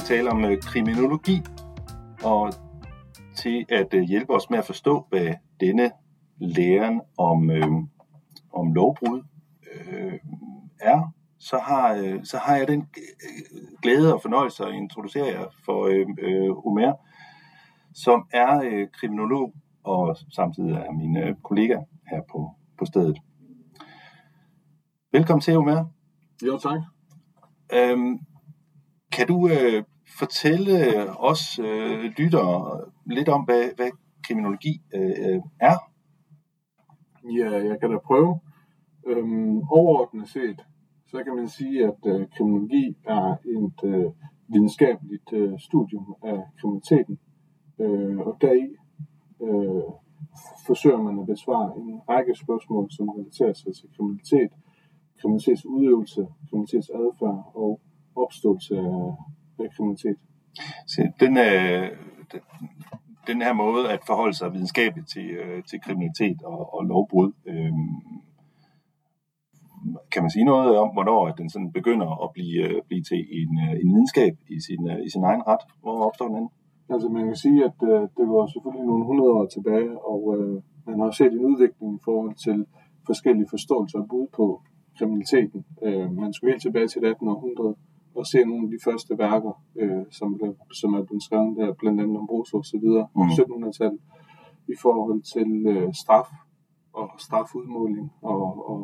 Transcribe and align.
vi 0.00 0.04
tale 0.04 0.30
om 0.30 0.44
øh, 0.44 0.62
kriminologi 0.62 1.42
og 2.24 2.52
til 3.36 3.66
at 3.68 3.94
øh, 3.94 4.02
hjælpe 4.02 4.32
os 4.32 4.50
med 4.50 4.58
at 4.58 4.66
forstå, 4.66 5.06
hvad 5.08 5.34
denne 5.60 5.90
læren 6.38 7.00
om, 7.18 7.50
øh, 7.50 7.68
om 8.52 8.72
lovbrud 8.72 9.22
øh, 9.72 10.12
er, 10.80 11.12
så 11.38 11.58
har, 11.58 11.94
øh, 11.94 12.24
så 12.24 12.38
har 12.38 12.56
jeg 12.56 12.68
den 12.68 12.88
glæde 13.82 14.14
og 14.14 14.22
fornøjelse 14.22 14.64
at 14.64 14.74
introducere 14.74 15.26
jer 15.26 15.46
for 15.64 15.86
øh, 15.86 16.06
øh, 16.18 16.66
Omer, 16.66 16.92
som 17.94 18.26
er 18.32 18.60
øh, 18.64 18.88
kriminolog 19.00 19.54
og 19.84 20.16
samtidig 20.30 20.72
er 20.72 20.92
min 20.92 21.16
øh, 21.16 21.34
kollega 21.44 21.76
her 22.10 22.20
på, 22.32 22.50
på 22.78 22.84
stedet. 22.84 23.18
Velkommen 25.12 25.40
til, 25.40 25.56
Omer. 25.56 25.84
Jo, 26.46 26.58
tak. 26.58 26.80
Øhm, 27.72 28.18
kan 29.12 29.26
du 29.26 29.48
øh, 29.48 29.84
fortælle 30.18 30.76
os 31.20 31.58
øh, 31.58 32.04
lyttere 32.18 32.80
lidt 33.06 33.28
om, 33.28 33.44
hvad, 33.44 33.76
hvad 33.76 33.90
kriminologi 34.24 34.82
øh, 34.94 35.40
er? 35.60 35.76
Ja, 37.38 37.50
jeg 37.50 37.80
kan 37.80 37.90
da 37.90 37.98
prøve. 37.98 38.40
Øhm, 39.06 39.58
overordnet 39.70 40.28
set, 40.28 40.66
så 41.06 41.24
kan 41.24 41.36
man 41.36 41.48
sige, 41.48 41.84
at 41.84 42.00
øh, 42.06 42.26
kriminologi 42.36 42.96
er 43.06 43.36
et 43.56 43.84
øh, 43.84 44.10
videnskabeligt 44.48 45.32
øh, 45.32 45.58
studium 45.58 46.14
af 46.22 46.40
kriminaliteten. 46.60 47.18
Øh, 47.80 48.18
og 48.18 48.36
deri 48.40 48.76
øh, 49.42 49.82
forsøger 50.66 51.02
man 51.02 51.18
at 51.18 51.26
besvare 51.26 51.78
en 51.78 52.00
række 52.08 52.34
spørgsmål, 52.34 52.90
som 52.90 53.08
relaterer 53.08 53.52
sig 53.52 53.74
til 53.74 53.88
kriminalitet, 53.96 54.50
kriminalitetsudøvelse, 55.20 56.26
kriminalitetsadfærd 56.48 57.50
og 57.54 57.80
opståelse 58.16 58.78
af 58.78 59.16
kriminalitet. 59.68 60.16
Så 60.86 61.12
den, 61.20 61.36
øh, 61.36 61.88
den, 62.32 62.40
den 63.26 63.42
her 63.42 63.52
måde 63.52 63.92
at 63.94 64.00
forholde 64.06 64.36
sig 64.36 64.52
videnskabeligt 64.52 65.08
til, 65.08 65.26
øh, 65.30 65.62
til 65.70 65.80
kriminalitet 65.80 66.42
og, 66.42 66.74
og 66.74 66.84
lovbrud, 66.84 67.32
øh, 67.46 67.72
kan 70.12 70.22
man 70.22 70.30
sige 70.30 70.44
noget 70.44 70.78
om, 70.78 70.88
hvornår 70.92 71.28
den 71.40 71.50
sådan 71.50 71.72
begynder 71.72 72.24
at 72.24 72.30
blive, 72.32 72.62
øh, 72.68 72.82
blive 72.88 73.02
til 73.02 73.20
en, 73.40 73.50
øh, 73.64 73.72
en 73.82 73.88
videnskab 73.92 74.34
i 74.56 74.60
sin, 74.66 74.82
øh, 74.90 75.06
i 75.06 75.10
sin 75.10 75.24
egen 75.24 75.42
ret? 75.46 75.64
Hvor 75.82 76.04
opstår 76.06 76.26
den 76.26 76.34
henne? 76.34 76.50
Altså 76.94 77.08
man 77.08 77.24
kan 77.26 77.36
sige, 77.36 77.64
at 77.64 77.78
øh, 77.90 78.02
det 78.18 78.26
var 78.34 78.46
selvfølgelig 78.46 78.86
nogle 78.86 79.04
hundrede 79.04 79.32
år 79.38 79.46
tilbage, 79.46 79.92
og 80.12 80.20
øh, 80.36 80.62
man 80.86 81.00
har 81.00 81.10
set 81.10 81.32
en 81.32 81.46
udvikling 81.50 81.90
i 81.94 82.02
forhold 82.04 82.34
til 82.46 82.66
forskellige 83.06 83.48
forståelser 83.50 83.98
og 83.98 84.08
bud 84.08 84.26
på 84.36 84.62
kriminaliteten. 84.98 85.64
Øh, 85.86 86.12
man 86.22 86.32
skulle 86.32 86.52
helt 86.52 86.62
tilbage 86.62 86.88
til 86.88 87.04
1800 87.04 87.76
og 88.20 88.26
se 88.32 88.38
nogle 88.50 88.64
af 88.66 88.70
de 88.74 88.84
første 88.86 89.12
værker, 89.24 89.54
øh, 89.80 90.04
som, 90.18 90.28
blev, 90.38 90.52
som 90.80 90.90
er 90.98 91.02
blevet 91.08 91.24
skrevet 91.26 91.56
der, 91.58 91.72
blandt 91.80 92.00
andet 92.02 92.16
om 92.22 92.26
Rosa 92.32 92.56
og 92.56 92.66
så 92.72 92.76
videre, 92.84 93.06
mm. 93.16 93.22
1700-tallet, 93.22 94.00
i 94.74 94.76
forhold 94.84 95.20
til 95.34 95.50
øh, 95.72 95.88
straf 96.02 96.28
og 96.92 97.08
strafudmåling, 97.18 98.06
og, 98.22 98.42
og 98.70 98.80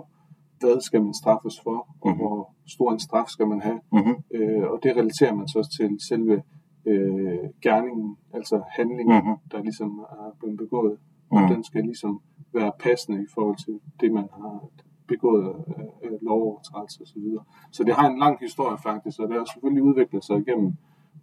hvad 0.61 0.81
skal 0.81 1.03
man 1.03 1.15
straffes 1.15 1.57
for, 1.65 1.79
og 2.01 2.11
mm. 2.11 2.17
hvor 2.19 2.55
stor 2.75 2.93
en 2.93 3.01
straf 3.01 3.29
skal 3.29 3.47
man 3.53 3.61
have. 3.61 3.81
Mm-hmm. 3.93 4.17
Øh, 4.35 4.67
og 4.73 4.79
det 4.83 4.97
relaterer 4.97 5.35
man 5.35 5.49
så 5.49 5.61
til 5.77 5.91
selve 6.09 6.43
øh, 6.91 7.45
gerningen, 7.63 8.17
altså 8.35 8.63
handlingen, 8.77 9.17
mm-hmm. 9.17 9.37
der 9.53 9.63
ligesom 9.63 9.91
er 9.99 10.31
blevet 10.41 10.59
begået. 10.59 10.97
Og 11.31 11.41
mm. 11.41 11.49
den 11.49 11.65
skal 11.65 11.83
ligesom 11.83 12.21
være 12.55 12.73
passende 12.81 13.19
i 13.23 13.29
forhold 13.35 13.59
til 13.65 13.75
det, 14.01 14.13
man 14.13 14.29
har 14.33 14.61
begået 15.09 15.45
af, 15.49 15.55
af 16.05 16.11
lovovertrædelser 16.23 17.03
osv. 17.03 17.23
Så, 17.23 17.41
så 17.73 17.85
det 17.85 17.95
har 17.95 18.07
en 18.09 18.19
lang 18.19 18.39
historie 18.41 18.79
faktisk, 18.79 19.21
og 19.21 19.29
det 19.29 19.37
har 19.37 19.45
selvfølgelig 19.45 19.83
udviklet 19.83 20.25
sig 20.25 20.37
igennem 20.39 20.73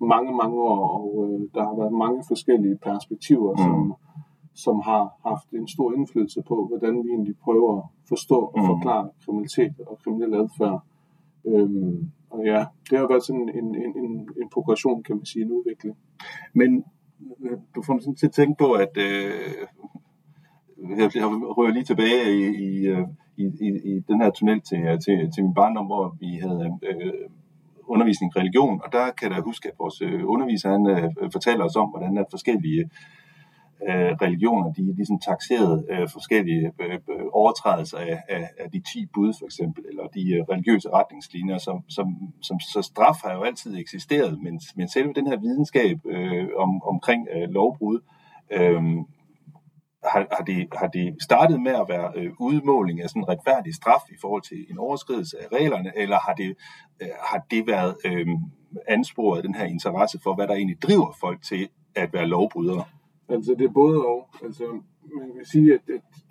mange, 0.01 0.31
mange 0.41 0.55
år, 0.55 0.81
og 0.97 1.07
øh, 1.23 1.39
der 1.55 1.63
har 1.69 1.75
været 1.81 1.93
mange 1.93 2.23
forskellige 2.27 2.77
perspektiver, 2.77 3.51
mm. 3.51 3.63
som, 3.65 3.93
som 4.53 4.75
har 4.89 5.03
haft 5.29 5.47
en 5.51 5.67
stor 5.67 5.93
indflydelse 5.93 6.41
på, 6.47 6.55
hvordan 6.69 7.03
vi 7.03 7.09
egentlig 7.09 7.35
prøver 7.37 7.77
at 7.77 7.83
forstå 8.09 8.39
og 8.55 8.59
mm. 8.59 8.65
forklare 8.65 9.09
kriminalitet 9.25 9.73
og 9.87 9.99
kriminel 10.03 10.33
adfærd. 10.33 10.81
Øhm, 11.45 12.11
og 12.29 12.45
ja, 12.45 12.65
det 12.89 12.97
har 12.99 13.07
været 13.07 13.23
sådan 13.23 13.49
en, 13.49 13.75
en, 13.75 13.93
en, 14.03 14.29
en 14.41 14.49
progression, 14.53 15.03
kan 15.03 15.15
man 15.15 15.25
sige, 15.25 15.45
en 15.45 15.51
udvikling. 15.51 15.97
Men 16.53 16.83
øh, 17.43 17.57
du 17.75 17.81
får 17.81 17.93
mig 17.93 18.01
sådan 18.01 18.15
til 18.15 18.27
at 18.27 18.31
tænke 18.31 18.55
på, 18.59 18.71
at 18.71 18.97
øh, 18.97 19.53
jeg 20.97 21.11
rører 21.57 21.73
lige 21.73 21.83
tilbage 21.83 22.25
i, 22.39 22.43
i, 22.67 22.87
øh, 22.87 23.07
i, 23.37 23.43
i, 23.43 23.67
i 23.95 23.99
den 24.07 24.21
her 24.21 24.29
tunnel 24.29 24.61
til, 24.61 24.79
øh, 24.79 24.99
til, 24.99 25.31
til 25.33 25.43
min 25.43 25.53
barndom, 25.53 25.85
hvor 25.85 26.15
vi 26.19 26.35
havde 26.41 26.79
øh, 26.83 27.13
undervisning 27.87 28.31
i 28.35 28.39
religion, 28.39 28.81
og 28.85 28.91
der 28.91 29.11
kan 29.11 29.31
jeg 29.31 29.41
huske, 29.41 29.67
at 29.67 29.75
vores 29.79 30.01
øh, 30.01 30.21
underviser 30.25 30.69
han 30.69 30.87
øh, 30.87 31.31
fortæller 31.31 31.65
os 31.65 31.75
om, 31.75 31.89
hvordan 31.89 32.17
at 32.17 32.25
forskellige 32.29 32.89
øh, 33.89 34.11
religioner, 34.21 34.73
de 34.73 34.95
ligesom 34.95 35.19
taxerede 35.19 35.85
øh, 35.89 36.07
forskellige 36.09 36.71
øh, 36.81 36.93
øh 36.93 37.25
overtrædelser 37.33 37.97
af, 37.97 38.23
af, 38.29 38.49
af 38.59 38.71
de 38.71 38.79
10 38.93 39.05
bud 39.13 39.33
for 39.39 39.45
eksempel, 39.45 39.83
eller 39.89 40.07
de 40.07 40.33
øh, 40.33 40.43
religiøse 40.51 40.89
retningslinjer, 40.89 41.57
som, 41.57 41.83
som, 41.89 42.07
som 42.41 42.59
så 42.59 42.81
straf 42.81 43.17
har 43.23 43.33
jo 43.33 43.43
altid 43.43 43.77
eksisteret, 43.77 44.41
men, 44.41 44.59
men 44.75 44.87
selve 44.87 45.13
den 45.13 45.27
her 45.27 45.37
videnskab 45.37 45.97
øh, 46.05 46.47
om, 46.57 46.83
omkring 46.83 47.27
øh, 47.35 47.49
lovbrud, 47.49 47.99
øh, 48.51 48.83
har, 50.11 50.27
har, 50.31 50.43
de, 50.43 50.67
har 50.75 50.87
de 50.87 51.15
startet 51.21 51.61
med 51.61 51.71
at 51.71 51.85
være 51.89 52.11
øh, 52.15 52.31
udmåling 52.39 53.01
af 53.01 53.09
sådan 53.09 53.21
en 53.21 53.29
retfærdig 53.29 53.75
straf 53.75 54.03
i 54.11 54.17
forhold 54.21 54.41
til 54.41 54.65
en 54.69 54.77
overskridelse 54.77 55.37
af 55.43 55.47
reglerne, 55.57 55.91
eller 55.95 56.19
har 56.19 56.33
det, 56.33 56.57
øh, 57.01 57.07
har 57.29 57.45
det 57.51 57.67
været 57.67 57.95
øh, 58.05 58.27
ansporet 58.87 59.43
den 59.43 59.55
her 59.55 59.65
interesse 59.65 60.19
for, 60.23 60.35
hvad 60.35 60.47
der 60.47 60.53
egentlig 60.53 60.81
driver 60.81 61.17
folk 61.19 61.41
til 61.41 61.69
at 61.95 62.13
være 62.13 62.27
lovbrydere? 62.27 62.83
Altså 63.29 63.55
det 63.59 63.65
er 63.65 63.73
både 63.73 64.05
og. 64.05 64.29
Altså 64.43 64.63
man 65.19 65.33
kan 65.35 65.45
sige, 65.45 65.73
at 65.73 65.81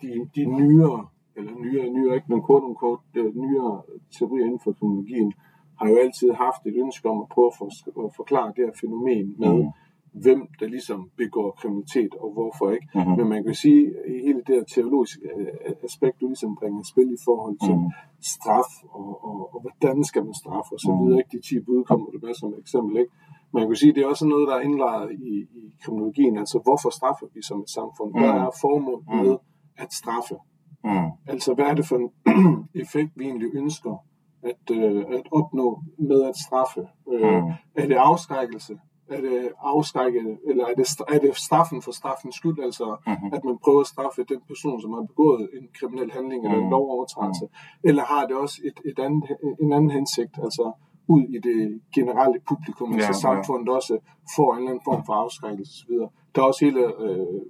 de, 0.01 0.07
de 0.35 0.45
nyere, 0.45 1.07
eller 1.35 1.51
nyere, 1.51 1.89
nyere 1.89 2.15
ikke, 2.15 2.27
men 2.29 2.41
kort 2.41 2.63
om 2.63 2.75
kort, 2.75 2.99
nyere 3.15 3.81
teorier 4.17 4.45
inden 4.45 4.59
for 4.63 4.71
kriminologien, 4.71 5.33
har 5.79 5.89
jo 5.89 5.97
altid 5.97 6.31
haft 6.31 6.61
et 6.65 6.75
ønske 6.83 7.09
om 7.09 7.21
at 7.21 7.27
prøve 7.29 7.47
at, 7.47 7.53
for, 7.57 8.05
at 8.07 8.15
forklare 8.15 8.53
det 8.55 8.65
her 8.65 8.73
fænomen 8.81 9.35
med, 9.39 9.53
mm 9.53 9.69
hvem 10.13 10.47
der 10.59 10.67
ligesom 10.67 11.09
begår 11.17 11.51
kriminalitet 11.51 12.13
og 12.15 12.33
hvorfor 12.33 12.71
ikke. 12.71 12.87
Mm-hmm. 12.95 13.17
Men 13.17 13.27
man 13.29 13.43
kan 13.43 13.55
sige, 13.55 13.81
at 14.05 14.21
hele 14.25 14.41
det 14.47 14.55
her 14.55 14.63
teologiske 14.63 15.21
øh, 15.37 15.73
aspekt, 15.83 16.21
du 16.21 16.27
ligesom 16.27 16.55
bringer 16.59 16.81
i 16.81 16.87
spil 16.91 17.09
i 17.13 17.21
forhold 17.25 17.57
til 17.65 17.75
mm-hmm. 17.75 17.91
straf 18.21 18.71
og, 18.89 19.25
og, 19.27 19.37
og 19.53 19.59
hvordan 19.61 20.03
skal 20.03 20.23
man 20.25 20.33
straffe 20.33 20.71
og 20.75 20.79
så 20.79 20.91
mhm. 20.91 20.99
videre. 21.01 21.17
Ikke? 21.19 21.31
De 21.37 21.41
10 21.41 21.59
bud 21.59 21.83
kommer 21.83 22.05
du 22.13 22.19
med 22.25 22.33
som 22.33 22.53
eksempel. 22.63 22.97
Ikke? 23.01 23.11
Man 23.53 23.67
kan 23.67 23.75
sige, 23.75 23.89
at 23.89 23.95
det 23.95 24.03
er 24.03 24.07
også 24.07 24.25
noget, 24.25 24.47
der 24.47 24.55
er 24.55 24.61
indlejret 24.61 25.11
i, 25.11 25.33
i 25.61 25.63
kriminologien. 25.83 26.37
Altså, 26.37 26.57
hvorfor 26.65 26.89
straffer 26.89 27.27
vi 27.35 27.41
som 27.41 27.59
et 27.65 27.69
samfund? 27.69 28.09
Hvad 28.11 28.33
mhm. 28.33 28.43
er 28.43 28.49
formålet 28.61 29.05
mhm. 29.07 29.17
med 29.21 29.37
at 29.77 29.93
straffe? 29.93 30.35
Mm. 30.83 31.09
Altså, 31.27 31.53
hvad 31.53 31.65
er 31.65 31.73
det 31.73 31.85
for 31.85 31.95
en 31.95 32.09
effekt, 32.83 33.11
vi 33.15 33.23
egentlig 33.23 33.49
ønsker 33.53 33.95
at, 34.43 34.75
øh, 34.77 35.05
at 35.17 35.25
opnå 35.31 35.81
med 35.97 36.23
at 36.23 36.35
straffe? 36.45 36.81
Øh, 37.13 37.43
mm. 37.43 37.51
Er 37.75 37.87
det 37.87 37.95
afskrækkelse? 37.95 38.79
Er 39.09 39.21
det 39.21 39.51
afskrækket, 39.61 40.37
eller 40.49 40.65
er 40.65 40.73
det, 40.73 40.87
er 41.07 41.19
det 41.19 41.37
straffen 41.37 41.81
for 41.81 41.91
straffens 41.91 42.35
skyld, 42.35 42.59
altså 42.63 42.97
mm-hmm. 43.07 43.33
at 43.33 43.43
man 43.43 43.57
prøver 43.63 43.81
at 43.81 43.87
straffe 43.87 44.23
den 44.23 44.41
person, 44.47 44.81
som 44.81 44.93
har 44.93 45.01
begået 45.01 45.49
en 45.57 45.67
kriminel 45.79 46.11
handling 46.11 46.45
eller 46.45 46.57
en 46.57 46.63
mhm. 46.63 46.71
lovovertrædelse, 46.71 47.45
mm-hmm. 47.45 47.89
eller 47.89 48.03
har 48.03 48.25
det 48.27 48.35
også 48.35 48.61
et, 48.65 48.79
et 48.91 48.99
andet, 48.99 49.23
en 49.61 49.73
anden 49.73 49.91
hensigt, 49.91 50.35
altså 50.43 50.71
ud 51.07 51.23
i 51.23 51.39
det 51.39 51.81
generelle 51.95 52.39
publikum, 52.49 52.91
ja, 52.91 53.05
altså 53.05 53.21
samfundet 53.21 53.67
ja. 53.67 53.75
også 53.75 53.97
får 54.35 54.53
en 54.53 54.57
eller 54.57 54.69
anden 54.69 54.83
form 54.85 55.05
for 55.05 55.13
afskrækkelse 55.13 55.71
osv. 55.71 55.93
Der 56.35 56.41
er 56.41 56.45
også 56.45 56.65
hele 56.65 56.81
øh, 57.03 57.41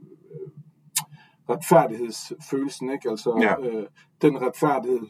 retfærdighedsfølelsen, 1.50 2.89
ikke? 2.89 3.10
Altså 3.10 3.30
ja. 3.42 3.68
øh, 3.68 3.88
den 4.22 4.42
retfærdighed, 4.42 5.07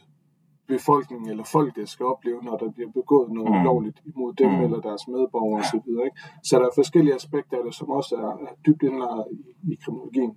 befolkningen 0.68 1.30
eller 1.30 1.44
folket 1.44 1.88
skal 1.88 2.06
opleve, 2.06 2.42
når 2.42 2.56
der 2.56 2.70
bliver 2.70 2.90
begået 2.90 3.30
noget 3.30 3.58
mm. 3.58 3.64
lovligt 3.64 4.00
imod 4.06 4.32
dem 4.32 4.50
mm. 4.50 4.64
eller 4.64 4.80
deres 4.80 5.08
medborgere 5.08 5.60
osv. 5.60 5.80
Så, 5.80 6.10
så 6.42 6.58
der 6.58 6.64
er 6.64 6.70
forskellige 6.74 7.14
aspekter 7.14 7.56
af 7.56 7.64
det, 7.64 7.74
som 7.74 7.90
også 7.90 8.14
er, 8.16 8.32
er 8.46 8.52
dybt 8.66 8.82
indlejret 8.82 9.24
i, 9.32 9.72
i 9.72 9.78
kriminologien. 9.84 10.36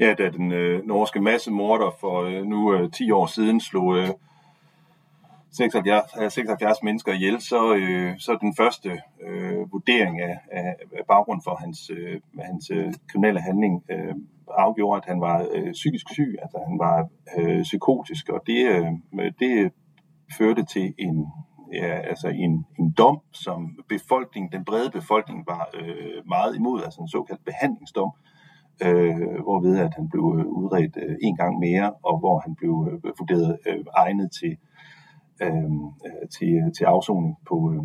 Ja, 0.00 0.14
da 0.14 0.30
den 0.30 0.52
øh, 0.52 0.86
norske 0.86 1.20
massemorder 1.20 1.90
for 2.00 2.22
øh, 2.22 2.44
nu 2.44 2.74
øh, 2.74 2.90
10 2.90 3.10
år 3.10 3.26
siden 3.26 3.60
slog 3.60 3.98
øh, 3.98 4.08
76, 5.52 6.32
76 6.32 6.78
øh, 6.78 6.84
mennesker 6.84 7.12
ihjel, 7.12 7.40
så, 7.40 7.74
øh, 7.74 8.18
så 8.18 8.38
den 8.40 8.54
første 8.56 9.00
øh, 9.26 9.72
vurdering 9.72 10.20
af, 10.20 10.38
af, 10.52 10.76
af 10.98 11.04
baggrund 11.08 11.40
for 11.44 11.54
hans, 11.60 11.90
øh, 11.90 12.20
hans 12.40 12.70
øh, 12.70 12.92
kriminelle 13.08 13.40
handling 13.40 13.84
øh, 13.90 14.14
afgjorde, 14.48 14.96
at 14.96 15.08
han 15.08 15.20
var 15.20 15.46
øh, 15.54 15.72
psykisk 15.72 16.06
syg, 16.12 16.36
altså 16.42 16.58
han 16.68 16.78
var 16.78 17.08
øh, 17.38 17.62
psykotisk, 17.62 18.28
og 18.28 18.42
det, 18.46 18.66
øh, 18.66 19.32
det 19.38 19.72
førte 20.38 20.64
til 20.64 20.94
en, 20.98 21.26
ja, 21.72 21.98
altså 21.98 22.28
en, 22.28 22.66
en 22.78 22.90
dom, 22.92 23.20
som 23.32 23.78
befolkningen, 23.88 24.52
den 24.52 24.64
brede 24.64 24.90
befolkning 24.90 25.46
var 25.46 25.70
øh, 25.74 26.28
meget 26.28 26.56
imod, 26.56 26.82
altså 26.82 27.00
en 27.00 27.08
såkaldt 27.08 27.44
behandlingsdom, 27.44 28.10
øh, 28.84 29.42
hvorved 29.42 29.78
at 29.78 29.94
han 29.94 30.08
blev 30.08 30.22
udredt 30.46 30.96
øh, 30.96 31.16
en 31.22 31.36
gang 31.36 31.58
mere, 31.58 31.92
og 32.02 32.18
hvor 32.18 32.38
han 32.38 32.54
blev 32.54 32.88
øh, 32.92 33.12
vurderet 33.18 33.58
øh, 33.66 33.84
egnet 33.96 34.30
til 34.40 34.56
øh, 35.40 35.70
til, 36.36 36.72
til 36.76 36.84
afsoning 36.84 37.36
på, 37.48 37.72
øh, 37.72 37.84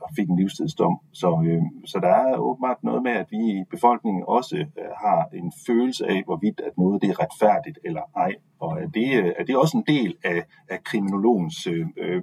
og 0.00 0.08
fik 0.16 0.28
en 0.28 0.36
livstidsdom. 0.36 0.98
Så, 1.12 1.28
øh, 1.46 1.62
så 1.84 1.98
der 2.02 2.08
er 2.08 2.36
åbenbart 2.38 2.84
noget 2.84 3.02
med, 3.02 3.12
at 3.12 3.26
vi 3.30 3.36
i 3.36 3.64
befolkningen 3.70 4.24
også 4.28 4.56
øh, 4.56 4.90
har 5.04 5.28
en 5.32 5.52
følelse 5.66 6.06
af, 6.06 6.22
hvorvidt 6.24 6.60
at 6.60 6.78
noget 6.78 7.02
det 7.02 7.10
er 7.10 7.22
retfærdigt 7.22 7.78
eller 7.84 8.02
ej. 8.16 8.32
Og 8.60 8.82
er 8.82 8.86
det, 8.86 9.08
øh, 9.20 9.32
er 9.38 9.44
det 9.44 9.56
også 9.56 9.76
en 9.76 9.84
del 9.94 10.16
af, 10.24 10.44
af 10.68 10.84
kriminologens 10.84 11.66
øh, 11.66 11.86
øh, 11.96 12.22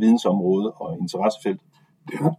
vidensområde 0.00 0.72
og 0.72 0.98
interessefelt? 0.98 1.60
Det 2.08 2.14
er, 2.20 2.30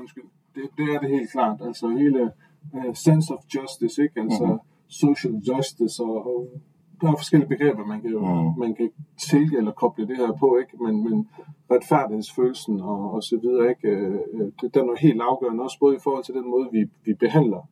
undskyld, 0.00 0.24
det, 0.54 0.62
det 0.76 0.94
er 0.94 0.98
det 0.98 1.10
helt 1.10 1.30
klart. 1.32 1.60
Altså 1.66 1.88
hele 1.88 2.32
uh, 2.72 2.94
sense 2.94 3.34
of 3.34 3.40
justice, 3.54 4.02
ikke? 4.02 4.20
Altså 4.20 4.44
mm-hmm. 4.44 4.60
social 4.88 5.34
justice 5.48 6.02
og, 6.02 6.26
og 6.26 6.48
der 7.00 7.12
er 7.12 7.16
forskellige 7.16 7.48
begreber, 7.48 7.84
man 7.86 8.00
kan, 8.02 8.10
mm. 8.10 8.58
man 8.58 8.74
kan 8.74 8.90
tilge 9.30 9.56
eller 9.58 9.72
koble 9.72 10.08
det 10.08 10.16
her 10.16 10.32
på, 10.32 10.58
ikke? 10.60 10.84
Men, 10.84 11.04
men 11.04 11.28
retfærdighedsfølelsen 11.70 12.80
og, 12.80 13.10
og 13.14 13.22
så 13.22 13.38
videre, 13.42 13.68
ikke? 13.70 13.88
Øh, 13.88 14.18
øh, 14.34 14.52
det, 14.60 14.74
den 14.74 14.88
er 14.88 14.96
helt 14.96 15.20
afgørende, 15.20 15.62
også 15.62 15.78
både 15.80 15.96
i 15.96 15.98
forhold 16.04 16.24
til 16.24 16.34
den 16.34 16.50
måde, 16.50 16.68
vi, 16.72 16.84
vi 17.04 17.14
behandler 17.14 17.68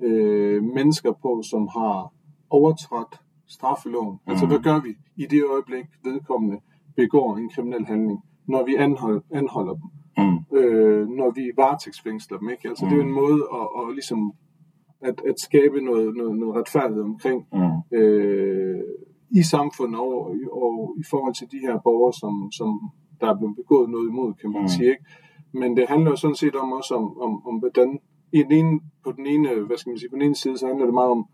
øh, 0.00 0.62
mennesker 0.62 1.12
på, 1.12 1.42
som 1.50 1.68
har 1.68 2.12
overtrådt 2.50 3.20
straffeloven. 3.48 4.12
Mm. 4.12 4.30
Altså, 4.30 4.46
hvad 4.46 4.58
gør 4.58 4.80
vi 4.80 4.92
i 5.16 5.26
det 5.26 5.42
øjeblik, 5.52 5.86
vedkommende 6.04 6.58
begår 6.96 7.36
en 7.36 7.50
kriminel 7.50 7.86
handling, 7.86 8.18
når 8.46 8.64
vi 8.64 8.74
anholder, 8.74 9.20
anholder 9.30 9.74
dem? 9.74 9.88
Mm. 10.18 10.58
Øh, 10.58 11.08
når 11.08 11.30
vi 11.30 11.50
varetægtsfængsler 11.56 12.38
dem, 12.38 12.50
ikke? 12.50 12.68
Altså, 12.68 12.84
mm. 12.84 12.90
det 12.90 12.98
er 12.98 13.04
en 13.04 13.12
måde 13.12 13.40
at, 13.58 13.66
at 13.80 13.94
ligesom 13.94 14.32
at, 15.00 15.20
at 15.28 15.40
skabe 15.40 15.80
noget, 15.80 16.16
noget, 16.16 16.38
noget 16.38 16.56
retfærdighed 16.56 17.02
omkring 17.02 17.46
mm. 17.52 17.98
øh, 17.98 18.80
i 19.30 19.42
samfundet 19.42 20.00
og, 20.00 20.34
og 20.52 20.94
i 20.98 21.04
forhold 21.10 21.34
til 21.34 21.46
de 21.52 21.58
her 21.58 21.78
borgere, 21.78 22.12
som, 22.12 22.52
som 22.52 22.90
der 23.20 23.26
er 23.30 23.38
blevet 23.38 23.56
begået 23.56 23.90
noget 23.90 24.08
imod, 24.08 24.34
kan 24.34 24.50
man 24.50 24.62
mm. 24.62 24.68
sige. 24.68 24.90
Ikke? 24.90 25.04
Men 25.52 25.76
det 25.76 25.88
handler 25.88 26.10
jo 26.10 26.16
sådan 26.16 26.36
set 26.36 26.56
om 26.56 26.72
også 26.72 26.94
om, 26.94 27.20
om, 27.20 27.46
om 27.46 27.58
hvordan 27.58 27.98
i 28.32 28.42
den 28.42 28.52
ene, 28.52 28.80
på 29.04 29.12
den 29.12 29.26
ene, 29.26 29.48
hvad 29.54 29.76
skal 29.76 29.90
man 29.90 29.98
sige, 29.98 30.10
på 30.10 30.16
den 30.16 30.22
ene 30.22 30.34
side, 30.34 30.58
så 30.58 30.66
handler 30.66 30.84
det 30.84 30.94
meget 30.94 31.10
om 31.10 31.26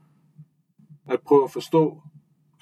at 1.09 1.21
prøve 1.21 1.45
at 1.45 1.51
forstå 1.51 2.03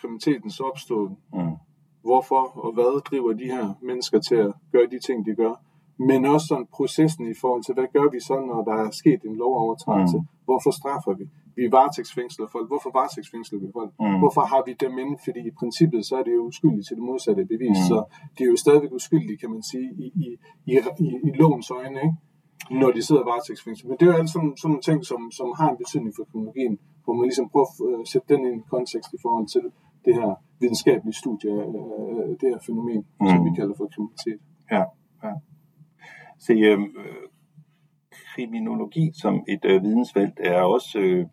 kriminalitetens 0.00 0.60
opståen. 0.60 1.16
Mm. 1.32 1.56
Hvorfor 2.02 2.58
og 2.64 2.72
hvad 2.72 3.02
driver 3.02 3.32
de 3.32 3.44
her 3.44 3.74
mennesker 3.82 4.18
til 4.20 4.34
at 4.34 4.52
gøre 4.72 4.86
de 4.86 4.98
ting, 5.06 5.26
de 5.26 5.34
gør 5.34 5.54
men 5.98 6.24
også 6.24 6.46
sådan 6.46 6.66
processen 6.76 7.24
i 7.34 7.36
forhold 7.40 7.62
til, 7.64 7.74
hvad 7.74 7.88
gør 7.96 8.06
vi 8.14 8.20
så, 8.28 8.36
når 8.50 8.60
der 8.68 8.76
er 8.84 8.90
sket 8.90 9.20
en 9.28 9.36
lovovertrædelse? 9.42 10.18
Mm. 10.18 10.44
Hvorfor 10.48 10.70
straffer 10.80 11.12
vi? 11.20 11.24
Vi 11.56 11.62
varetægtsfængsler 11.76 12.46
folk. 12.54 12.66
Hvorfor 12.72 12.90
varetægtsfængsler 12.98 13.58
vi 13.64 13.68
folk? 13.78 13.92
Mm. 14.00 14.18
Hvorfor 14.22 14.44
har 14.52 14.62
vi 14.66 14.72
dem 14.84 14.94
inde? 15.02 15.16
Fordi 15.26 15.40
i 15.50 15.54
princippet, 15.60 16.00
så 16.08 16.14
er 16.20 16.24
det 16.26 16.34
jo 16.38 16.42
uskyldigt 16.50 16.86
til 16.86 16.96
det 16.98 17.04
modsatte 17.10 17.42
bevis. 17.52 17.78
Mm. 17.80 17.88
Så 17.90 17.96
det 18.34 18.42
er 18.44 18.50
jo 18.54 18.58
stadigvæk 18.64 18.92
uskyldigt, 18.98 19.40
kan 19.42 19.50
man 19.54 19.62
sige, 19.72 19.88
i, 20.04 20.06
i, 20.24 20.26
i, 20.70 20.72
i, 21.06 21.08
i 21.28 21.30
lovens 21.42 21.70
øjne, 21.80 21.98
ikke? 22.06 22.16
når 22.80 22.90
de 22.96 23.02
sidder 23.08 23.24
varetægtsfængslet. 23.30 23.88
Men 23.88 23.96
det 23.98 24.04
er 24.04 24.10
jo 24.12 24.18
alt 24.20 24.30
sådan, 24.34 24.52
sådan 24.56 24.70
nogle 24.70 24.86
ting, 24.88 24.98
som, 25.10 25.20
som 25.38 25.48
har 25.60 25.68
en 25.70 25.78
betydning 25.82 26.12
for 26.16 26.24
kriminologien, 26.30 26.74
hvor 27.04 27.14
man 27.18 27.24
ligesom 27.30 27.46
prøver 27.52 27.66
at 27.70 28.00
uh, 28.00 28.04
sætte 28.12 28.26
den 28.32 28.40
i 28.46 28.50
en 28.56 28.62
kontekst 28.74 29.10
i 29.18 29.20
forhold 29.24 29.46
til 29.54 29.64
det 30.06 30.14
her 30.18 30.30
videnskabelige 30.60 31.16
studie 31.22 31.50
af 31.62 31.68
uh, 31.80 32.30
det 32.40 32.46
her 32.52 32.60
fænomen, 32.68 33.02
mm. 33.20 33.26
som 33.30 33.38
vi 33.46 33.50
kalder 33.58 33.74
for 33.80 33.86
kriminalitet. 33.94 34.40
Ja, 34.74 34.82
ja. 35.24 35.32
Se, 36.38 36.52
øh, 36.52 36.78
kriminologi 38.34 39.10
som 39.22 39.44
et 39.48 39.64
øh, 39.64 39.82
vidensfelt 39.82 40.34
er 40.40 40.60
også 40.60 40.98
øh, 40.98 41.26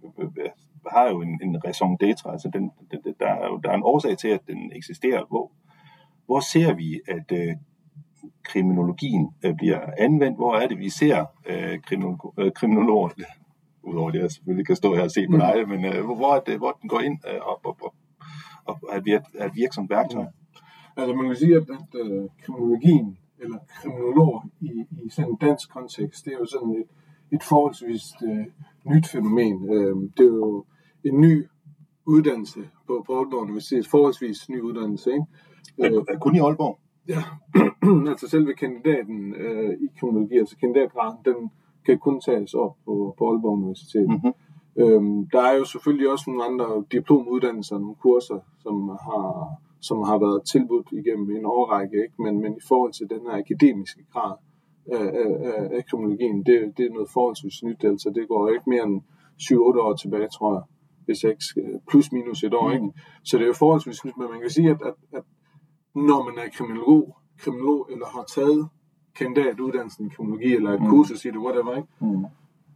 har 0.89 1.09
jo 1.09 1.21
en, 1.21 1.39
en 1.43 1.65
raison 1.65 1.97
d'être, 2.03 2.31
altså 2.31 2.49
den, 2.53 2.71
den, 2.91 3.15
der, 3.19 3.27
er 3.27 3.47
jo, 3.47 3.57
der 3.57 3.69
er 3.69 3.75
en 3.75 3.83
årsag 3.83 4.17
til, 4.17 4.27
at 4.27 4.39
den 4.47 4.71
eksisterer. 4.75 5.23
Hvor, 5.29 5.51
hvor 6.25 6.39
ser 6.39 6.73
vi, 6.73 6.99
at 7.07 7.31
øh, 7.31 7.55
kriminologien 8.43 9.29
øh, 9.45 9.55
bliver 9.55 9.79
anvendt? 9.97 10.37
Hvor 10.37 10.55
er 10.55 10.67
det, 10.67 10.79
vi 10.79 10.89
ser 10.89 11.25
øh, 11.45 11.79
kriminolog, 12.55 13.11
øh, 13.17 13.25
udover 13.89 14.11
det, 14.11 14.19
jeg 14.19 14.31
selvfølgelig 14.31 14.67
kan 14.67 14.75
stå 14.75 14.95
her 14.95 15.03
og 15.03 15.11
se 15.11 15.27
på 15.27 15.35
mm. 15.35 15.39
dig, 15.39 15.67
men 15.67 15.85
øh, 15.85 16.05
hvor, 16.05 16.35
er 16.35 16.39
det, 16.39 16.57
hvor 16.57 16.77
den 16.81 16.89
går 16.89 16.99
ind 16.99 17.19
øh, 17.27 17.39
og, 17.41 17.65
og, 17.65 17.77
og, 17.81 17.93
og 18.65 18.79
er, 18.91 18.99
virk, 18.99 19.23
er 19.37 19.45
et 19.45 19.55
virksomt 19.55 19.89
værktøj? 19.89 20.21
Ja. 20.21 20.27
Altså 20.97 21.15
man 21.15 21.25
kan 21.27 21.35
sige, 21.35 21.55
at, 21.55 21.61
at 21.61 22.05
øh, 22.05 22.29
kriminologien 22.43 23.17
eller 23.41 23.57
kriminolog 23.81 24.43
i, 24.61 24.85
i 25.05 25.09
sådan 25.09 25.31
en 25.31 25.37
dansk 25.41 25.73
kontekst, 25.73 26.25
det 26.25 26.33
er 26.33 26.37
jo 26.37 26.45
sådan 26.45 26.75
et, 26.75 26.87
et 27.31 27.43
forholdsvis 27.43 28.03
øh, 28.23 28.45
nyt 28.93 29.07
fænomen. 29.07 29.73
Øh, 29.73 29.95
det 30.17 30.25
er 30.25 30.35
jo 30.45 30.65
en 31.03 31.21
ny 31.21 31.47
uddannelse 32.05 32.59
på, 32.87 33.03
på 33.07 33.17
Aalborg 33.17 33.41
Universitet, 33.41 33.87
forholdsvis 33.87 34.49
ny 34.49 34.61
uddannelse. 34.61 35.11
Ikke? 35.11 35.97
Øh, 35.97 36.19
kun 36.21 36.35
i 36.35 36.39
Aalborg? 36.39 36.79
Ja, 37.07 37.23
altså 38.11 38.29
selve 38.29 38.53
kandidaten 38.53 39.33
øh, 39.35 39.73
i 39.73 39.87
kriminologi, 39.99 40.37
altså 40.37 40.57
kandidatgraden, 40.57 41.17
den 41.25 41.51
kan 41.85 41.99
kun 41.99 42.21
tages 42.21 42.53
op 42.53 42.75
på, 42.85 43.15
på 43.17 43.29
Aalborg 43.29 43.57
Universitet. 43.57 44.09
Mm-hmm. 44.09 44.33
Øhm, 44.77 45.29
der 45.29 45.41
er 45.41 45.57
jo 45.57 45.65
selvfølgelig 45.65 46.11
også 46.11 46.23
nogle 46.27 46.45
andre 46.45 46.83
diplomuddannelser, 46.91 47.77
nogle 47.77 47.95
kurser, 47.95 48.39
som 48.59 48.89
har 48.89 49.55
som 49.81 49.97
har 50.09 50.17
været 50.25 50.41
tilbudt 50.51 50.87
igennem 50.91 51.31
en 51.37 51.45
årrække, 51.45 51.97
ikke? 52.05 52.21
Men, 52.23 52.41
men 52.43 52.51
i 52.53 52.63
forhold 52.67 52.93
til 52.93 53.09
den 53.09 53.21
her 53.27 53.37
akademiske 53.43 54.03
grad 54.13 54.33
af, 54.97 55.05
af, 55.23 55.77
af 55.77 55.85
kriminologien, 55.85 56.37
det, 56.45 56.77
det 56.77 56.85
er 56.85 56.93
noget 56.93 57.09
forholdsvis 57.13 57.63
nyt, 57.63 57.83
altså 57.83 58.11
det 58.15 58.27
går 58.27 58.49
ikke 58.49 58.69
mere 58.69 58.83
end 58.83 59.01
7-8 59.41 59.55
år 59.85 59.93
tilbage, 59.95 60.27
tror 60.27 60.53
jeg, 60.53 60.63
hvis 61.05 61.23
jeg 61.23 61.31
ikke 61.31 61.79
plus 61.89 62.11
minus 62.11 62.43
et 62.43 62.53
år, 62.53 62.67
mm. 62.67 62.73
ikke? 62.73 62.89
Så 63.23 63.37
det 63.37 63.43
er 63.43 63.47
jo 63.47 63.53
forholdsvis 63.53 64.05
nyt, 64.05 64.17
men 64.17 64.27
man 64.31 64.41
kan 64.41 64.49
sige, 64.49 64.69
at, 64.69 64.81
at, 64.89 64.93
at 65.13 65.23
når 65.95 66.19
man 66.27 66.35
er 66.43 66.49
kriminolog, 66.57 67.15
kriminolog 67.37 67.87
eller 67.91 68.05
har 68.05 68.23
taget 68.35 68.69
kandidatuddannelsen 69.19 70.05
i 70.05 70.09
kriminologi, 70.09 70.55
eller 70.55 70.71
et 70.71 70.81
mm. 70.81 70.89
kursus 70.89 71.25
i 71.25 71.27
det, 71.27 71.37
whatever, 71.37 71.75
ikke? 71.75 71.87
Mm. 72.01 72.25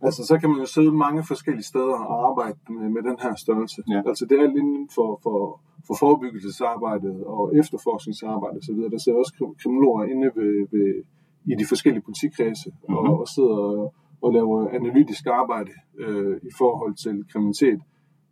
Altså, 0.01 0.25
så 0.25 0.37
kan 0.39 0.49
man 0.49 0.59
jo 0.59 0.65
sidde 0.65 0.91
mange 0.91 1.23
forskellige 1.23 1.63
steder 1.63 1.97
og 2.11 2.29
arbejde 2.29 2.57
med, 2.69 2.89
med 2.89 3.03
den 3.03 3.17
her 3.21 3.35
størrelse. 3.35 3.83
Ja. 3.89 4.01
Altså, 4.05 4.25
det 4.29 4.39
er 4.39 4.43
alt 4.43 4.57
inden 4.57 4.89
for, 4.95 5.19
for 5.23 5.59
for 5.87 5.95
forebyggelsesarbejdet 5.99 7.23
og 7.25 7.55
efterforskningsarbejdet 7.57 8.59
osv. 8.61 8.79
Der 8.93 8.97
sidder 8.97 9.17
også 9.17 9.33
kriminologer 9.61 10.03
inde 10.03 10.27
ved, 10.35 10.67
ved, 10.71 11.03
i 11.45 11.55
de 11.59 11.65
forskellige 11.65 12.03
politikredse 12.03 12.69
mm-hmm. 12.69 12.95
og, 12.95 13.19
og 13.19 13.27
sidder 13.27 13.57
og, 13.57 13.93
og 14.21 14.33
laver 14.33 14.69
analytisk 14.69 15.25
arbejde 15.25 15.71
øh, 15.97 16.37
i 16.43 16.51
forhold 16.57 16.93
til 17.03 17.25
kriminalitet. 17.31 17.81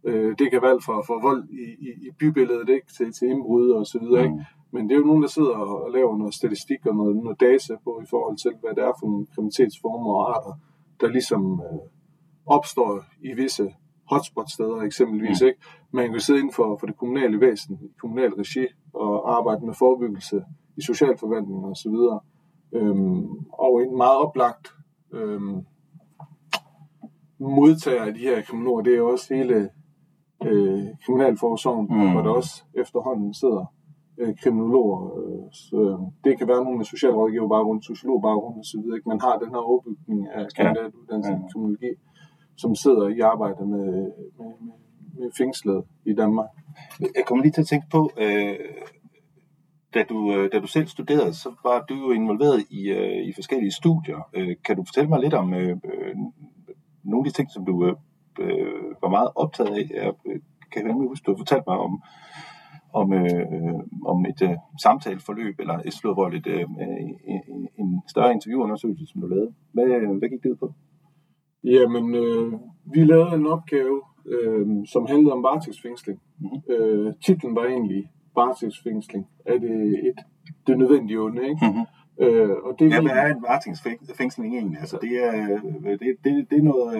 Øh, 0.04 0.36
det 0.40 0.52
kan 0.52 0.62
være 0.62 0.82
fra, 0.86 0.96
fra 1.08 1.18
vold 1.28 1.44
i, 1.50 1.66
i, 1.88 1.90
i 2.08 2.10
bybilledet 2.20 2.70
ikke? 2.70 2.88
Til, 2.98 3.14
til 3.14 3.28
indbrud 3.30 3.70
og 3.70 3.86
så 3.86 4.00
videre. 4.00 4.28
Mm. 4.28 4.34
Ikke? 4.34 4.46
Men 4.72 4.82
det 4.90 4.94
er 4.96 5.00
jo 5.00 5.06
nogen, 5.06 5.24
der 5.24 5.30
sidder 5.30 5.56
og 5.56 5.92
laver 5.92 6.18
noget 6.18 6.34
statistik 6.34 6.86
og 6.86 6.96
noget, 6.96 7.16
noget 7.16 7.40
data 7.40 7.74
på 7.84 7.92
i 8.04 8.08
forhold 8.10 8.38
til, 8.38 8.52
hvad 8.62 8.74
det 8.76 8.84
er 8.84 8.94
for 9.00 9.08
nogle 9.08 9.26
kriminalitetsformer 9.34 10.12
og 10.18 10.36
arter, 10.36 10.54
der 11.02 11.08
ligesom 11.08 11.62
øh, 11.62 11.80
opstår 12.46 13.04
i 13.22 13.34
visse 13.34 13.74
hotspot-steder 14.12 14.82
eksempelvis. 14.82 15.42
Mm. 15.42 15.48
Ikke? 15.48 15.60
Man 15.92 16.12
kan 16.12 16.20
sidde 16.20 16.40
inden 16.40 16.54
for, 16.54 16.78
for 16.78 16.88
det 16.88 16.98
kommunale 16.98 17.40
væsen, 17.42 17.80
i 17.82 17.94
kommunal 18.00 18.34
regi, 18.34 18.68
og 18.94 19.38
arbejde 19.38 19.66
med 19.66 19.74
forebyggelse 19.74 20.44
i 20.78 20.82
socialforvaltninger 20.82 21.70
osv. 21.70 21.96
Øhm, 22.74 23.28
og 23.52 23.84
en 23.84 23.98
meget 23.98 24.18
oplagt 24.18 24.68
øhm, 25.14 25.66
modtager 27.40 28.04
af 28.04 28.14
de 28.14 28.20
her 28.20 28.42
kriminologer, 28.42 28.82
det 28.82 28.96
er 28.96 29.02
også 29.02 29.36
hele 29.36 29.70
øh, 30.44 30.84
kriminalforsorgen, 31.06 31.88
mm. 31.90 32.12
hvor 32.12 32.22
der 32.22 32.30
også 32.30 32.64
efterhånden 32.74 33.34
sidder 33.34 33.66
øh, 34.18 34.36
kriminologer. 34.42 35.00
Øh, 35.20 35.44
så, 35.52 35.78
øh, 35.90 36.00
det 36.24 36.38
kan 36.38 36.48
være 36.48 36.64
nogle 36.64 36.80
af 36.80 36.86
socialrådgiver 36.86 37.50
baggrund, 37.56 37.82
sociolog 37.82 38.22
baggrund 38.22 38.60
osv. 38.60 38.86
Man 39.06 39.22
har 39.26 39.36
den 39.44 39.50
her 39.50 39.62
overbygning 39.72 40.20
af 40.38 40.46
kandidatuddannelse 40.58 41.32
ja. 41.32 41.38
i 41.38 41.50
kriminologi 41.52 41.94
som 42.58 42.76
sidder 42.76 43.08
i 43.08 43.20
arbejde 43.20 43.66
med, 43.66 43.86
med, 43.86 44.12
med, 44.40 44.74
med 45.20 45.32
fængslet 45.38 45.84
i 46.06 46.14
Danmark. 46.14 46.50
Jeg 47.00 47.24
kommer 47.26 47.44
lige 47.44 47.52
til 47.52 47.62
at 47.62 47.68
tænke 47.68 47.88
på, 47.92 48.10
øh, 48.18 48.56
da, 49.94 50.04
du, 50.10 50.34
øh, 50.34 50.52
da 50.52 50.60
du 50.60 50.68
selv 50.68 50.88
studerede, 50.88 51.34
så 51.34 51.50
var 51.64 51.86
du 51.90 51.96
jo 51.96 52.12
involveret 52.12 52.66
i, 52.70 52.90
øh, 52.90 53.28
i 53.28 53.34
forskellige 53.34 53.72
studier. 53.72 54.30
Øh, 54.34 54.56
kan 54.66 54.76
du 54.76 54.84
fortælle 54.84 55.10
mig 55.10 55.20
lidt 55.20 55.34
om 55.34 55.54
øh, 55.54 55.70
øh 55.70 56.16
nogle 57.04 57.26
af 57.28 57.32
de 57.32 57.38
ting, 57.38 57.52
som 57.52 57.66
du 57.66 57.96
øh, 58.40 58.66
var 59.02 59.10
meget 59.10 59.30
optaget 59.36 59.70
af? 59.70 59.90
Jeg 59.96 60.14
kan 60.72 60.86
nemlig 60.86 61.08
huske, 61.08 61.26
du 61.26 61.32
har 61.32 61.38
fortalt 61.38 61.64
mig 61.68 61.78
om, 61.78 62.02
om, 62.94 63.14
øh, 63.14 63.80
om 64.06 64.26
et 64.26 64.42
øh, 64.42 64.58
samtaleforløb, 64.84 65.60
eller 65.60 65.78
et 65.86 65.94
slået 65.94 66.34
et, 66.36 66.48
øh, 66.48 66.66
en, 67.28 67.68
en 67.78 68.02
større 68.08 68.32
interviewundersøgelse, 68.32 69.06
som 69.06 69.22
du 69.22 69.28
lavede. 69.28 69.52
Hvad, 69.74 70.18
hvad 70.20 70.30
gik 70.30 70.44
det 70.44 70.50
ud 70.50 70.56
på? 70.56 70.74
Jamen, 71.64 72.16
øh, 72.16 72.54
vi 72.94 73.04
lavede 73.04 73.36
en 73.36 73.48
opgave, 73.48 74.02
øh, 74.26 74.68
som 74.86 75.06
handlede 75.06 75.34
om 75.34 75.44
varetægtsfængsling. 75.44 76.20
Mm-hmm. 76.40 76.74
Øh, 76.74 77.14
titlen 77.26 77.56
var 77.56 77.66
egentlig 77.66 78.12
varetægtsfængsling. 78.36 79.28
Er 79.46 79.58
det 79.58 80.08
et 80.08 80.20
det 80.68 80.78
nødvendige 80.78 81.20
onde, 81.20 81.44
ikke? 81.50 81.66
Mm-hmm. 81.66 81.86
Øh, 82.20 82.56
og 82.64 82.80
det 82.80 82.92
ja, 82.92 83.02
hvad 83.02 83.12
er 83.12 83.28
en 83.36 83.42
varetægtsfængsling 83.42 84.56
egentlig? 84.56 84.80
Altså, 84.80 84.98
det 85.02 85.26
er, 85.26 85.62
det, 85.84 86.18
det, 86.24 86.50
det 86.50 86.58
er, 86.58 86.64
noget, 86.64 86.94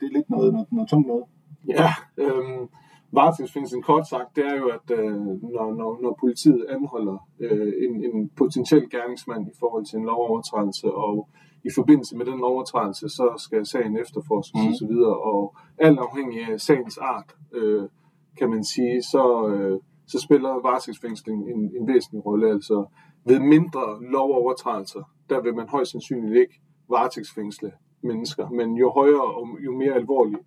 det 0.00 0.06
er 0.06 0.12
lidt 0.12 0.30
noget, 0.30 0.52
noget, 0.52 0.72
noget 0.72 0.88
tungt 0.88 1.06
noget. 1.06 1.24
Ja, 1.68 1.88
øh, 2.18 2.66
Varetægtsfængsling 3.12 3.84
kort 3.84 4.08
sagt, 4.08 4.36
det 4.36 4.46
er 4.46 4.56
jo, 4.56 4.66
at 4.68 4.98
øh, 4.98 5.16
når, 5.56 5.74
når, 5.74 5.98
når 6.02 6.16
politiet 6.20 6.66
anholder 6.68 7.28
øh, 7.40 7.72
en, 7.84 8.04
en 8.04 8.30
potentiel 8.36 8.90
gerningsmand 8.90 9.48
i 9.48 9.56
forhold 9.60 9.84
til 9.86 9.98
en 9.98 10.04
lovovertrædelse, 10.04 10.92
og 10.92 11.28
i 11.64 11.70
forbindelse 11.74 12.16
med 12.16 12.26
den 12.26 12.38
lovovertrædelse, 12.38 13.08
så 13.08 13.34
skal 13.36 13.66
sagen 13.66 13.96
efterforskes 13.96 14.62
mm. 14.62 14.68
osv., 14.68 14.94
og 15.32 15.56
alt 15.78 15.98
afhængig 15.98 16.40
af 16.52 16.60
sagens 16.60 16.98
art, 16.98 17.34
øh, 17.52 17.88
kan 18.38 18.50
man 18.50 18.64
sige, 18.64 19.02
så, 19.02 19.48
øh, 19.48 19.80
så 20.06 20.20
spiller 20.20 20.62
varetægtsfængsling 20.62 21.50
en, 21.50 21.60
en 21.76 21.86
væsentlig 21.86 22.26
rolle. 22.26 22.50
Altså 22.50 22.84
ved 23.24 23.40
mindre 23.40 23.84
lovovertrædelser, 24.12 25.02
der 25.30 25.40
vil 25.40 25.54
man 25.54 25.68
højst 25.68 25.90
sandsynligt 25.90 26.36
ikke 26.36 26.60
varetægtsfængsle 26.88 27.72
mennesker, 28.02 28.50
men 28.50 28.76
jo 28.76 28.90
højere 28.90 29.24
og 29.24 29.48
jo 29.64 29.76
mere 29.76 29.94
alvorlig 29.94 30.38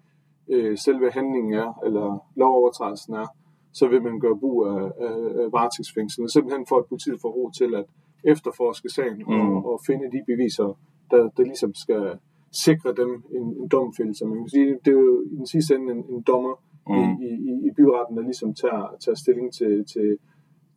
øh, 0.49 0.77
selve 0.77 1.11
handlingen 1.11 1.53
er, 1.53 1.79
eller 1.85 2.27
lovovertrædelsen 2.35 3.13
er, 3.13 3.27
så 3.73 3.87
vil 3.87 4.03
man 4.03 4.19
gøre 4.19 4.39
brug 4.39 4.65
af, 4.65 4.83
af, 5.05 5.15
af 5.43 5.51
varetægtsfængslen, 5.51 6.29
simpelthen 6.29 6.65
for 6.69 6.77
at 6.77 6.85
politiet 6.85 7.21
får 7.21 7.29
ro 7.29 7.49
til 7.49 7.75
at 7.75 7.85
efterforske 8.23 8.89
sagen 8.89 9.23
mm. 9.27 9.33
og, 9.33 9.71
og 9.71 9.79
finde 9.87 10.05
de 10.11 10.21
beviser, 10.27 10.77
der, 11.11 11.29
der 11.37 11.43
ligesom 11.43 11.73
skal 11.73 12.19
sikre 12.65 12.93
dem 12.93 13.23
en, 13.37 13.47
en 13.61 13.67
domfældelse. 13.67 14.25
Man 14.25 14.37
kan 14.37 14.49
sige, 14.49 14.69
det 14.85 14.91
er 14.93 14.99
jo 15.11 15.21
i 15.31 15.35
den 15.35 15.47
sidste 15.47 15.75
ende 15.75 15.91
en, 15.93 16.03
en 16.09 16.21
dommer 16.21 16.55
mm. 16.87 17.23
i, 17.27 17.29
i, 17.49 17.51
i 17.67 17.69
byretten, 17.77 18.17
der 18.17 18.23
ligesom 18.23 18.53
tager, 18.53 18.95
tager 19.03 19.15
stilling 19.15 19.53
til, 19.53 19.85
til, 19.93 20.17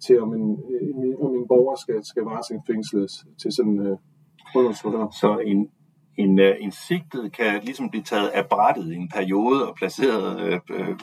til 0.05 0.23
om, 0.23 0.35
en, 0.35 0.49
om 1.21 1.35
en 1.35 1.49
borger 1.49 1.77
skal, 1.77 2.05
skal 2.05 2.23
varetægtsfængsles 2.23 3.13
til 3.41 3.51
sådan 3.53 3.79
øh, 3.87 3.97
Så 5.21 5.43
en, 5.47 5.71
en, 6.17 6.39
øh, 6.39 6.57
en 6.61 6.73
sigtet 6.73 7.33
kan 7.33 7.61
ligesom 7.63 7.91
blive 7.91 8.03
taget 8.05 8.29
af 8.29 8.47
brættet 8.47 8.93
i 8.93 8.97
en 8.97 9.09
periode 9.09 9.69
og 9.69 9.75
placeret 9.75 10.41
øh, 10.41 10.61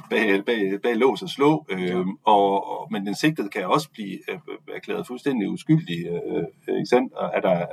bag, 0.09 0.45
bag, 0.45 0.81
bag 0.83 0.95
lås 0.95 1.21
og 1.21 1.29
slå, 1.29 1.65
øh, 1.69 2.05
og, 2.23 2.71
og, 2.71 2.87
men 2.91 3.05
den 3.05 3.15
sigtede 3.15 3.49
kan 3.49 3.65
også 3.65 3.89
blive 3.91 4.31
øh, 4.31 4.39
erklæret 4.75 5.07
fuldstændig 5.07 5.49
uskyldig. 5.49 6.05
Øh, 6.07 6.77
ikke 6.77 6.89
sandt? 6.89 7.13
Og 7.13 7.31
er 7.33 7.41
der, 7.41 7.65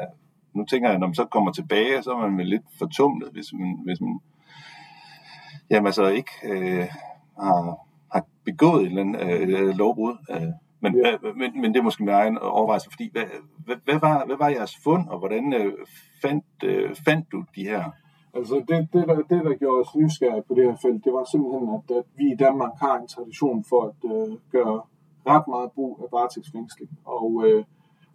nu 0.55 0.65
tænker 0.71 0.91
jeg, 0.91 0.99
når 0.99 1.07
man 1.07 1.15
så 1.15 1.25
kommer 1.25 1.53
tilbage, 1.53 2.03
så 2.03 2.11
er 2.11 2.29
man 2.29 2.39
vel 2.39 2.47
lidt 2.47 2.67
fortumlet, 2.79 3.29
hvis 3.33 3.53
man, 3.53 3.79
hvis 3.85 4.01
man 4.01 4.21
jamen, 5.71 5.87
altså 5.87 6.09
ikke 6.09 6.31
øh, 6.45 6.87
har, 7.41 7.77
har 8.13 8.25
begået 8.45 8.81
en 8.81 8.87
eller 8.87 9.01
anden 9.01 9.51
øh, 9.51 9.77
lovbrud. 9.77 10.17
Øh. 10.31 10.53
Men, 10.83 10.97
ja. 10.97 11.17
men, 11.23 11.61
men 11.61 11.73
det 11.73 11.79
er 11.79 11.83
måske 11.83 12.03
min 12.03 12.15
egen 12.15 12.39
overvejelse, 12.39 12.91
fordi 12.91 13.11
hvad, 13.13 13.25
hvad, 13.65 13.77
hvad, 13.85 14.01
var, 14.01 14.27
hvad 14.27 14.37
var 14.37 14.49
jeres 14.49 14.77
fund, 14.85 15.09
og 15.09 15.19
hvordan 15.19 15.53
øh, 15.53 15.73
fandt, 16.23 16.45
øh, 16.65 16.95
fandt 17.07 17.33
du 17.33 17.45
de 17.57 17.63
her? 17.63 17.85
Altså 18.35 18.55
det, 18.69 18.89
det, 18.93 19.09
der, 19.09 19.17
det, 19.17 19.45
der 19.45 19.55
gjorde 19.55 19.81
os 19.81 19.95
nysgerrige 19.97 20.43
på 20.49 20.55
det 20.55 20.65
her 20.65 20.77
felt, 20.83 21.05
det 21.05 21.13
var 21.13 21.25
simpelthen, 21.25 21.69
at, 21.77 21.97
at 21.97 22.05
vi 22.17 22.33
i 22.33 22.37
Danmark 22.37 22.73
har 22.81 22.99
en 22.99 23.09
tradition 23.09 23.65
for 23.69 23.81
at 23.89 24.01
øh, 24.13 24.37
gøre 24.51 24.83
ret 25.27 25.49
meget 25.49 25.73
brug 25.73 26.01
af 26.03 26.07
varetægtsfængsling. 26.13 26.91
Og, 27.05 27.45
øh, 27.47 27.65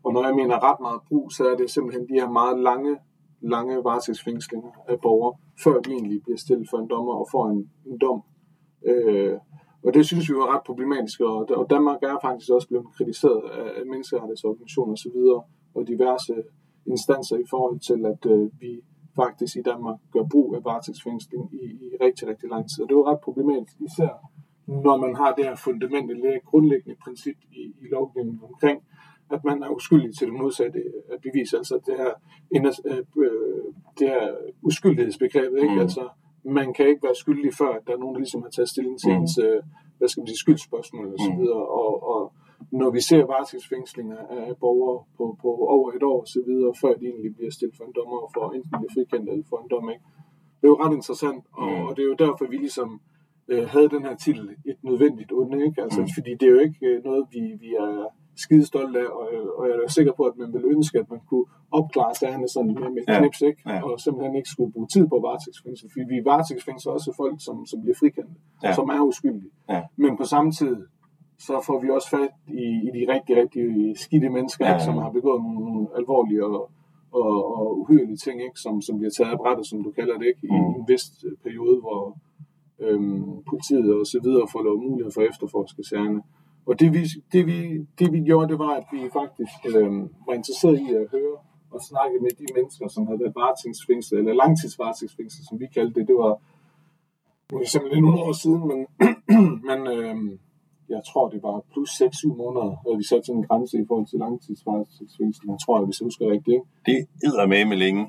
og 0.03 0.13
når 0.13 0.23
jeg 0.27 0.35
mener 0.35 0.63
ret 0.69 0.79
meget 0.79 1.01
brug, 1.07 1.31
så 1.31 1.43
er 1.51 1.55
det 1.55 1.69
simpelthen 1.69 2.07
de 2.09 2.13
her 2.13 2.29
meget 2.29 2.59
lange, 2.59 2.97
lange 3.41 3.83
varetægtsfængslinger 3.83 4.71
af 4.87 4.97
borgere, 5.01 5.33
før 5.63 5.81
de 5.81 5.91
egentlig 5.91 6.23
bliver 6.23 6.37
stillet 6.37 6.69
for 6.69 6.77
en 6.77 6.89
dommer 6.89 7.13
og 7.13 7.27
får 7.31 7.49
en, 7.49 7.71
en 7.85 7.97
dom. 7.97 8.21
Øh, 8.85 9.37
og 9.85 9.93
det 9.93 10.05
synes 10.05 10.29
vi 10.29 10.35
var 10.35 10.53
ret 10.53 10.63
problematisk, 10.65 11.19
og, 11.21 11.67
Danmark 11.69 11.99
er 12.03 12.17
faktisk 12.21 12.49
også 12.51 12.67
blevet 12.67 12.87
kritiseret 12.97 13.41
af 13.79 13.85
menneskerettighedsorganisationer 13.91 14.93
osv., 14.93 15.17
og 15.75 15.87
diverse 15.87 16.35
instanser 16.93 17.37
i 17.37 17.47
forhold 17.49 17.79
til, 17.89 17.99
at 18.13 18.31
øh, 18.33 18.61
vi 18.61 18.71
faktisk 19.15 19.55
i 19.55 19.61
Danmark 19.61 19.99
gør 20.13 20.23
brug 20.31 20.55
af 20.55 20.61
varetægtsfængsling 20.65 21.43
i, 21.53 21.65
i 21.85 21.87
rigtig, 22.05 22.27
rigtig 22.27 22.49
lang 22.49 22.63
tid. 22.69 22.83
Og 22.83 22.89
det 22.89 22.97
var 22.97 23.11
ret 23.11 23.19
problematisk, 23.27 23.77
især 23.89 24.13
når 24.67 24.97
man 24.97 25.15
har 25.15 25.33
det 25.33 25.45
her 25.45 25.55
fundament, 25.55 26.11
eller 26.11 26.39
grundlæggende 26.45 26.95
princip 27.03 27.37
i, 27.51 27.61
i 27.83 27.85
lovgivningen 27.91 28.43
omkring, 28.43 28.79
at 29.31 29.43
man 29.43 29.63
er 29.63 29.69
uskyldig 29.69 30.17
til 30.17 30.27
det 30.27 30.35
modsatte 30.41 30.79
af 31.13 31.21
bevis. 31.21 31.53
Altså 31.53 31.79
det 31.85 31.95
her, 32.01 32.13
øh, 32.55 33.63
det 33.99 34.07
her 34.07 34.35
uskyldighedsbegrebet, 34.61 35.57
ikke? 35.61 35.73
Mm. 35.73 35.79
Altså, 35.79 36.09
man 36.45 36.73
kan 36.73 36.87
ikke 36.87 37.03
være 37.03 37.15
skyldig, 37.15 37.53
før 37.53 37.69
at 37.77 37.83
der 37.87 37.93
er 37.93 37.97
nogen, 37.97 38.15
der 38.15 38.19
ligesom 38.19 38.41
har 38.41 38.49
taget 38.49 38.69
stilling 38.69 38.99
til 38.99 39.11
mm. 39.11 39.21
ens, 39.21 39.37
øh, 39.37 39.59
hvad 39.97 40.07
skal 40.07 40.21
man 40.21 40.27
sige, 40.27 40.37
skyldspørgsmål 40.37 41.13
og 41.13 41.19
så 41.25 41.31
mm. 41.31 41.39
videre. 41.39 41.65
Og, 41.81 41.93
og 42.13 42.33
når 42.71 42.89
vi 42.89 43.01
ser 43.01 43.25
varetægtsfængslinger 43.25 44.17
af 44.17 44.57
borgere 44.63 45.03
på, 45.17 45.37
på 45.41 45.47
over 45.75 45.91
et 45.91 46.03
år 46.03 46.19
og 46.21 46.27
så 46.27 46.41
videre, 46.47 46.73
før 46.81 46.93
de 46.99 47.05
egentlig 47.05 47.35
bliver 47.35 47.51
stillet 47.51 47.77
for 47.77 47.83
en 47.83 47.93
dommer 47.95 48.17
og 48.25 48.31
får 48.35 48.51
enten 48.51 48.71
bliver 48.79 48.93
frikendt 48.95 49.29
eller 49.29 49.45
for 49.49 49.57
en 49.63 49.69
dom, 49.73 49.89
ikke? 49.89 50.03
Det 50.59 50.65
er 50.67 50.73
jo 50.73 50.81
ret 50.83 50.95
interessant, 50.99 51.43
og, 51.61 51.71
mm. 51.71 51.85
og 51.87 51.91
det 51.95 52.01
er 52.03 52.09
jo 52.13 52.17
derfor, 52.25 52.45
vi 52.53 52.57
ligesom 52.57 52.89
øh, 53.51 53.65
havde 53.73 53.89
den 53.89 54.03
her 54.07 54.15
titel, 54.15 54.45
et 54.65 54.79
nødvendigt 54.89 55.31
onde, 55.31 55.65
ikke? 55.67 55.81
Altså, 55.85 56.01
mm. 56.01 56.07
fordi 56.15 56.31
det 56.39 56.45
er 56.47 56.53
jo 56.57 56.59
ikke 56.67 56.85
øh, 56.89 57.03
noget, 57.03 57.23
vi, 57.33 57.41
vi 57.63 57.69
er 57.85 57.91
skide 58.35 58.65
stolt 58.65 58.95
af, 58.97 59.05
og, 59.05 59.27
og 59.57 59.67
jeg 59.69 59.75
er 59.85 59.91
sikker 59.97 60.13
på, 60.19 60.23
at 60.23 60.37
man 60.37 60.53
ville 60.53 60.67
ønske, 60.67 60.99
at 60.99 61.09
man 61.09 61.19
kunne 61.29 61.45
opklare 61.71 62.15
sagerne 62.15 62.47
sådan 62.47 62.73
med, 62.73 62.89
med 62.95 63.03
ja. 63.07 63.19
knips, 63.19 63.41
ikke? 63.41 63.61
Ja. 63.69 63.83
og 63.83 63.99
simpelthen 63.99 64.35
ikke 64.35 64.49
skulle 64.49 64.71
bruge 64.73 64.87
tid 64.87 65.07
på 65.07 65.19
varetægtsfængsel, 65.25 65.89
fordi 65.91 66.05
vi 66.13 66.25
varetægtsfængsler 66.25 66.91
også 66.93 67.13
folk, 67.17 67.37
som, 67.47 67.65
som 67.65 67.81
bliver 67.81 67.95
frikendt, 67.99 68.31
ja. 68.63 68.73
som 68.73 68.89
er 68.89 68.99
uskyldige. 69.01 69.51
Ja. 69.69 69.81
Men 69.95 70.17
på 70.17 70.23
samme 70.23 70.51
tid, 70.51 70.75
så 71.37 71.63
får 71.67 71.79
vi 71.81 71.89
også 71.89 72.09
fat 72.09 72.33
i, 72.47 72.65
i 72.87 72.89
de 72.95 73.01
rigtig, 73.13 73.33
rigtig 73.41 73.65
skidte 73.97 74.29
mennesker, 74.29 74.65
ja, 74.65 74.71
ja. 74.71 74.79
som 74.79 74.97
har 74.97 75.09
begået 75.09 75.41
nogle, 75.43 75.87
alvorlige 75.95 76.45
og, 76.45 76.69
og, 77.11 77.57
og 77.59 77.79
uhyrlige 77.79 78.17
ting, 78.17 78.43
ikke? 78.47 78.59
Som, 78.59 78.81
som 78.81 78.97
bliver 78.97 79.11
taget 79.17 79.31
af 79.31 79.37
brættet, 79.37 79.65
som 79.67 79.83
du 79.83 79.91
kalder 79.91 80.17
det, 80.17 80.27
ikke? 80.27 80.39
i 80.43 80.51
mm. 80.51 80.79
en 80.79 80.85
vis 80.87 81.03
periode, 81.43 81.79
hvor 81.79 82.17
øhm, 82.79 83.43
politiet 83.49 83.93
og 83.99 84.05
så 84.05 84.19
videre 84.23 84.47
får 84.51 84.61
lov 84.63 84.77
mulighed 84.87 85.11
for 85.13 85.21
at 85.21 85.29
efterforske 85.29 85.83
sagerne. 85.83 86.21
Og 86.67 86.79
det 86.79 86.93
vi, 86.93 87.03
det, 87.33 87.45
vi, 87.45 87.57
det 87.99 88.13
vi 88.13 88.19
gjorde, 88.19 88.47
det 88.51 88.59
var, 88.59 88.73
at 88.79 88.87
vi 88.91 89.09
faktisk 89.13 89.59
øh, 89.75 89.91
var 90.27 90.33
interesseret 90.33 90.79
i 90.79 90.87
at 90.93 91.07
høre 91.11 91.37
og 91.71 91.81
snakke 91.89 92.15
med 92.21 92.31
de 92.41 92.47
mennesker, 92.57 92.87
som 92.87 93.07
havde 93.07 93.19
været 93.19 93.35
varetægtsfængslet, 93.35 94.19
eller 94.19 94.33
langtidsvaretægtsfængslet, 94.33 95.47
som 95.49 95.59
vi 95.59 95.67
kaldte 95.75 95.99
det. 95.99 96.07
Det 96.07 96.15
var, 96.23 96.33
det 97.49 97.69
simpelthen 97.69 98.03
nogle 98.03 98.21
år 98.27 98.33
siden, 98.43 98.63
men, 98.71 98.79
men 99.69 99.79
øh, 99.95 100.15
jeg 100.89 101.01
tror, 101.09 101.29
det 101.29 101.43
var 101.43 101.55
plus 101.71 101.89
6-7 101.89 102.37
måneder, 102.43 102.69
at 102.89 102.97
vi 102.99 103.03
satte 103.03 103.25
sådan 103.25 103.39
en 103.41 103.47
grænse 103.47 103.75
i 103.81 103.85
forhold 103.87 104.07
til 104.07 104.19
langtidsvaretægtsfængsel. 104.19 105.43
Jeg 105.53 105.59
tror, 105.65 105.85
hvis 105.85 105.99
jeg 105.99 106.05
husker 106.05 106.25
rigtigt. 106.35 106.55
Ikke? 106.57 106.67
Det 106.89 106.97
æder 107.25 107.47
med 107.47 107.65
med 107.65 107.77
længe. 107.77 108.03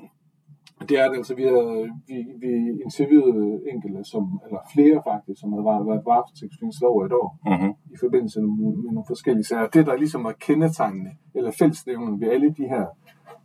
Det 0.79 0.99
er 0.99 1.09
det, 1.09 1.17
altså 1.17 1.35
vi 1.35 1.43
har 1.43 1.61
vi, 2.07 2.17
vi 2.43 2.51
interviewet 2.85 3.61
enkelte, 3.73 4.03
som, 4.03 4.41
eller 4.45 4.59
flere 4.73 5.01
faktisk, 5.09 5.39
som 5.41 5.53
har 5.53 5.63
været, 5.69 5.87
været 5.87 6.05
varetægtsfængslet 6.05 6.87
over 6.89 7.05
et 7.05 7.13
år, 7.21 7.29
mm-hmm. 7.45 7.71
i 7.93 7.97
forbindelse 7.99 8.41
med, 8.41 8.71
med 8.83 8.91
nogle 8.95 9.07
forskellige 9.07 9.45
sager. 9.45 9.67
Det, 9.67 9.85
der 9.85 9.95
ligesom 9.97 10.23
var 10.23 10.31
kendetegnende, 10.31 11.11
eller 11.35 11.51
fællesnævnen 11.59 12.21
ved 12.21 12.27
alle 12.27 12.49
de 12.59 12.65
her 12.73 12.85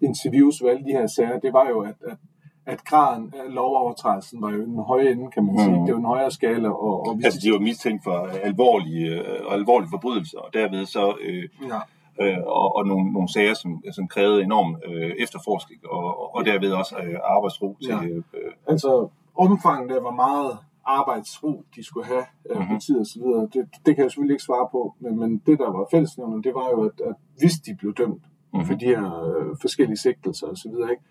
interviews, 0.01 0.63
ved 0.63 0.71
alle 0.71 0.85
de 0.85 0.93
her 0.99 1.07
sager, 1.17 1.39
det 1.39 1.53
var 1.53 1.69
jo, 1.69 1.81
at, 1.81 1.99
at, 2.11 2.19
at 2.67 2.85
graden 2.85 3.33
af 3.41 3.55
lovovertrædelsen 3.55 4.43
var 4.43 4.51
jo 4.51 4.63
en 4.63 4.79
høje 4.79 5.11
ende, 5.13 5.31
kan 5.35 5.45
man 5.47 5.59
sige. 5.59 5.79
Mm. 5.79 5.85
Det 5.87 5.93
var 5.95 5.99
en 5.99 6.15
højere 6.15 6.31
skala. 6.31 6.69
Og, 6.69 7.07
og 7.07 7.13
altså, 7.25 7.41
de 7.45 7.53
var 7.53 7.59
mistænkt 7.59 8.05
for 8.05 8.19
alvorlige, 8.49 9.11
øh, 9.21 9.59
alvorlige 9.59 9.91
forbrydelser, 9.91 10.39
og 10.39 10.55
derved 10.55 10.87
så... 10.87 11.15
Øh, 11.27 11.49
ja 11.73 11.81
øh, 12.21 12.39
og, 12.47 12.77
og 12.77 12.87
nogle, 12.87 13.13
nogle 13.13 13.33
sager, 13.33 13.55
som, 13.55 13.83
som 13.93 14.09
krævede 14.09 14.43
enorm 14.43 14.77
øh, 14.87 15.13
efterforskning, 15.19 15.81
og, 15.87 16.35
og 16.37 16.45
derved 16.45 16.73
også 16.73 16.97
øh, 16.97 17.19
arbejdsro 17.25 17.77
til... 17.83 17.91
Ja. 17.91 18.05
Øh, 18.05 18.53
altså, 18.67 19.09
omfanget 19.35 19.91
der 19.91 20.03
var 20.03 20.11
meget 20.11 20.59
arbejdsro, 20.85 21.65
de 21.77 21.85
skulle 21.85 22.07
have 22.07 22.25
øh, 22.51 22.59
mm-hmm. 22.59 22.81
tid 22.81 22.99
og 22.99 23.07
så 23.07 23.19
videre. 23.23 23.49
Det, 23.55 23.69
det 23.87 23.95
kan 23.95 24.03
jeg 24.03 24.11
selvfølgelig 24.11 24.35
ikke 24.35 24.45
svare 24.45 24.69
på, 24.73 24.95
men, 25.01 25.19
men 25.19 25.43
det, 25.47 25.59
der 25.59 25.71
var 25.71 25.87
fællesnævnet, 25.91 26.45
det 26.45 26.55
var 26.55 26.69
jo, 26.71 26.85
at, 26.85 27.01
at 27.09 27.15
hvis 27.39 27.53
de 27.67 27.77
blev 27.79 27.95
dømt 27.95 28.23
mm-hmm. 28.53 28.67
for 28.67 28.75
de 28.75 28.87
her 28.87 29.05
øh, 29.25 29.57
forskellige 29.61 29.99
sigtelser 29.99 30.47
og 30.47 30.57
så 30.57 30.69
videre, 30.73 30.91
ikke, 30.91 31.03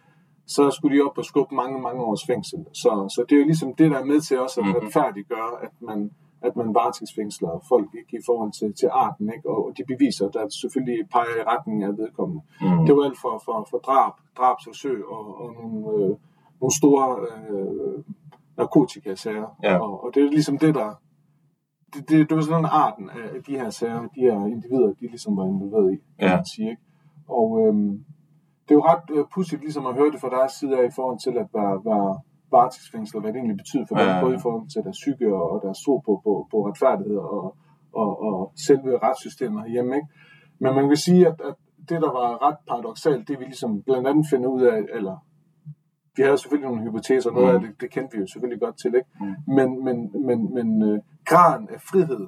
så 0.48 0.72
skulle 0.72 0.98
de 0.98 1.03
op 1.03 1.17
og 1.17 1.25
skubbe 1.25 1.55
mange, 1.55 1.81
mange 1.81 2.01
års 2.03 2.25
fængsel. 2.25 2.60
Så, 2.74 2.91
så 3.15 3.25
det 3.29 3.36
er 3.36 3.39
jo 3.39 3.46
ligesom 3.46 3.74
det, 3.75 3.91
der 3.91 4.00
er 4.00 4.05
med 4.05 4.22
til 4.22 4.39
også 4.39 4.60
at 4.60 4.65
mm-hmm. 4.65 4.86
retfærdiggøre, 4.86 5.63
at 5.63 5.72
man 5.79 6.12
at 6.42 6.56
man 6.56 6.76
varetægtsfængsler 6.76 7.66
folk 7.70 7.90
ikke 8.00 8.18
i 8.18 8.24
forhold 8.26 8.52
til, 8.60 8.74
til 8.74 8.90
arten, 8.92 9.34
ikke? 9.36 9.50
og 9.50 9.74
de 9.78 9.84
beviser, 9.88 10.30
der 10.30 10.50
selvfølgelig 10.62 11.10
peger 11.12 11.36
i 11.42 11.44
retning 11.54 11.84
af 11.84 11.98
vedkommende. 11.98 12.42
Mm. 12.62 12.86
Det 12.86 12.96
var 12.96 13.04
alt 13.04 13.20
for, 13.22 13.42
for, 13.46 13.68
for 13.70 13.78
drab, 13.78 14.14
drabsforsøg 14.38 15.06
og, 15.06 15.42
og 15.42 15.54
nogle, 15.60 15.78
øh, 15.98 16.16
nogle 16.62 16.76
store 16.82 17.06
øh, 17.50 18.04
narkotikasager. 18.58 19.48
Ja. 19.64 19.78
Og, 19.78 20.04
og 20.04 20.12
det 20.14 20.24
er 20.24 20.30
ligesom 20.30 20.58
det, 20.58 20.76
der... 20.76 20.90
Det, 21.94 22.10
det, 22.10 22.30
det 22.30 22.36
var 22.38 22.44
sådan 22.44 22.60
en 22.60 22.70
arten 22.72 23.10
af 23.10 23.44
de 23.48 23.52
her 23.52 23.70
sager, 23.70 24.00
de 24.16 24.22
her 24.22 24.46
individer, 24.46 24.88
de 24.88 25.08
ligesom 25.08 25.38
var 25.38 25.46
involveret 25.46 25.94
i, 25.94 25.98
kan 26.20 26.30
ja. 26.30 26.36
man 26.36 26.46
sige. 26.46 26.70
Ikke? 26.70 26.82
Og 27.28 27.48
øhm, 27.62 28.06
det 28.64 28.72
er 28.72 28.76
jo 28.76 28.86
ret 28.86 29.08
øh, 29.12 29.26
pudsigt 29.34 29.62
ligesom 29.62 29.86
at 29.86 29.96
høre 29.96 30.12
det 30.12 30.22
fra 30.22 30.30
deres 30.30 30.52
side 30.52 30.80
af 30.80 30.88
i 30.88 30.92
forhold 30.96 31.20
til 31.20 31.38
at 31.38 31.48
være, 31.54 31.76
være 31.86 32.20
varetægtsfængsel, 32.51 33.20
hvad 33.22 33.31
det 33.31 33.38
egentlig 33.39 33.58
betyder 33.58 33.86
for 33.88 33.96
dem, 33.96 34.08
ja. 34.08 34.22
både 34.22 34.36
i 34.36 34.43
forhold 34.46 34.70
til 34.74 34.81
deres 34.84 35.00
psyke 35.01 35.27
og 35.36 35.62
deres 35.65 35.79
tro 35.86 35.98
på, 35.98 36.22
på, 36.25 36.31
på 36.51 36.58
retfærdighed 36.67 37.17
og, 37.17 37.55
og, 38.01 38.12
og 38.27 38.51
selve 38.67 38.91
retssystemet 39.03 39.72
hjemme. 39.72 39.96
Ikke? 39.96 40.08
Men 40.60 40.75
man 40.75 40.88
kan 40.88 40.98
sige, 40.98 41.27
at, 41.27 41.38
at 41.50 41.55
det, 41.89 42.01
der 42.05 42.12
var 42.20 42.29
ret 42.48 42.58
paradoxalt, 42.70 43.27
det 43.27 43.39
vi 43.39 43.43
ligesom 43.43 43.81
blandt 43.81 44.08
andet 44.08 44.25
finder 44.29 44.50
ud 44.50 44.62
af, 44.62 44.79
eller 44.98 45.15
vi 46.15 46.24
de 46.24 46.24
havde 46.24 46.38
selvfølgelig 46.38 46.70
nogle 46.70 46.84
hypoteser, 46.88 47.31
noget 47.31 47.50
mm. 47.50 47.55
af 47.55 47.62
det, 47.62 47.81
det 47.81 47.91
kendte 47.91 48.15
vi 48.15 48.22
jo 48.22 48.27
selvfølgelig 48.27 48.62
godt 48.62 48.77
til, 48.81 48.96
ikke? 48.96 49.10
Mm. 49.20 49.53
Men, 49.58 49.86
men, 49.86 49.98
men, 50.27 50.53
men 50.53 50.67
øh, 50.89 51.00
graden 51.25 51.70
af 51.70 51.81
frihed 51.81 52.27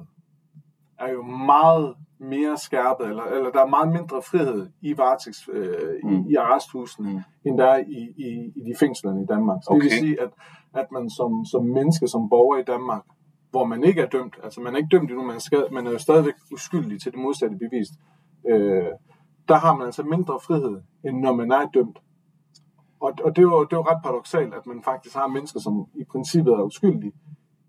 er 0.98 1.10
jo 1.12 1.22
meget 1.22 1.94
mere 2.18 2.58
skærpet, 2.58 3.06
eller, 3.08 3.22
eller 3.22 3.50
der 3.50 3.62
er 3.62 3.66
meget 3.66 3.88
mindre 3.88 4.22
frihed 4.22 4.68
i 4.80 4.98
varetægts, 4.98 5.48
øh, 5.52 5.98
mm. 6.04 6.10
i, 6.10 6.32
i 6.32 6.34
arresthusene, 6.34 7.12
mm. 7.12 7.20
end 7.44 7.58
der 7.58 7.66
er 7.66 7.78
i, 7.78 8.00
i, 8.16 8.52
i 8.56 8.60
de 8.66 8.74
fængslerne 8.80 9.22
i 9.22 9.26
Danmark. 9.26 9.58
Så 9.62 9.70
okay. 9.70 9.84
det 9.84 9.84
vil 9.84 9.98
sige, 9.98 10.20
at, 10.20 10.30
at 10.74 10.86
man 10.92 11.10
som, 11.10 11.44
som 11.44 11.64
menneske, 11.64 12.08
som 12.08 12.28
borger 12.28 12.58
i 12.58 12.64
Danmark, 12.64 13.02
hvor 13.50 13.64
man 13.64 13.84
ikke 13.84 14.00
er 14.00 14.06
dømt, 14.06 14.36
altså 14.44 14.60
man 14.60 14.74
er 14.74 14.76
ikke 14.78 14.96
dømt 14.96 15.10
endnu, 15.10 15.24
man, 15.24 15.40
skal, 15.40 15.64
man 15.72 15.86
er 15.86 15.90
jo 15.90 15.98
stadigvæk 15.98 16.34
uskyldig 16.52 17.00
til 17.02 17.12
det 17.12 17.20
modsatte 17.20 17.56
bevist, 17.56 17.92
øh, 18.50 18.92
der 19.48 19.54
har 19.54 19.76
man 19.76 19.86
altså 19.86 20.02
mindre 20.02 20.40
frihed, 20.46 20.80
end 21.04 21.16
når 21.20 21.34
man 21.34 21.50
er 21.52 21.66
dømt. 21.74 21.98
Og, 23.00 23.12
og 23.24 23.36
det, 23.36 23.38
er 23.38 23.48
jo, 23.52 23.64
det 23.64 23.72
er 23.72 23.76
jo 23.76 23.82
ret 23.90 24.02
paradoxalt, 24.02 24.54
at 24.54 24.66
man 24.66 24.82
faktisk 24.82 25.14
har 25.14 25.26
mennesker, 25.26 25.60
som 25.60 25.86
i 25.94 26.04
princippet 26.12 26.52
er 26.52 26.62
uskyldige, 26.62 27.12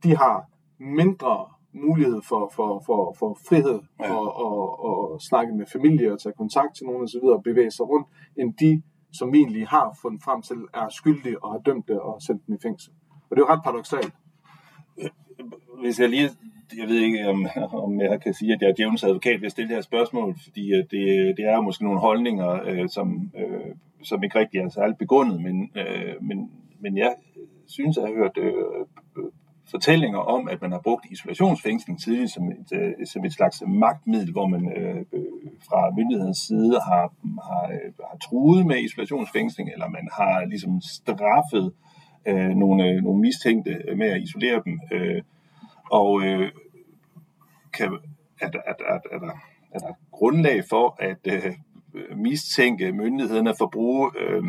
de 0.04 0.18
har 0.18 0.46
mindre 0.80 1.46
mulighed 1.76 2.22
for, 2.22 2.52
for, 2.56 2.84
for, 2.86 3.16
for 3.20 3.38
frihed 3.50 3.80
ja. 4.00 4.14
og, 4.16 4.38
og, 4.46 4.86
og 4.86 5.22
snakke 5.22 5.54
med 5.56 5.66
familie 5.66 6.14
og 6.14 6.20
tage 6.20 6.34
kontakt 6.38 6.76
til 6.76 6.86
nogen 6.86 7.04
osv. 7.04 7.24
og 7.24 7.44
bevæge 7.44 7.72
sig 7.72 7.90
rundt, 7.90 8.08
end 8.38 8.54
de, 8.54 8.82
som 9.14 9.36
egentlig 9.36 9.68
har 9.68 9.98
fundet 10.02 10.24
frem 10.24 10.42
til, 10.42 10.58
er 10.74 10.90
skyldige 10.90 11.44
og 11.44 11.52
har 11.52 11.60
dømt 11.60 11.88
det 11.88 12.00
og 12.00 12.22
sendt 12.22 12.48
dem 12.48 12.56
i 12.56 12.58
fængsel. 12.62 12.94
Og 13.30 13.36
det 13.36 13.42
er 13.42 13.46
jo 13.48 13.54
ret 13.54 13.64
paradoxalt. 13.64 14.14
Hvis 15.82 16.00
jeg 16.00 16.10
lige, 16.10 16.30
jeg 16.78 16.88
ved 16.88 17.00
ikke, 17.00 17.30
om, 17.30 17.48
om 17.74 18.02
jeg 18.02 18.22
kan 18.22 18.34
sige, 18.34 18.54
at 18.54 18.62
jeg 18.62 18.70
er 18.70 18.74
djævnens 18.74 19.04
advokat 19.04 19.42
ved 19.42 19.46
at 19.46 19.52
stille 19.52 19.70
det 19.70 19.78
her 19.78 19.82
spørgsmål, 19.82 20.36
fordi 20.44 20.72
det, 20.72 21.38
det 21.38 21.46
er 21.46 21.62
måske 21.62 21.84
nogle 21.84 22.00
holdninger, 22.00 22.60
øh, 22.66 22.90
som, 22.90 23.32
øh, 23.38 23.76
som 24.04 24.24
ikke 24.24 24.40
rigtig 24.40 24.60
er 24.60 24.70
særligt 24.70 24.98
begrundet, 24.98 25.42
men, 25.42 25.72
øh, 25.76 26.14
men, 26.22 26.52
men 26.80 26.98
jeg 26.98 27.16
synes, 27.68 27.98
at 27.98 28.02
jeg 28.02 28.10
har 28.10 28.16
hørt 28.16 28.38
øh, 28.38 28.54
fortællinger 29.72 30.20
om, 30.20 30.48
at 30.50 30.62
man 30.62 30.72
har 30.72 30.80
brugt 30.80 31.06
isolationsfængsling 31.12 32.02
tidligere 32.04 32.28
som 32.28 32.48
et, 32.48 32.72
øh, 32.74 32.94
som 33.06 33.26
et 33.26 33.34
slags 33.34 33.64
magtmiddel, 33.68 34.32
hvor 34.32 34.48
man 34.48 34.72
øh, 34.78 35.06
fra 35.70 35.92
myndighedens 35.98 36.38
side 36.38 36.80
har, 36.88 37.14
har, 37.50 37.66
øh, 37.74 37.94
har 38.10 38.18
truet 38.18 38.66
med 38.66 38.78
isolationsfængsling, 38.84 39.70
eller 39.74 39.90
man 39.90 40.10
har 40.14 40.46
ligesom 40.46 40.82
straffet 40.82 41.74
øh, 42.28 42.50
nogle, 42.50 42.90
øh, 42.90 43.04
nogle 43.04 43.22
mistænkte 43.22 43.96
med 43.98 44.08
at 44.08 44.22
isolere 44.22 44.62
dem. 44.66 44.80
Øh, 44.92 45.22
og 45.92 46.22
øh, 46.22 46.52
kan, 47.74 47.98
er, 48.42 48.50
der, 48.52 48.60
er, 48.68 48.74
der, 48.74 48.86
er, 49.12 49.20
der, 49.20 49.34
er 49.72 49.80
der 49.80 49.94
grundlag 50.12 50.64
for 50.70 50.96
at 51.00 51.28
øh, 51.34 51.54
mistænke 52.16 52.92
myndighederne 52.92 53.54
for 53.58 53.66
at 53.66 53.72
bruge 53.72 54.12
øh, 54.20 54.44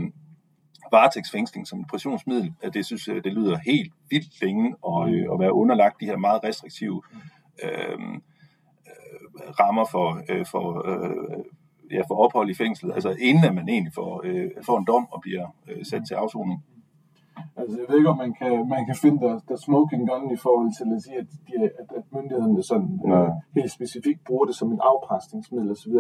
varetægtsfængsling 0.93 1.66
som 1.66 1.81
et 1.81 1.87
pressionsmiddel, 1.87 2.52
det 2.75 2.87
synes 2.87 3.09
jeg, 3.09 3.25
det 3.25 3.33
lyder 3.33 3.59
helt 3.59 3.93
vildt 4.11 4.43
længe 4.43 4.75
at, 4.88 5.14
øh, 5.14 5.26
at 5.33 5.40
være 5.40 5.52
underlagt 5.52 6.00
de 6.00 6.07
her 6.07 6.16
meget 6.16 6.45
restriktive 6.45 7.02
øh, 7.64 7.99
rammer 9.61 9.85
for, 9.90 10.23
øh, 10.28 10.47
for, 10.47 10.88
øh, 10.88 11.45
ja, 11.90 12.02
for 12.09 12.14
ophold 12.25 12.50
i 12.50 12.55
fængslet, 12.55 12.95
altså 12.95 13.16
inden 13.21 13.45
at 13.45 13.55
man 13.55 13.69
egentlig 13.69 13.93
får, 13.95 14.21
øh, 14.25 14.50
får 14.62 14.78
en 14.78 14.85
dom 14.87 15.07
og 15.11 15.21
bliver 15.21 15.47
øh, 15.69 15.85
sat 15.85 16.02
til 16.09 16.14
afsoning. 16.14 16.64
Altså, 17.58 17.75
jeg 17.80 17.86
ved 17.88 17.96
ikke, 17.98 18.10
om 18.14 18.18
man 18.25 18.32
kan, 18.40 18.68
man 18.75 18.82
kan 18.88 18.96
finde 19.02 19.18
der, 19.26 19.34
der 19.48 19.56
smoking 19.56 20.02
gun 20.08 20.30
i 20.36 20.36
forhold 20.36 20.70
til 20.78 20.86
at 20.96 21.02
sige, 21.02 21.18
at, 21.22 21.28
de, 21.46 21.54
at, 21.80 21.88
at 21.98 22.04
myndighederne 22.14 22.62
sådan, 22.62 22.92
øh, 23.10 23.30
helt 23.58 23.72
specifikt 23.78 24.20
bruger 24.28 24.44
det 24.44 24.56
som 24.60 24.72
en 24.72 24.80
afpresningsmiddel 24.90 25.70
osv. 25.70 25.94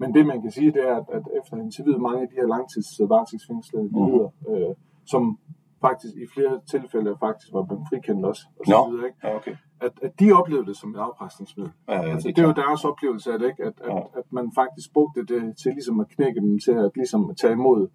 Men 0.00 0.14
det, 0.14 0.26
man 0.26 0.42
kan 0.42 0.50
sige, 0.50 0.70
det 0.76 0.82
er, 0.90 0.96
at, 1.00 1.06
at 1.16 1.24
efter 1.38 1.56
interviewet 1.56 2.00
mange 2.06 2.20
af 2.22 2.28
de 2.28 2.38
her 2.40 2.48
langtidsvaretægtsfængslede 2.54 3.88
mm. 3.92 4.52
øh, 4.52 4.74
som 5.12 5.38
faktisk 5.80 6.14
i 6.24 6.26
flere 6.34 6.60
tilfælde 6.72 7.16
faktisk 7.26 7.48
var 7.52 7.62
blevet 7.68 7.84
frikendt 7.88 8.24
også, 8.30 8.42
og 8.58 8.64
så 8.66 8.72
no. 8.72 8.84
videre, 8.90 9.06
ikke? 9.06 9.18
Ja, 9.24 9.36
okay. 9.36 9.56
At, 9.80 9.92
at 10.02 10.12
de 10.20 10.32
oplevede 10.32 10.66
det 10.66 10.76
som 10.76 10.90
et 10.94 11.00
afpresningsmiddel. 11.08 11.72
Ja, 11.88 11.94
ja, 11.94 12.10
altså, 12.12 12.28
det, 12.28 12.36
det 12.36 12.42
er 12.42 12.46
jo 12.46 12.54
deres 12.64 12.84
oplevelse 12.84 13.32
af 13.32 13.38
det, 13.38 13.46
ikke? 13.52 13.62
At, 13.64 13.76
at, 13.84 13.92
ja. 13.94 14.00
at 14.20 14.26
man 14.30 14.46
faktisk 14.60 14.92
brugte 14.92 15.20
det 15.32 15.56
til 15.60 15.70
ligesom 15.72 16.00
at 16.00 16.08
knække 16.14 16.40
dem 16.40 16.58
til 16.66 16.74
at 16.84 16.90
ligesom 16.94 17.34
tage 17.40 17.52
imod 17.52 17.88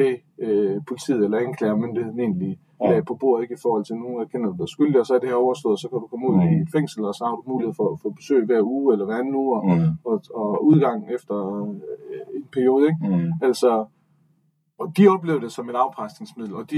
det 0.00 0.12
øh, 0.44 0.76
politiet 0.88 1.24
eller 1.24 1.38
anklagermyndigheden 1.38 2.20
egentlig 2.20 2.58
ja. 2.82 2.88
lagde 2.90 3.04
på 3.10 3.14
bordet, 3.20 3.42
ikke 3.42 3.54
i 3.58 3.62
forhold 3.62 3.84
til 3.84 3.96
nogen, 3.96 4.18
der 4.20 4.26
kender 4.32 4.56
dig 4.56 4.68
skyldig, 4.68 5.00
og 5.00 5.06
så 5.06 5.14
er 5.14 5.18
det 5.18 5.28
her 5.28 5.44
overstået, 5.46 5.80
så 5.80 5.88
kan 5.88 5.98
du 6.00 6.06
komme 6.06 6.28
ud 6.28 6.34
mm. 6.34 6.40
i 6.40 6.54
et 6.64 6.70
fængsel, 6.76 7.04
og 7.04 7.14
så 7.14 7.22
har 7.24 7.34
du 7.36 7.42
mulighed 7.52 7.74
for 7.80 7.86
at 7.92 8.00
få 8.02 8.08
besøg 8.10 8.40
hver 8.46 8.62
uge 8.62 8.92
eller 8.92 9.06
hver 9.06 9.18
anden 9.22 9.34
uge, 9.34 9.52
og, 9.58 9.64
mm. 9.76 9.92
og, 10.10 10.16
og 10.34 10.66
udgang 10.70 11.00
efter 11.16 11.36
øh, 11.62 12.36
en 12.36 12.46
periode. 12.56 12.84
Ikke? 12.90 13.00
Mm. 13.08 13.32
Altså, 13.48 13.70
og 14.80 14.86
de 14.96 15.08
oplevede 15.08 15.42
det 15.44 15.52
som 15.52 15.68
et 15.68 15.74
afpresningsmiddel, 15.84 16.54
og 16.54 16.70
de, 16.70 16.76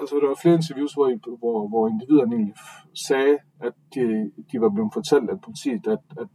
altså, 0.00 0.14
der 0.22 0.28
var 0.28 0.38
flere 0.42 0.54
interviews, 0.54 0.94
hvor, 0.94 1.06
hvor, 1.38 1.68
hvor 1.68 1.88
individerne 1.88 2.34
egentlig 2.36 2.54
sagde, 3.08 3.36
at 3.60 3.74
de, 3.94 4.02
de 4.52 4.60
var 4.60 4.70
blevet 4.74 4.90
fortalt 4.92 5.30
af 5.30 5.40
politiet, 5.40 5.86
at, 5.86 5.98
at, 6.20 6.28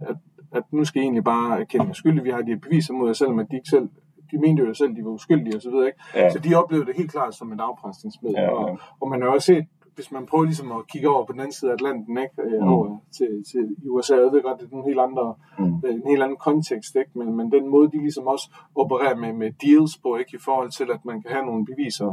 at, 0.00 0.16
at 0.52 0.64
nu 0.72 0.84
skal 0.84 1.00
I 1.00 1.04
egentlig 1.04 1.24
bare 1.24 1.60
erkende 1.60 1.86
jer 1.86 1.92
skyldige, 1.92 2.24
vi 2.24 2.30
har 2.30 2.42
de 2.42 2.56
beviser 2.66 2.94
mod 2.94 3.06
jer, 3.08 3.12
selvom 3.12 3.38
at 3.38 3.46
de 3.50 3.56
ikke 3.56 3.70
selv 3.70 3.88
de 4.32 4.38
mente 4.38 4.62
jo 4.62 4.74
selv, 4.74 4.96
de 4.96 5.04
var 5.04 5.10
uskyldige 5.10 5.56
og 5.56 5.62
så 5.62 5.70
videre, 5.70 5.86
ikke? 5.86 6.00
Ja. 6.14 6.30
Så 6.30 6.38
de 6.38 6.54
oplevede 6.54 6.86
det 6.86 6.96
helt 6.96 7.10
klart 7.10 7.34
som 7.34 7.52
et 7.52 7.60
afpresningsmiddel. 7.60 8.42
Ja, 8.42 8.44
ja. 8.44 8.50
Og, 8.50 8.78
og 9.00 9.08
man 9.08 9.22
har 9.22 9.28
også 9.28 9.46
set, 9.46 9.66
hvis 9.94 10.12
man 10.12 10.26
prøver 10.26 10.44
ligesom 10.44 10.72
at 10.72 10.86
kigge 10.92 11.08
over 11.08 11.24
på 11.26 11.32
den 11.32 11.40
anden 11.40 11.52
side 11.52 11.70
af 11.70 11.74
Atlanten, 11.74 12.18
ikke? 12.18 12.36
Øh, 12.46 12.62
mm. 12.62 12.72
over 12.74 12.86
til, 13.16 13.30
til 13.50 13.62
USA, 13.94 14.14
jeg 14.14 14.32
ved 14.32 14.42
godt, 14.42 14.60
det 14.60 14.66
er 14.72 14.76
en 14.76 14.90
helt, 14.90 15.00
andre, 15.08 15.34
mm. 15.58 15.82
Øh, 15.84 15.94
en 15.94 16.08
helt 16.10 16.22
anden 16.22 16.40
kontekst, 16.48 16.92
ikke? 16.96 17.10
Men, 17.18 17.36
men 17.36 17.52
den 17.52 17.64
måde, 17.74 17.90
de 17.92 17.98
ligesom 17.98 18.26
også 18.26 18.46
opererer 18.82 19.16
med, 19.16 19.32
med 19.32 19.50
deals 19.64 19.94
på, 20.04 20.16
ikke? 20.16 20.36
i 20.36 20.40
forhold 20.44 20.70
til, 20.78 20.86
at 20.94 21.00
man 21.04 21.22
kan 21.22 21.30
have 21.36 21.46
nogle 21.46 21.64
beviser, 21.70 22.10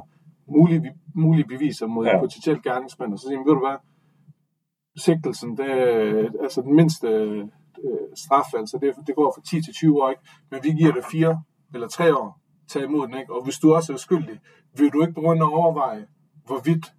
mulige, 0.55 0.81
mulige 1.15 1.47
beviser 1.53 1.87
mod 1.87 2.05
ja. 2.05 2.19
potentielt 2.19 2.63
gerningsmænd, 2.63 3.13
og 3.13 3.19
så 3.19 3.27
siger 3.27 3.39
man, 3.39 3.47
ved 3.47 3.53
du 3.53 3.63
hvad, 3.67 3.77
sigtelsen, 5.05 5.57
det 5.57 5.69
er 5.71 6.29
altså 6.45 6.61
den 6.61 6.75
mindste 6.75 7.07
øh, 7.07 7.45
straf, 8.15 8.49
altså 8.57 8.77
det, 8.81 9.07
det 9.07 9.15
går 9.15 9.33
fra 9.35 9.41
10 9.41 9.61
til 9.61 9.73
20 9.73 10.03
år, 10.03 10.09
ikke? 10.09 10.21
men 10.51 10.59
vi 10.63 10.69
giver 10.79 10.93
det 10.93 11.05
fire 11.11 11.33
eller 11.73 11.87
tre 11.87 12.15
år, 12.15 12.39
tage 12.67 12.85
imod 12.85 13.07
den, 13.07 13.17
ikke? 13.17 13.33
Og 13.33 13.43
hvis 13.43 13.57
du 13.57 13.73
også 13.73 13.93
er 13.93 13.97
skyldig, 13.97 14.39
vil 14.77 14.93
du 14.93 15.01
ikke 15.01 15.13
begynde 15.13 15.45
at 15.45 15.53
overveje, 15.53 16.05
hvorvidt 16.45 16.93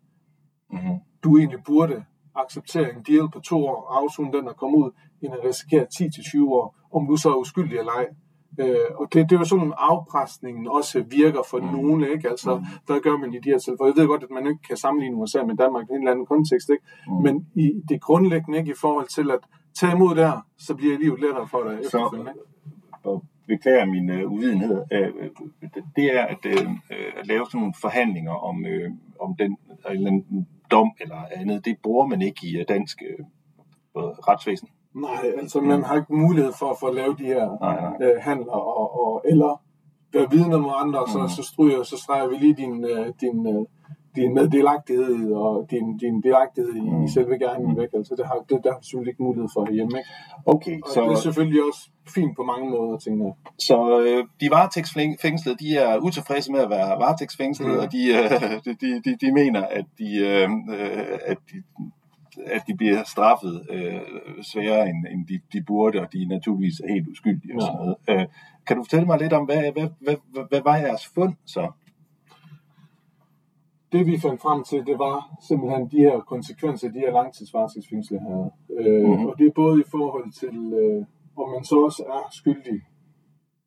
mm-hmm. 0.71 0.99
du 1.25 1.39
egentlig 1.39 1.61
burde 1.67 2.05
acceptere 2.35 2.95
en 2.97 3.03
deal 3.03 3.31
på 3.31 3.41
to 3.41 3.67
år, 3.67 4.03
afsone 4.03 4.33
den 4.33 4.49
og 4.49 4.57
komme 4.57 4.77
ud, 4.79 4.91
end 5.23 5.33
at 5.35 5.45
risikere 5.45 5.87
10-20 5.95 6.49
år, 6.49 6.77
om 6.93 7.07
du 7.07 7.17
så 7.17 7.31
er 7.31 7.35
uskyldig 7.35 7.79
eller 7.79 7.93
ej. 7.93 8.07
Øh, 8.61 8.91
og 8.95 9.13
det, 9.13 9.31
det 9.31 9.37
er 9.37 9.39
jo 9.39 9.45
sådan, 9.45 9.73
afpresningen 9.77 10.69
også 10.69 11.05
virker 11.11 11.43
for 11.51 11.59
mm. 11.59 11.67
nogen, 11.67 12.05
ikke? 12.05 12.29
Altså, 12.29 12.57
mm. 12.57 12.65
hvad 12.87 13.01
gør 13.01 13.17
man 13.17 13.35
i 13.35 13.39
de 13.39 13.51
her 13.51 13.59
tilfælde? 13.59 13.93
Jeg 13.93 13.97
ved 13.97 14.07
godt, 14.07 14.23
at 14.23 14.31
man 14.31 14.47
ikke 14.47 14.63
kan 14.69 14.77
sammenligne 14.77 15.17
USA 15.17 15.43
med 15.43 15.57
Danmark 15.57 15.87
i 15.91 15.93
en 15.93 15.99
eller 15.99 16.11
anden 16.11 16.27
kontekst, 16.27 16.69
ikke? 16.71 16.85
Mm. 17.09 17.23
Men 17.23 17.47
i 17.55 17.73
det 17.89 18.01
grundlæggende, 18.01 18.59
ikke? 18.59 18.71
I 18.71 18.75
forhold 18.81 19.07
til 19.07 19.31
at 19.31 19.41
tage 19.79 19.93
imod 19.93 20.15
der, 20.15 20.47
så 20.59 20.75
bliver 20.75 20.99
livet 20.99 21.21
lettere 21.21 21.49
for 21.49 21.63
dig 21.63 21.81
efterfølgende. 21.85 22.33
Så, 23.03 23.21
beklager 23.49 23.85
min 23.85 24.11
øh, 24.11 24.33
uvidenhed, 24.33 24.83
øh, 24.93 25.13
det 25.97 26.17
er 26.17 26.25
at, 26.25 26.47
øh, 26.47 26.67
at 27.19 27.27
lave 27.27 27.47
sådan 27.47 27.61
nogle 27.61 27.75
forhandlinger 27.81 28.33
om, 28.33 28.67
øh, 28.67 28.91
om 29.21 29.37
den 29.37 29.57
eller 29.91 30.11
en 30.11 30.47
dom 30.71 30.91
eller 31.01 31.25
andet. 31.37 31.65
Det 31.65 31.77
bruger 31.83 32.07
man 32.07 32.23
ikke 32.23 32.47
i 32.47 32.57
øh, 32.59 32.65
dansk 32.69 33.03
øh, 33.11 33.25
retsvæsen. 34.03 34.69
Nej, 34.95 35.33
altså 35.39 35.61
man 35.61 35.83
har 35.83 35.97
ikke 35.97 36.15
mulighed 36.15 36.53
for 36.59 36.71
at 36.71 36.77
få 36.81 36.93
lavet 36.93 37.19
de 37.19 37.25
her 37.25 37.59
nej, 37.61 37.81
nej. 37.81 37.97
Øh, 38.03 38.23
handler, 38.23 38.53
og, 38.53 39.01
og, 39.01 39.23
eller 39.25 39.63
være 40.13 40.31
vidne 40.31 40.55
om 40.55 40.71
andre, 40.77 41.01
mm. 41.01 41.13
så, 41.13 41.35
så, 41.37 41.43
stryger, 41.43 41.83
så 41.83 41.97
streger 41.97 42.29
vi 42.29 42.37
lige 42.37 42.55
din, 42.55 42.85
øh, 42.85 43.07
din 43.21 43.47
øh, 43.47 43.65
din 44.16 44.35
meddelagtighed 44.35 45.33
og 45.33 45.66
din, 45.71 45.97
din 45.97 46.23
delagtighed 46.23 46.75
i, 46.75 46.81
mm. 46.81 47.09
selve 47.09 47.38
gerningen 47.38 47.77
væk. 47.77 47.88
Altså, 47.94 48.14
det 48.18 48.27
har, 48.27 48.44
det, 48.49 48.64
der 48.64 48.73
har 48.73 48.81
selvfølgelig 48.83 49.11
ikke 49.11 49.23
mulighed 49.23 49.49
for 49.55 49.73
hjemme. 49.73 49.99
Ikke? 49.99 50.11
Okay, 50.47 50.79
og 50.85 50.88
så... 50.94 51.03
det 51.03 51.12
er 51.12 51.23
selvfølgelig 51.29 51.61
også 51.68 51.83
fint 52.14 52.37
på 52.37 52.42
mange 52.42 52.71
måder, 52.71 52.99
tænker 52.99 53.25
jeg. 53.25 53.35
Så 53.59 53.79
øh, 54.01 54.25
de 54.40 54.47
varetægtsfængslede, 54.51 55.57
de 55.64 55.77
er 55.77 55.99
utilfredse 55.99 56.53
med 56.53 56.61
at 56.61 56.71
være 56.71 56.90
varetægtsfængslede, 57.03 57.73
mm. 57.73 57.79
og 57.85 57.92
de, 57.92 58.03
øh, 58.18 58.31
de, 58.81 58.90
de, 59.05 59.16
de, 59.23 59.33
mener, 59.33 59.62
at 59.79 59.87
de, 59.99 60.11
øh, 60.18 60.49
at 61.27 61.38
de 61.51 61.57
at 62.47 62.62
de 62.66 62.77
bliver 62.77 63.05
straffet 63.05 63.66
øh, 63.71 64.01
sværere, 64.42 64.88
end, 64.88 65.07
end 65.12 65.27
de, 65.27 65.40
de 65.53 65.62
burde, 65.62 66.01
og 66.01 66.12
de 66.12 66.25
naturligvis 66.25 66.81
er 66.81 66.92
helt 66.92 67.09
uskyldige 67.09 67.55
og 67.57 67.62
sådan 67.62 67.77
noget. 67.77 67.97
Øh, 68.09 68.27
kan 68.66 68.77
du 68.77 68.83
fortælle 68.85 69.07
mig 69.07 69.18
lidt 69.18 69.33
om, 69.33 69.44
hvad, 69.44 69.73
hvad, 69.73 69.88
hvad, 70.01 70.16
hvad, 70.33 70.44
hvad 70.49 70.61
var 70.64 70.77
jeres 70.77 71.07
fund 71.07 71.35
så? 71.47 71.71
Det 73.92 74.07
vi 74.07 74.18
fandt 74.18 74.40
frem 74.40 74.64
til, 74.64 74.87
det 74.87 74.98
var 74.98 75.16
simpelthen 75.48 75.88
de 75.90 75.98
her 75.98 76.20
konsekvenser, 76.20 76.88
de 76.88 76.98
her 76.98 77.12
langtidsvaretægtsfængsler 77.12 78.20
havde. 78.20 78.51
Øh, 78.79 79.09
mm-hmm. 79.09 79.27
Og 79.27 79.38
det 79.38 79.46
er 79.46 79.53
både 79.55 79.81
i 79.81 79.85
forhold 79.90 80.33
til, 80.42 80.57
øh, 80.81 81.05
om 81.42 81.51
man 81.55 81.64
så 81.64 81.77
også 81.87 82.03
er 82.16 82.24
skyldig, 82.40 82.81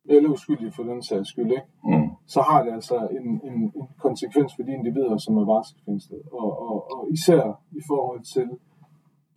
eller 0.04 0.28
uskyldig 0.30 0.74
for 0.74 0.82
den 0.82 1.02
sags 1.02 1.28
skyld, 1.28 1.50
ikke? 1.50 1.68
Mm. 1.84 2.10
så 2.26 2.40
har 2.40 2.64
det 2.64 2.72
altså 2.72 3.08
en, 3.18 3.28
en, 3.48 3.56
en 3.62 3.88
konsekvens 3.98 4.52
for 4.56 4.62
de 4.62 4.72
individer, 4.72 5.16
som 5.18 5.36
er 5.36 5.44
varetægtsfængslet. 5.44 6.22
Og, 6.32 6.50
og, 6.68 6.76
og 6.92 7.12
især 7.12 7.42
i 7.72 7.82
forhold 7.90 8.22
til 8.34 8.48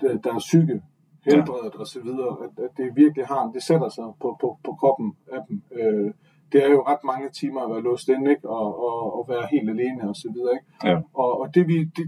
der, 0.02 0.18
der 0.18 0.34
er 0.34 0.40
psyke, 0.40 0.82
helbredet 1.26 1.74
ja. 1.74 1.80
og 1.80 1.88
så 1.88 2.00
videre, 2.08 2.32
at, 2.44 2.64
at 2.66 2.72
det 2.78 2.96
virkelig 2.96 3.26
har, 3.26 3.52
det 3.56 3.64
sætter 3.64 3.90
sig 3.90 4.08
på, 4.22 4.38
på, 4.42 4.48
på 4.66 4.72
kroppen 4.80 5.16
af 5.32 5.40
dem. 5.48 5.62
Øh, 5.80 6.14
det 6.52 6.64
er 6.66 6.70
jo 6.70 6.82
ret 6.88 7.04
mange 7.04 7.30
timer 7.30 7.62
at 7.62 7.70
være 7.72 7.82
låst 7.82 8.08
ind, 8.10 8.30
ikke? 8.30 8.50
Og, 8.50 8.68
og, 8.88 9.18
og 9.18 9.26
være 9.30 9.48
helt 9.52 9.70
alene 9.70 10.10
og 10.10 10.16
så 10.16 10.28
videre, 10.36 10.54
ikke? 10.58 10.90
Ja. 10.90 10.98
Og, 11.14 11.40
og 11.42 11.56
det 11.56 11.68
vi, 11.68 11.78
det, 11.84 12.06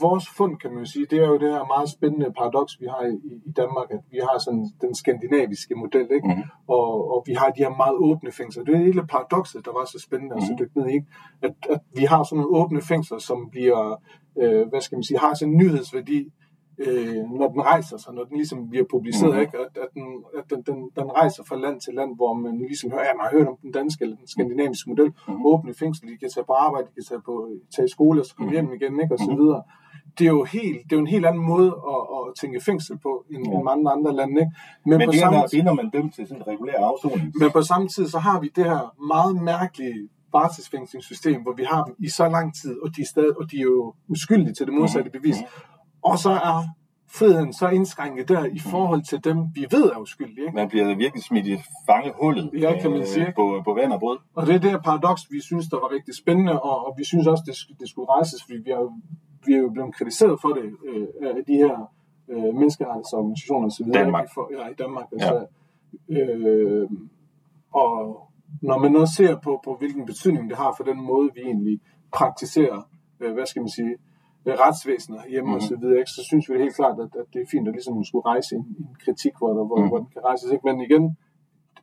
vores 0.00 0.24
fund, 0.36 0.56
kan 0.56 0.72
man 0.74 0.86
sige, 0.86 1.06
det 1.10 1.18
er 1.18 1.26
jo 1.26 1.38
det 1.38 1.50
her 1.52 1.64
meget 1.74 1.88
spændende 1.90 2.32
paradoks, 2.38 2.72
vi 2.80 2.86
har 2.86 3.02
i, 3.06 3.14
i 3.48 3.52
Danmark, 3.60 3.88
at 3.90 4.00
vi 4.10 4.18
har 4.18 4.38
sådan 4.38 4.66
den 4.80 4.94
skandinaviske 4.94 5.74
model, 5.74 6.08
ikke? 6.16 6.28
Mhm. 6.28 6.42
Og, 6.68 7.10
og 7.12 7.22
vi 7.26 7.32
har 7.32 7.48
de 7.50 7.62
her 7.62 7.74
meget 7.82 7.96
åbne 8.08 8.32
fængsler. 8.32 8.64
Det 8.64 8.74
er 8.74 8.78
hele 8.78 9.06
paradokset, 9.06 9.64
der 9.64 9.72
var 9.72 9.84
så 9.84 9.98
spændende 10.06 10.34
at 10.36 10.42
så 10.42 10.52
Mhm. 10.52 10.58
dykke 10.58 10.78
ned 10.80 10.88
i? 10.96 10.98
At, 11.42 11.54
at 11.70 11.80
vi 11.98 12.04
har 12.04 12.22
sådan 12.22 12.36
nogle 12.42 12.56
åbne 12.60 12.80
fængsler, 12.82 13.18
som 13.18 13.38
bliver, 13.50 14.02
øh, 14.42 14.68
hvad 14.68 14.80
skal 14.80 14.96
man 14.96 15.02
sige, 15.04 15.18
har 15.18 15.34
sådan 15.34 15.52
en 15.52 15.58
nyhedsværdi, 15.58 16.20
øh, 16.86 17.16
når 17.38 17.48
den 17.54 17.62
rejser 17.62 17.96
sig, 17.96 18.14
når 18.14 18.24
den 18.24 18.36
ligesom 18.36 18.68
bliver 18.70 18.84
publiceret, 18.90 19.32
Mhm. 19.34 19.40
ikke? 19.40 19.58
At, 19.58 19.70
at, 19.84 19.88
den, 19.94 20.06
at 20.38 20.44
den, 20.50 20.60
den, 20.68 20.78
den 20.98 21.08
rejser 21.18 21.42
fra 21.48 21.56
land 21.56 21.80
til 21.80 21.92
land, 21.94 22.10
hvor 22.16 22.32
man 22.34 22.58
ligesom 22.58 22.90
hører, 22.90 23.04
ja, 23.08 23.14
man 23.16 23.24
har 23.26 23.32
hørt 23.38 23.48
om 23.48 23.56
den 23.62 23.72
danske 23.72 24.02
eller 24.04 24.16
den 24.16 24.28
skandinaviske 24.28 24.90
model, 24.90 25.12
Mhm. 25.28 25.46
åbne 25.46 25.74
fængsel, 25.74 26.08
de 26.08 26.16
kan 26.22 26.30
tage 26.34 26.44
på 26.46 26.52
arbejde, 26.52 26.86
de 26.88 26.94
kan 26.94 27.04
tage, 27.10 27.20
på, 27.28 27.34
tage 27.76 27.86
i 27.86 27.90
skole 27.96 28.20
og 28.20 28.26
så 28.26 28.34
komme 28.34 28.50
Mhm. 28.50 28.54
hjem 28.56 28.72
igen, 28.78 29.00
ikke? 29.02 29.14
og 29.14 29.18
så 29.18 29.30
Mhm. 29.30 29.40
videre. 29.42 29.62
Det 30.18 30.24
er 30.26 30.30
jo 30.38 30.44
helt, 30.44 30.78
det 30.84 30.92
er 30.92 30.96
jo 30.96 31.00
en 31.00 31.06
helt 31.16 31.26
anden 31.26 31.42
måde 31.52 31.70
at, 31.94 32.00
at 32.16 32.22
tænke 32.40 32.60
fængsel 32.60 32.98
på, 32.98 33.24
end, 33.30 33.46
end 33.54 33.62
mange 33.64 33.90
andre 33.90 34.12
lande, 34.20 34.40
ikke? 34.40 34.52
Men, 34.86 34.98
Men 34.98 35.06
på 35.08 35.12
det 35.12 35.20
samme, 35.20 35.38
er, 35.38 35.62
når 35.64 35.74
man 35.74 35.90
dømt 35.90 36.14
til 36.14 36.26
sådan 36.26 36.42
en 36.42 36.46
regulær 36.52 36.78
afsoning. 36.90 37.32
men 37.40 37.50
på 37.50 37.62
samme 37.62 37.88
tid, 37.88 38.06
så 38.14 38.18
har 38.18 38.40
vi 38.40 38.48
det 38.56 38.64
her 38.64 38.82
meget 39.12 39.42
mærkelige 39.42 40.08
varetægtsfængslingssystem, 40.32 41.42
hvor 41.42 41.52
vi 41.52 41.64
har 41.64 41.84
dem 41.84 41.94
i 41.98 42.08
så 42.08 42.28
lang 42.28 42.54
tid, 42.62 42.82
og 42.82 42.96
de 42.96 43.00
er, 43.02 43.06
stadig, 43.06 43.38
og 43.38 43.50
de 43.50 43.56
er 43.58 43.62
jo 43.62 43.94
uskyldige 44.08 44.54
til 44.54 44.66
det 44.66 44.74
modsatte 44.74 45.10
Mhm. 45.14 45.20
bevis. 45.22 45.36
Og 46.02 46.18
så 46.18 46.30
er 46.30 46.64
friheden 47.10 47.52
så 47.52 47.68
indskrænket 47.68 48.28
der 48.28 48.44
i 48.44 48.58
forhold 48.58 49.02
til 49.02 49.24
dem, 49.24 49.38
vi 49.54 49.66
ved 49.70 49.84
er 49.84 49.98
uskyldige. 49.98 50.40
Ikke? 50.46 50.54
Man 50.54 50.68
bliver 50.68 50.96
virkelig 50.96 51.24
smidt 51.24 51.46
i 51.46 51.56
fangehullet 51.86 52.50
Ja, 52.58 52.80
kan 52.80 52.90
man 52.90 53.06
sige, 53.06 53.26
ikke? 53.26 53.36
på, 53.36 53.62
på 53.64 53.74
vand 53.74 53.92
og 53.92 54.00
brød. 54.00 54.18
Og 54.34 54.46
det 54.46 54.54
er 54.54 54.58
det 54.58 54.70
her 54.70 54.80
paradoks, 54.80 55.22
vi 55.30 55.40
synes, 55.40 55.66
der 55.66 55.76
var 55.76 55.90
rigtig 55.92 56.14
spændende, 56.16 56.62
og, 56.62 56.86
og 56.86 56.94
vi 56.98 57.04
synes 57.04 57.26
også, 57.26 57.42
det, 57.46 57.78
det 57.80 57.88
skulle 57.88 58.08
rejses, 58.08 58.42
fordi 58.44 58.58
vi 58.64 58.70
er, 58.70 59.00
vi 59.46 59.52
er 59.52 59.58
jo 59.58 59.70
blevet 59.70 59.94
kritiseret 59.94 60.40
for 60.40 60.48
det 60.48 60.64
øh, 60.88 61.06
af 61.38 61.44
de 61.46 61.54
her 61.54 61.92
øh, 62.28 62.54
menneskerettighedsorganisationer 62.54 63.66
osv. 63.66 63.86
Danmark. 63.92 64.28
For, 64.34 64.50
ja, 64.58 64.68
i 64.68 64.74
Danmark. 64.74 65.06
Altså, 65.12 65.46
øh, 66.08 66.88
og 67.72 68.20
når 68.62 68.78
man 68.78 68.96
også 68.96 69.14
ser 69.14 69.36
på, 69.36 69.60
på, 69.64 69.76
hvilken 69.78 70.06
betydning 70.06 70.50
det 70.50 70.56
har 70.56 70.74
for 70.76 70.84
den 70.84 71.00
måde, 71.02 71.30
vi 71.34 71.40
egentlig 71.40 71.80
praktiserer, 72.12 72.88
øh, 73.20 73.32
hvad 73.32 73.46
skal 73.46 73.62
man 73.62 73.68
sige, 73.68 73.90
øh, 73.90 73.98
retsvæsenet 74.46 75.20
hjemme 75.28 75.50
Mhm. 75.50 75.54
mm-hmm. 75.54 75.54
og 75.56 75.62
så 75.62 75.76
videre, 75.76 75.98
ikke? 75.98 76.10
så 76.10 76.22
synes 76.24 76.48
vi 76.48 76.54
det 76.54 76.62
helt 76.62 76.76
klart, 76.76 76.98
at, 77.00 77.10
at 77.20 77.26
det 77.32 77.42
er 77.42 77.46
fint 77.50 77.68
at 77.68 77.74
ligesom 77.74 78.04
skulle 78.04 78.26
rejse 78.26 78.54
en, 78.56 78.64
en 78.78 78.96
kritik, 79.04 79.32
hvor, 79.38 79.48
der, 79.48 79.64
hvor, 79.64 79.76
Mhm. 79.76 79.84
mm. 79.84 79.88
hvor 79.88 79.98
den 79.98 80.06
kan 80.12 80.22
rejses. 80.24 80.50
Ikke? 80.52 80.66
Men 80.68 80.80
igen, 80.80 81.16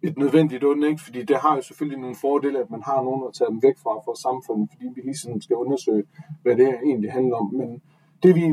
et 0.04 0.18
nødvendigt 0.18 0.64
onde, 0.64 0.88
ikke? 0.90 1.02
fordi 1.04 1.24
det 1.24 1.38
har 1.38 1.56
jo 1.56 1.62
selvfølgelig 1.62 2.00
nogle 2.00 2.16
fordele, 2.16 2.60
at 2.60 2.70
man 2.72 2.84
har 2.84 3.00
nogen 3.04 3.24
at 3.28 3.34
tage 3.34 3.50
dem 3.50 3.60
væk 3.64 3.78
fra 3.84 3.94
for 4.06 4.14
samfundet, 4.28 4.70
fordi 4.74 4.86
vi 4.96 5.02
ligesom 5.02 5.42
skal 5.42 5.56
undersøge, 5.56 6.04
hvad 6.44 6.56
det 6.58 6.66
her 6.66 6.80
egentlig 6.90 7.12
handler 7.12 7.36
om. 7.36 7.54
Men 7.54 7.82
det 8.24 8.36
vi 8.36 8.46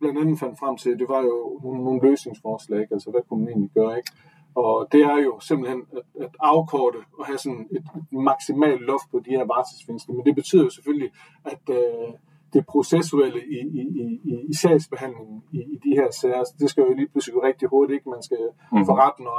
blandt 0.00 0.18
andet 0.20 0.38
fandt 0.38 0.58
frem 0.58 0.76
til, 0.76 0.98
det 0.98 1.08
var 1.08 1.20
jo 1.20 1.60
nogle, 1.64 1.84
nogle 1.84 2.00
løsningsforslag, 2.08 2.80
ikke? 2.80 2.94
altså 2.94 3.10
hvad 3.10 3.20
kunne 3.28 3.40
man 3.40 3.48
egentlig 3.48 3.70
gøre, 3.74 3.96
ikke? 3.96 4.12
Og 4.54 4.88
det 4.92 5.00
er 5.00 5.16
jo 5.16 5.40
simpelthen 5.40 5.82
at, 5.96 6.02
at 6.24 6.30
afkorte 6.40 6.98
og 7.18 7.26
have 7.26 7.38
sådan 7.38 7.68
et, 7.70 7.84
et 8.12 8.18
maksimalt 8.30 8.80
loft 8.80 9.10
på 9.10 9.18
de 9.26 9.30
her 9.30 9.44
varetægtsfængsler. 9.44 10.14
Men 10.14 10.24
det 10.26 10.34
betyder 10.34 10.64
jo 10.64 10.70
selvfølgelig, 10.70 11.10
at 11.44 11.64
øh, 11.70 12.08
det 12.52 12.66
processuelle 12.66 13.40
i, 13.46 13.58
i, 13.78 13.80
i, 14.02 14.20
i, 14.24 14.34
i 14.48 14.54
sagsbehandlingen 14.54 15.42
i, 15.52 15.58
i 15.58 15.76
de 15.84 15.90
her 15.98 16.10
sager, 16.20 16.44
det 16.60 16.70
skal 16.70 16.82
jo 16.82 16.94
lige 16.94 17.08
pludselig 17.08 17.34
gå 17.34 17.42
rigtig 17.42 17.68
hurtigt. 17.68 17.94
Ikke? 17.96 18.10
Man 18.10 18.22
skal 18.22 18.38
mm. 18.72 18.84
for 18.86 18.94
retten 19.02 19.26
og 19.26 19.36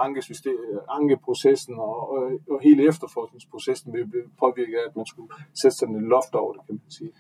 ankeprocessen 0.98 1.76
og, 1.76 2.10
og, 2.14 2.22
og 2.50 2.60
hele 2.64 2.88
efterforskningsprocessen 2.88 3.94
vil 3.94 4.08
blive 4.08 4.28
påvirket 4.40 4.78
af, 4.78 4.90
at 4.90 4.96
man 4.96 5.06
skulle 5.06 5.30
sætte 5.62 5.78
sådan 5.78 5.96
et 5.96 6.08
loft 6.14 6.34
over 6.36 6.54
det, 6.54 6.62
kan 6.66 6.76
man 6.76 6.92
sige. 7.00 7.12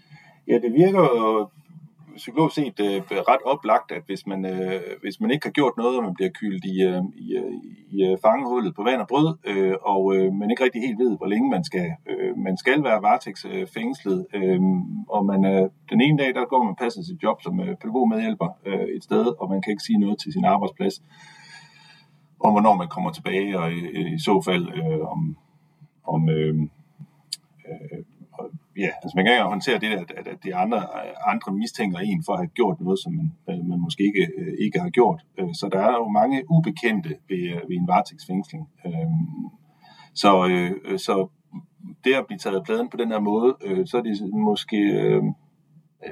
Ja, 0.47 0.56
det 0.63 0.73
virker 0.73 1.06
psykologisk 2.15 2.56
set 2.56 2.80
øh, 2.80 3.02
ret 3.32 3.43
oplagt, 3.45 3.91
at 3.91 4.04
hvis 4.06 4.28
man, 4.28 4.45
øh, 4.45 4.82
hvis 5.02 5.19
man 5.21 5.32
ikke 5.32 5.45
har 5.45 5.52
gjort 5.52 5.78
noget, 5.78 5.97
og 5.97 6.04
man 6.04 6.13
bliver 6.13 6.30
kyldt 6.30 6.65
i, 6.65 6.76
øh, 6.89 7.02
i, 7.15 7.28
øh, 7.36 7.54
i 7.91 8.06
øh, 8.06 8.17
fangehullet 8.21 8.76
på 8.76 8.84
vand 8.84 9.02
og 9.02 9.08
brød, 9.08 9.38
øh, 9.43 9.76
og 9.82 10.15
øh, 10.15 10.34
man 10.34 10.52
ikke 10.52 10.63
rigtig 10.63 10.82
helt 10.82 11.00
ved, 11.00 11.17
hvor 11.17 11.26
længe 11.28 11.50
man 11.50 11.63
skal, 11.63 11.91
øh, 12.10 12.38
man 12.38 12.58
skal 12.58 12.84
være 12.84 13.02
varetægtsfængslet, 13.02 14.26
øh, 14.34 14.62
og 15.10 15.26
man 15.26 15.45
øh, 15.45 15.69
den 15.89 16.02
ene 16.02 16.17
dag, 16.17 16.34
der 16.36 16.45
går 16.45 16.63
man 16.63 16.76
passer 16.76 17.02
sit 17.02 17.24
job 17.24 17.41
som 17.41 17.60
øh, 17.60 17.76
pædagogmedhjælper 17.82 18.50
øh, 18.65 18.88
et 18.95 19.04
sted, 19.04 19.26
og 19.39 19.50
man 19.50 19.62
kan 19.62 19.71
ikke 19.71 19.84
sige 19.84 20.00
noget 20.00 20.19
til 20.19 20.34
sin 20.34 20.45
arbejdsplads, 20.45 21.04
om 22.39 22.52
hvornår 22.52 22.76
man 22.76 22.88
kommer 22.88 23.12
tilbage, 23.12 23.60
og 23.60 23.71
i, 23.71 24.13
i 24.13 24.19
så 24.19 24.41
fald 24.45 24.65
øh, 24.80 25.02
om, 25.13 25.38
om 26.04 26.30
øh, 26.30 26.56
øh, 27.69 28.00
ja, 28.77 28.89
altså 29.03 29.13
man 29.15 29.25
kan 29.25 29.34
ikke 29.34 29.43
håndtere 29.43 29.79
det, 29.79 29.88
at, 29.88 30.12
at, 30.17 30.27
at 30.27 30.43
de 30.43 30.55
andre, 30.55 30.79
andre 31.27 31.51
mistænker 31.53 31.99
en 31.99 32.23
for 32.25 32.34
at 32.34 32.39
have 32.39 32.47
gjort 32.47 32.81
noget, 32.81 32.99
som 32.99 33.13
man, 33.13 33.29
man 33.47 33.79
måske 33.79 34.03
ikke, 34.03 34.27
øh, 34.38 34.53
ikke 34.60 34.79
har 34.79 34.89
gjort. 34.89 35.21
Øh, 35.39 35.53
så 35.53 35.69
der 35.71 35.79
er 35.79 35.91
jo 35.91 36.07
mange 36.07 36.43
ubekendte 36.49 37.10
ved, 37.29 37.43
øh, 37.53 37.69
ved 37.69 37.75
en 37.77 37.88
varetægtsfængsling. 37.88 38.69
Øhm, 38.86 39.49
så, 40.13 40.31
så 40.97 41.27
det 42.03 42.13
at 42.13 42.25
blive 42.27 42.39
taget 42.39 42.55
af 42.55 42.63
pladen 42.63 42.89
på 42.89 42.97
den 42.97 43.12
her 43.12 43.19
måde, 43.19 43.55
så 43.86 43.97
er 43.97 44.01
det 44.01 44.34
måske, 44.34 44.77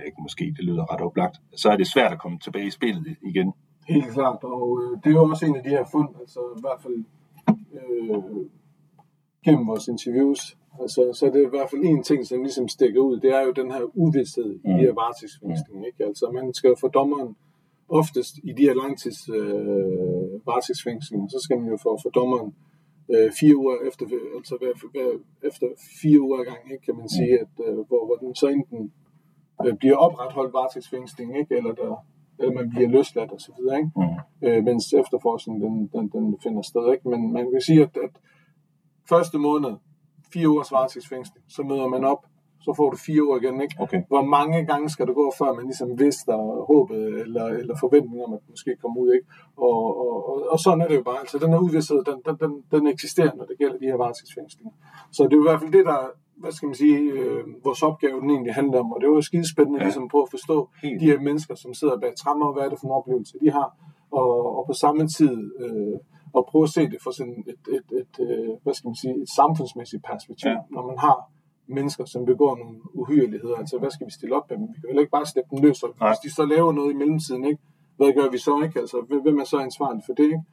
ikke 0.06 0.22
måske, 0.22 0.46
det 0.58 0.66
lyder 0.66 0.94
ret 0.94 1.02
oplagt, 1.02 1.42
så 1.56 1.70
er 1.70 1.78
det 1.78 1.88
svært 1.88 2.12
at 2.12 2.20
komme 2.20 2.40
tilbage 2.40 2.68
i 2.68 2.70
spillet 2.70 3.18
igen. 3.22 3.54
Helt 3.88 4.08
klart, 4.14 4.44
og 4.44 4.82
det 5.04 5.10
er 5.10 5.14
jo 5.14 5.30
også 5.30 5.46
en 5.46 5.56
af 5.56 5.64
de 5.64 5.70
her 5.70 5.86
fund, 5.92 6.10
altså 6.20 6.40
i 6.58 6.62
hvert 6.62 6.82
fald 6.82 7.04
øh, 7.74 8.50
gennem 9.46 9.68
vores 9.68 9.88
interviews, 9.88 10.58
altså, 10.82 11.14
så 11.14 11.26
er 11.28 11.32
det 11.32 11.42
i 11.46 11.50
hvert 11.50 11.70
fald 11.70 11.82
en 11.84 12.04
ting, 12.04 12.28
som 12.28 12.42
ligesom 12.44 12.68
stikker 12.68 13.02
ud, 13.02 13.20
det 13.20 13.30
er 13.36 13.42
jo 13.42 13.52
den 13.52 13.72
her 13.72 13.84
uvidshed 13.98 14.50
i 14.56 14.68
Mm. 14.68 14.74
de 14.78 14.80
her 14.86 14.94
varetægtsfængslinger, 14.94 15.86
ikke? 15.86 16.06
Altså 16.06 16.32
man 16.34 16.54
skal 16.54 16.68
jo 16.68 16.76
få 16.82 16.88
dommeren 16.88 17.36
oftest 17.90 18.34
i 18.44 18.52
de 18.58 18.62
her 18.62 18.74
langtids 18.84 19.30
øh, 19.30 20.48
varetægtsfængslinger, 20.48 21.28
så 21.28 21.40
skal 21.46 21.58
man 21.60 21.70
jo 21.70 21.78
få 21.84 22.00
for 22.04 22.10
dommeren 22.10 22.54
øh, 23.14 23.32
fire 23.40 23.56
uger 23.58 23.78
efter, 23.88 24.06
altså 24.38 24.56
hver, 24.62 24.74
hver, 24.94 25.10
efter 25.50 25.68
fire 26.02 26.20
uger 26.22 26.44
gang, 26.44 26.72
ikke, 26.72 26.86
kan 26.86 26.96
man 26.96 27.10
sige, 27.10 27.34
at, 27.44 27.54
øh, 27.66 27.74
hvor, 27.88 28.02
hvor 28.08 28.16
den 28.24 28.36
så 28.36 28.48
enten 28.48 28.92
øh, 29.66 29.74
bliver 29.82 29.96
opretholdt 29.96 30.54
varetægtsfængsling, 30.54 31.38
ikke, 31.40 31.56
eller, 31.58 31.74
der, 31.74 32.06
eller 32.40 32.54
man 32.54 32.70
bliver 32.70 32.90
løsladt 32.90 33.32
osv.? 33.34 33.62
Mm. 33.96 34.48
øh, 34.48 34.64
mens 34.64 34.94
efterforskningen 34.94 35.62
den, 35.66 35.88
den, 35.94 36.10
den 36.16 36.38
finder 36.44 36.62
sted. 36.62 36.86
Ikke? 36.94 37.10
Men 37.10 37.34
man 37.34 37.52
kan 37.52 37.62
sige, 37.62 37.82
at, 37.82 37.98
at 38.06 38.14
første 39.10 39.38
måned, 39.38 39.72
fire 40.34 40.50
ugers 40.50 40.72
varetægtsfængsling, 40.72 41.46
så 41.48 41.64
møder 41.64 41.88
man 41.88 42.04
op, 42.04 42.26
så 42.62 42.74
får 42.74 42.90
du 42.90 42.98
fire 42.98 43.24
uger 43.26 43.40
igen. 43.42 43.62
Ikke? 43.62 43.76
Okay. 43.80 44.02
Hvor 44.08 44.22
mange 44.22 44.66
gange 44.66 44.90
skal 44.90 45.08
det 45.08 45.16
gå, 45.16 45.34
før 45.38 45.54
man 45.54 45.66
ligesom 45.66 46.00
vidste 46.00 46.32
håbet 46.72 47.22
eller, 47.24 47.46
eller 47.46 47.76
forventningen 47.80 48.26
om, 48.28 48.34
at 48.34 48.40
det 48.42 48.50
måske 48.50 48.76
kommer 48.82 49.02
ud. 49.02 49.14
Ikke? 49.14 49.28
Og, 49.58 49.80
og, 50.04 50.30
og, 50.30 50.36
og 50.54 50.60
sådan 50.60 50.82
er 50.82 50.88
det 50.88 50.96
jo 50.96 51.04
bare. 51.04 51.20
Altså, 51.20 51.38
den 51.38 51.50
her 51.54 51.60
uvidshed, 51.60 52.04
den, 52.10 52.18
den, 52.26 52.36
den, 52.44 52.64
den 52.72 52.88
eksisterer, 52.88 53.36
når 53.36 53.46
det 53.46 53.58
gælder 53.58 53.78
de 53.78 53.86
her 53.86 53.98
varetægtsfængslinger. 54.04 54.74
Så 55.12 55.24
det 55.24 55.34
er 55.34 55.38
jo 55.38 55.44
i 55.46 55.50
hvert 55.50 55.62
fald 55.62 55.72
det, 55.72 55.86
der 55.86 56.00
hvad 56.42 56.52
skal 56.52 56.68
man 56.68 56.76
sige, 56.76 56.98
øh, 57.12 57.44
vores 57.64 57.84
opgave 57.84 58.22
den 58.22 58.30
egentlig 58.30 58.54
handler 58.54 58.80
om, 58.80 58.92
og 58.94 59.02
det 59.02 59.10
var 59.10 59.16
jo 59.16 59.22
skidespændende 59.22 59.80
Ja. 59.80 59.84
ligesom 59.86 60.08
på 60.08 60.22
at 60.22 60.30
forstå 60.30 60.70
Helt. 60.84 61.02
de 61.02 61.06
her 61.06 61.20
mennesker, 61.20 61.56
som 61.56 61.74
sidder 61.74 62.00
bag 62.00 62.14
trammer, 62.16 62.46
og 62.46 62.54
hvad 62.54 62.64
er 62.64 62.70
det 62.70 62.80
for 62.80 62.88
en 62.88 62.92
oplevelse, 63.00 63.38
de 63.44 63.52
har, 63.52 63.70
og, 64.12 64.58
og 64.58 64.64
på 64.68 64.74
samme 64.74 65.08
tid 65.18 65.36
øh, 65.64 65.96
at 66.38 66.44
prøve 66.50 66.64
at 66.64 66.70
se 66.70 66.82
det 66.94 67.00
fra 67.04 67.12
sådan 67.18 67.44
et, 67.48 67.62
et, 67.78 67.88
et, 68.02 68.14
øh, 68.26 68.50
hvad 68.64 68.74
skal 68.74 68.88
man 68.88 68.96
sige, 68.96 69.14
et 69.24 69.30
samfundsmæssigt 69.30 70.04
perspektiv, 70.12 70.50
Ja. 70.50 70.58
når 70.76 70.88
man 70.88 70.98
har 70.98 71.18
mennesker, 71.68 72.06
som 72.06 72.26
begår 72.26 72.56
nogle 72.58 72.76
uhyreligheder, 72.94 73.56
altså 73.56 73.78
hvad 73.78 73.92
skal 73.92 74.08
vi 74.08 74.12
stille 74.12 74.36
op 74.36 74.50
med 74.50 74.58
dem? 74.58 74.68
Vi 74.74 74.80
kan 74.80 74.90
heller 74.90 75.02
ikke 75.02 75.12
bare 75.18 75.26
slippe 75.26 75.50
dem 75.56 75.64
løs, 75.66 75.84
og 75.84 75.90
Nej. 76.00 76.10
hvis 76.10 76.20
de 76.26 76.36
så 76.36 76.46
laver 76.46 76.72
noget 76.72 76.92
i 76.94 76.96
mellemtiden, 77.02 77.44
ikke? 77.46 77.62
hvad 77.98 78.14
gør 78.14 78.30
vi 78.32 78.38
så 78.38 78.54
ikke? 78.66 78.80
Altså, 78.80 78.98
hvem 79.24 79.38
er 79.40 79.44
så 79.44 79.58
ansvarlig 79.58 80.04
for 80.06 80.14
det? 80.14 80.24
Ikke? 80.36 80.44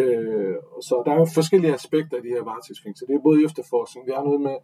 Øh, 0.00 0.56
så 0.88 1.02
der 1.06 1.12
er 1.12 1.18
jo 1.18 1.24
forskellige 1.24 1.74
aspekter 1.74 2.16
af 2.16 2.22
de 2.22 2.28
her 2.28 2.42
varetægtsfængsler. 2.44 3.06
Det 3.06 3.14
er 3.16 3.20
både 3.28 3.44
efterforskning, 3.44 4.06
det 4.06 4.14
er 4.14 4.22
noget 4.28 4.40
med, 4.40 4.56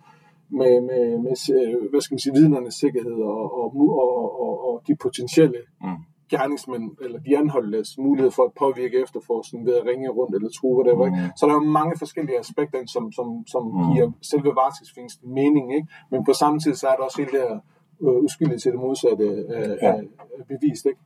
med, 0.60 0.80
med, 0.88 1.18
med 1.26 1.34
øh, 1.56 1.90
hvad 1.90 2.00
skal 2.00 2.14
man 2.14 2.18
sige, 2.18 2.34
vidnernes 2.40 2.74
sikkerhed 2.74 3.18
og, 3.32 3.40
og, 3.60 3.66
og, 3.76 4.40
og, 4.44 4.52
og 4.68 4.82
de 4.86 4.96
potentielle 4.96 5.60
Mm. 5.82 5.88
Gerningsmænd, 6.30 6.90
eller 7.00 7.18
de 7.18 7.38
anholdtes 7.38 7.98
mulighed 7.98 8.30
for 8.30 8.42
at 8.44 8.52
påvirke 8.58 9.02
efterforskningen 9.02 9.66
ved 9.66 9.74
at 9.80 9.86
ringe 9.86 10.08
rundt 10.08 10.34
eller 10.36 10.50
true, 10.60 10.76
whatever. 10.78 11.06
Ikke? 11.06 11.16
Mm. 11.18 11.36
Så 11.36 11.46
der 11.46 11.52
er 11.52 11.56
jo 11.56 11.70
mange 11.80 11.94
forskellige 11.98 12.38
aspekter, 12.38 12.78
som, 12.86 13.12
som, 13.12 13.26
som 13.46 13.62
Mm. 13.64 13.92
giver 13.94 14.10
selve 14.22 14.50
varetægtsfængslen 14.60 15.34
mening. 15.34 15.74
Ikke? 15.74 15.88
Men 16.10 16.24
på 16.24 16.32
samme 16.32 16.60
tid, 16.60 16.74
så 16.74 16.86
er 16.88 16.96
der 16.96 17.02
også 17.02 17.18
hele 17.22 17.32
det 17.38 17.40
her 17.48 17.58
øh, 18.02 18.24
uskyldigt 18.24 18.62
til 18.62 18.72
det 18.72 18.80
modsatte 18.80 19.24
øh, 19.24 19.76
Ja. 19.82 19.94
ja. 19.96 20.00
bevist. 20.48 20.86
Ikke? 20.86 21.00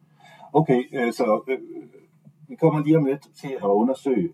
Okay, 0.53 0.81
øh, 0.95 1.13
så 1.13 1.41
øh, 1.49 1.59
vi 2.49 2.55
kommer 2.57 2.85
lige 2.85 2.97
om 2.97 3.05
lidt 3.05 3.25
til 3.41 3.53
at 3.65 3.69
undersøge, 3.83 4.31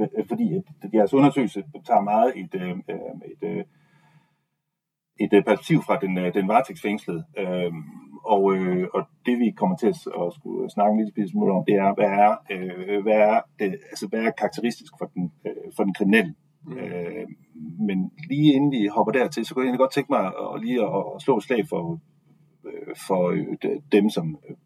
øh, 0.00 0.26
fordi 0.28 0.46
at 0.82 0.94
jeres 0.94 1.14
undersøgelse 1.14 1.64
tager 1.86 2.00
meget 2.00 2.32
et, 2.36 2.54
øh, 2.54 2.70
øh, 2.70 2.96
et, 3.32 3.48
øh, 3.48 3.64
et 5.20 5.32
øh, 5.32 5.44
perspektiv 5.44 5.82
fra 5.82 5.98
den, 6.00 6.18
øh, 6.18 6.34
den 6.34 6.48
varetægtsfængslede. 6.48 7.24
Øh, 7.38 7.72
og, 8.24 8.54
øh, 8.56 8.88
og 8.94 9.02
det 9.26 9.38
vi 9.38 9.50
kommer 9.50 9.76
til 9.76 9.86
at, 9.86 9.96
at 10.22 10.32
skulle 10.38 10.70
snakke 10.70 10.92
en 10.92 11.10
lille 11.16 11.30
smule 11.30 11.52
om, 11.52 11.64
det 11.68 11.74
er, 11.74 11.94
hvad 11.94 12.10
er, 12.24 12.32
øh, 12.50 13.02
hvad 13.02 13.18
er, 13.32 13.40
det, 13.58 13.78
altså, 13.90 14.06
hvad 14.08 14.20
er 14.20 14.30
karakteristisk 14.30 14.92
for 14.98 15.06
den, 15.14 15.32
øh, 15.46 15.72
for 15.76 15.84
den 15.84 15.94
kriminelle? 15.94 16.34
Mm. 16.66 16.78
Øh, 16.78 17.26
men 17.88 18.12
lige 18.28 18.52
inden 18.52 18.72
vi 18.72 18.86
hopper 18.86 19.12
dertil, 19.12 19.46
så 19.46 19.54
kunne 19.54 19.70
jeg 19.70 19.78
godt 19.78 19.92
tænke 19.92 20.12
mig 20.12 20.24
at, 20.26 20.60
lige 20.64 20.82
at, 20.82 21.04
at 21.14 21.22
slå 21.22 21.36
et 21.36 21.42
slag 21.42 21.68
for, 21.68 22.00
øh, 22.66 22.96
for 23.06 23.30
øh, 23.30 23.76
dem, 23.92 24.10
som 24.10 24.38
øh, 24.48 24.56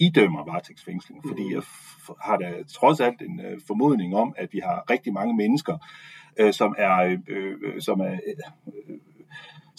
idømmer 0.00 0.44
varetægtsfængsling, 0.44 1.20
mm. 1.24 1.28
fordi 1.30 1.54
jeg 1.54 1.62
har 2.20 2.36
da 2.36 2.62
trods 2.68 3.00
alt 3.00 3.22
en 3.22 3.40
øh, 3.40 3.60
formodning 3.66 4.16
om, 4.16 4.34
at 4.36 4.48
vi 4.52 4.58
har 4.58 4.90
rigtig 4.90 5.12
mange 5.12 5.36
mennesker, 5.36 5.76
øh, 6.40 6.52
som 6.52 6.74
er, 6.78 7.16
øh, 7.28 7.80
som 7.80 8.00
er 8.00 8.12
øh, 8.12 8.98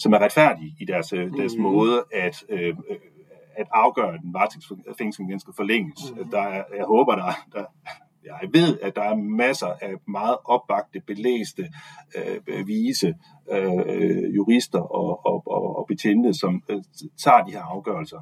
som 0.00 0.12
er 0.12 0.18
retfærdige 0.18 0.76
i 0.80 0.84
deres, 0.84 1.12
øh, 1.12 1.32
deres 1.36 1.56
mm. 1.56 1.62
måde 1.62 2.04
at, 2.12 2.44
øh, 2.48 2.76
at 3.56 3.66
afgøre, 3.72 4.14
at 4.14 4.20
den 4.22 4.34
varetægtsfængsling 4.34 5.40
skal 5.40 5.54
forlænges. 5.56 6.12
Mm. 6.16 6.30
Der 6.30 6.40
er, 6.40 6.64
jeg 6.76 6.84
håber, 6.84 7.14
der, 7.14 7.32
der, 7.52 7.64
jeg 8.24 8.48
ved, 8.52 8.78
at 8.82 8.96
der 8.96 9.02
er 9.02 9.16
masser 9.16 9.66
af 9.66 9.94
meget 10.08 10.36
opbagte, 10.44 11.00
belæste, 11.06 11.68
øh, 12.16 12.66
vise 12.66 13.14
øh, 13.52 14.34
jurister 14.36 14.80
og, 14.80 15.26
og, 15.26 15.42
og, 15.46 15.76
og 15.78 15.86
betjente, 15.88 16.34
som 16.34 16.62
øh, 16.68 16.82
tager 17.24 17.44
de 17.44 17.52
her 17.52 17.62
afgørelser. 17.62 18.20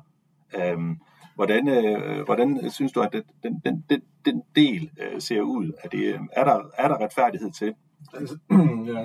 Øhm, 0.56 0.98
hvordan, 1.34 1.68
øh, 1.68 2.24
hvordan 2.24 2.70
synes 2.70 2.92
du, 2.92 3.00
at 3.00 3.12
den, 3.42 3.60
den, 3.64 3.84
den, 3.90 4.02
den 4.24 4.42
del 4.56 4.90
øh, 5.00 5.20
ser 5.20 5.40
ud? 5.40 5.72
Er, 5.84 5.88
det, 5.88 6.20
er, 6.32 6.44
der, 6.44 6.60
er 6.78 6.88
der 6.88 7.04
retfærdighed 7.04 7.50
til? 7.52 7.74
Altså, 8.14 8.36
ja, 8.92 9.00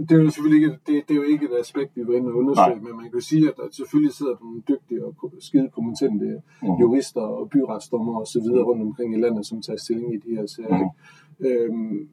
det 0.00 0.12
er 0.12 0.22
jo 0.22 0.30
selvfølgelig 0.30 0.62
ikke, 0.64 0.78
det, 0.86 1.08
det 1.08 1.10
er 1.10 1.18
jo 1.22 1.22
ikke 1.22 1.44
et 1.44 1.58
aspekt, 1.60 1.96
vi 1.96 2.06
var 2.06 2.14
inde 2.14 2.28
og 2.28 2.34
undersøge, 2.34 2.76
Nej. 2.76 2.84
men 2.84 2.96
man 2.96 3.10
kan 3.10 3.20
sige, 3.20 3.48
at 3.48 3.54
der 3.56 3.62
selvfølgelig 3.70 4.14
sidder 4.14 4.34
nogle 4.40 4.62
dygtige 4.68 5.04
og 5.04 5.32
skide 5.38 5.70
kompetente 5.74 6.42
mm. 6.62 6.68
jurister 6.80 7.20
og 7.20 7.50
byretsdommer 7.50 8.20
og 8.20 8.26
så 8.26 8.40
videre 8.40 8.64
rundt 8.64 8.82
omkring 8.82 9.14
i 9.14 9.20
landet, 9.20 9.46
som 9.46 9.62
tager 9.62 9.76
stilling 9.76 10.14
i 10.14 10.16
de 10.16 10.36
her 10.36 10.46
sager. 10.46 10.78
Mm. 10.78 11.46
Øhm, 11.46 12.08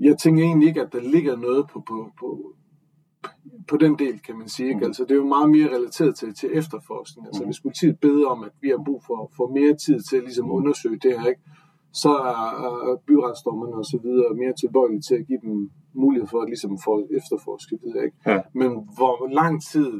jeg 0.00 0.18
tænker 0.18 0.42
egentlig 0.42 0.68
ikke, 0.68 0.82
at 0.82 0.92
der 0.92 1.00
ligger 1.00 1.36
noget 1.36 1.66
på, 1.72 1.80
på, 1.80 2.10
på, 2.20 2.54
på 3.68 3.76
den 3.76 3.98
del, 3.98 4.20
kan 4.20 4.38
man 4.38 4.48
sige. 4.48 4.68
Ikke? 4.68 4.80
Mm. 4.80 4.86
Altså, 4.86 5.02
det 5.02 5.10
er 5.10 5.14
jo 5.24 5.26
meget 5.26 5.50
mere 5.50 5.74
relateret 5.74 6.14
til, 6.14 6.34
til 6.34 6.50
efterforskning. 6.52 7.26
Altså, 7.26 7.42
mm. 7.42 7.46
hvis 7.48 7.60
politiet 7.60 7.98
beder 8.00 8.26
om, 8.26 8.44
at 8.44 8.52
vi 8.60 8.68
har 8.68 8.82
brug 8.86 9.02
for, 9.06 9.32
for 9.36 9.46
mere 9.46 9.76
tid 9.76 10.00
til 10.00 10.16
at 10.16 10.22
ligesom, 10.22 10.50
undersøge 10.50 10.98
det 10.98 11.20
her, 11.20 11.28
ikke? 11.28 11.40
Så 11.92 12.12
er 12.32 12.96
byretsdommerne 13.06 13.74
og 13.74 13.84
så 13.84 13.98
videre 14.02 14.34
mere 14.34 14.52
tilbøjelige 14.52 15.00
til 15.00 15.14
at 15.14 15.26
give 15.26 15.40
dem 15.42 15.70
mulighed 15.94 16.28
for 16.28 16.40
at 16.40 16.48
ligesom 16.48 16.78
få 16.84 16.94
efterforske 17.18 17.78
det, 17.84 18.04
ikke? 18.04 18.16
Ja. 18.26 18.40
Men 18.54 18.70
hvor 18.96 19.28
lang 19.40 19.62
tid 19.62 19.92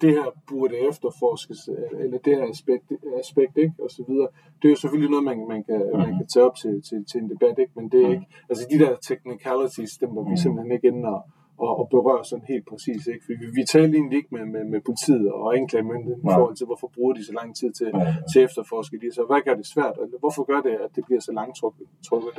det 0.00 0.10
her 0.10 0.28
burde 0.48 0.76
efterforskes, 0.88 1.68
eller 2.02 2.18
det 2.18 2.36
her 2.36 2.46
aspekt, 2.54 2.92
aspekt 3.22 3.56
ikke? 3.56 3.74
og 3.84 3.90
så 3.90 4.04
videre. 4.08 4.28
Det 4.58 4.64
er 4.68 4.72
jo 4.74 4.76
selvfølgelig 4.76 5.10
noget, 5.10 5.24
man, 5.24 5.48
man, 5.48 5.64
kan, 5.64 5.80
mm. 5.92 5.98
man 5.98 6.12
kan 6.18 6.26
tage 6.26 6.46
op 6.48 6.56
til, 6.62 6.82
til, 6.88 7.04
til 7.10 7.18
en 7.22 7.30
debat, 7.30 7.58
ikke? 7.58 7.72
men 7.76 7.88
det 7.92 8.00
er 8.02 8.08
mm. 8.08 8.12
ikke, 8.14 8.26
altså 8.50 8.66
de 8.70 8.78
der 8.78 8.96
technicalities, 9.08 9.92
dem 10.00 10.16
var 10.16 10.22
vi 10.22 10.30
mm. 10.30 10.36
simpelthen 10.36 10.72
ikke 10.72 10.88
inde 10.88 11.08
og, 11.08 11.22
og, 11.58 11.72
og 11.80 11.88
berøre 11.94 12.24
sådan 12.24 12.44
helt 12.48 12.66
præcis. 12.70 13.06
Ikke? 13.06 13.24
For 13.26 13.32
vi, 13.40 13.46
vi 13.58 13.64
talte 13.74 13.96
egentlig 13.98 14.16
ikke 14.16 14.34
med, 14.36 14.44
med, 14.54 14.64
med 14.64 14.80
politiet 14.88 15.32
og 15.32 15.56
anklagemyndigheden 15.56 16.22
i 16.28 16.32
forhold 16.36 16.56
til, 16.56 16.66
hvorfor 16.66 16.88
bruger 16.94 17.14
de 17.14 17.26
så 17.26 17.32
lang 17.32 17.56
tid 17.56 17.70
til, 17.72 17.90
ja, 17.94 18.00
ja. 18.00 18.14
til 18.32 18.42
efterforske 18.42 18.96
de. 19.02 19.14
Så 19.14 19.22
hvad 19.30 19.40
gør 19.46 19.54
det 19.54 19.66
svært? 19.74 19.96
Eller 20.02 20.18
hvorfor 20.18 20.42
gør 20.50 20.60
det, 20.68 20.74
at 20.84 20.90
det 20.96 21.04
bliver 21.06 21.20
så 21.20 21.32
langtrukket 21.32 21.86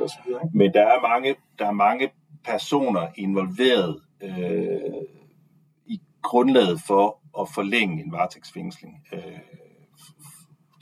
og 0.02 0.08
så 0.08 0.18
videre? 0.26 0.40
Ikke? 0.44 0.58
Men 0.60 0.68
der 0.76 0.84
er 0.94 1.00
mange, 1.10 1.30
der 1.58 1.66
er 1.66 1.76
mange 1.88 2.10
personer 2.44 3.04
involveret 3.16 4.00
øh, 4.22 5.02
i 5.86 6.00
grundlaget 6.22 6.78
for 6.86 7.04
at 7.40 7.46
forlænge 7.54 8.04
en 8.04 8.12
varetægtsfængsling. 8.12 8.94
Øh, 9.12 9.40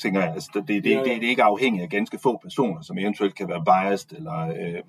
tænker 0.03 0.21
jeg. 0.21 0.33
Altså, 0.33 0.51
det, 0.55 0.69
det, 0.69 0.85
det, 0.85 0.97
det, 0.97 1.05
det 1.05 1.25
er 1.25 1.29
ikke 1.29 1.43
afhængigt 1.43 1.83
af 1.83 1.91
ganske 1.91 2.19
få 2.23 2.39
personer, 2.43 2.81
som 2.83 2.99
eventuelt 2.99 3.35
kan 3.35 3.49
være 3.49 3.65
biased, 3.65 4.13
eller 4.19 4.39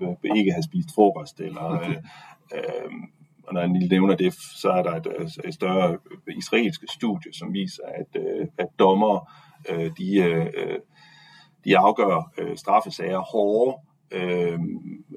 øh, 0.02 0.38
ikke 0.38 0.52
have 0.52 0.64
spist 0.64 0.90
frokost, 0.96 1.40
eller 1.40 1.72
øh, 1.72 1.96
øh, 2.56 2.92
og 3.48 3.54
når 3.54 3.62
jeg 3.62 3.70
lige 3.70 3.90
nævner 3.90 4.16
det, 4.16 4.34
så 4.34 4.70
er 4.70 4.84
der 4.84 4.92
et, 4.92 5.08
et 5.46 5.54
større 5.54 5.98
israelsk 6.38 6.84
studie, 6.90 7.34
som 7.34 7.54
viser, 7.54 7.84
at, 7.86 8.22
øh, 8.22 8.48
at 8.58 8.68
dommer 8.80 9.32
øh, 9.70 9.92
de, 9.98 10.18
øh, 10.18 10.80
de 11.66 11.78
afgør 11.78 12.32
straffesager 12.56 13.20
hårdere, 13.20 13.76
øh, 14.12 14.60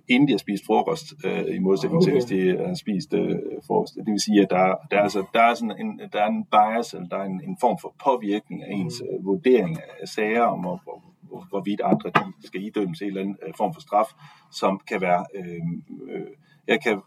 inden 0.09 0.29
de 0.29 0.33
har 0.33 0.39
spist 0.39 0.67
frokost, 0.67 1.07
øh, 1.25 1.57
i 1.57 1.59
modsætning 1.59 2.03
til, 2.03 2.13
hvis 2.13 2.25
de 2.25 2.59
har 2.67 2.75
spist 2.75 3.15
øh, 3.15 3.39
frokost. 3.67 3.95
Det 3.95 4.13
vil 4.13 4.21
sige, 4.21 4.43
at 4.43 4.51
der, 4.51 4.75
der, 4.91 4.97
er, 4.99 5.03
altså, 5.03 5.25
der, 5.35 5.41
er, 5.41 5.55
sådan 5.55 5.77
en, 5.81 6.01
der 6.13 6.23
er 6.23 6.29
en 6.29 6.45
bias, 6.45 6.95
eller 6.95 7.09
der 7.09 7.17
er 7.17 7.25
en, 7.25 7.41
en 7.49 7.57
form 7.61 7.79
for 7.83 7.95
påvirkning 8.05 8.63
af 8.63 8.73
ens 8.73 9.03
øh, 9.03 9.25
vurdering 9.25 9.79
af 10.01 10.09
sager, 10.09 10.43
om 10.43 10.61
hvor, 10.61 10.81
hvor, 10.85 11.47
hvorvidt 11.49 11.81
andre 11.85 12.11
de 12.11 12.47
skal 12.47 12.65
idømmes 12.65 13.01
en 13.01 13.07
eller 13.07 13.21
anden 13.21 13.37
form 13.57 13.75
for 13.75 13.81
straf, 13.81 14.09
som 14.53 14.81
kan 14.89 15.01
være, 15.01 15.25
øh, 15.35 15.63
øh, 16.11 16.27
jeg 16.67 16.83
kan 16.83 17.01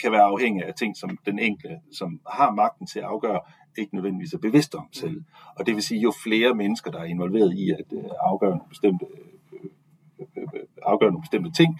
kan 0.00 0.12
være 0.12 0.22
afhængig 0.22 0.64
af 0.64 0.74
ting, 0.74 0.96
som 0.96 1.18
den 1.26 1.38
enkelte, 1.38 1.76
som 1.92 2.20
har 2.30 2.50
magten 2.50 2.86
til 2.86 2.98
at 2.98 3.04
afgøre, 3.04 3.40
ikke 3.78 3.94
nødvendigvis 3.94 4.32
er 4.32 4.38
bevidst 4.38 4.74
om 4.74 4.86
selv. 4.92 5.16
Mm. 5.16 5.24
Og 5.56 5.66
det 5.66 5.74
vil 5.74 5.82
sige, 5.82 6.00
jo 6.00 6.12
flere 6.24 6.54
mennesker, 6.54 6.90
der 6.90 6.98
er 6.98 7.04
involveret 7.04 7.54
i 7.54 7.70
at 7.70 7.92
øh, 7.92 8.04
afgøre 8.20 8.50
nogle 8.50 8.68
bestemte, 8.68 9.06
øh, 9.52 10.28
øh, 10.36 10.60
afgøre 10.82 11.10
nogle 11.10 11.22
bestemte 11.22 11.52
ting, 11.52 11.78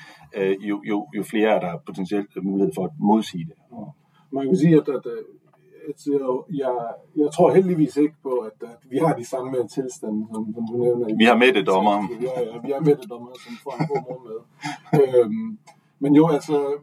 jo, 0.60 0.82
jo, 0.84 1.08
jo 1.16 1.22
flere 1.22 1.50
er 1.50 1.60
der 1.60 1.78
potentielt 1.86 2.44
mulighed 2.44 2.72
for 2.74 2.84
at 2.84 2.90
modsige 2.98 3.44
det. 3.44 3.54
Man 4.32 4.46
kan 4.46 4.56
sige, 4.56 4.76
at, 4.76 4.88
at, 4.88 5.06
at 5.88 6.06
jeg, 6.50 6.74
jeg 7.16 7.28
tror 7.32 7.54
heldigvis 7.54 7.96
ikke 7.96 8.14
på, 8.22 8.30
at, 8.30 8.52
at 8.62 8.78
vi 8.90 8.98
har 8.98 9.14
de 9.14 9.24
samme 9.24 9.68
tilstande, 9.68 10.26
som, 10.32 10.54
som 10.54 10.66
du 10.66 10.76
nævner. 10.76 11.16
Vi 11.16 11.24
har 11.24 11.36
med 11.36 11.52
det 11.52 11.66
dommer. 11.66 12.08
Ja, 12.20 12.40
ja, 12.40 12.58
vi 12.64 12.70
har 12.70 12.80
med 12.80 12.96
det 12.96 13.10
dommer, 13.10 13.30
som 13.44 13.52
får 13.62 13.74
en 13.80 13.86
god 13.86 14.02
måde 14.08 14.20
med. 14.28 14.38
øhm, 15.00 15.58
men 15.98 16.14
jo, 16.14 16.28
altså, 16.28 16.78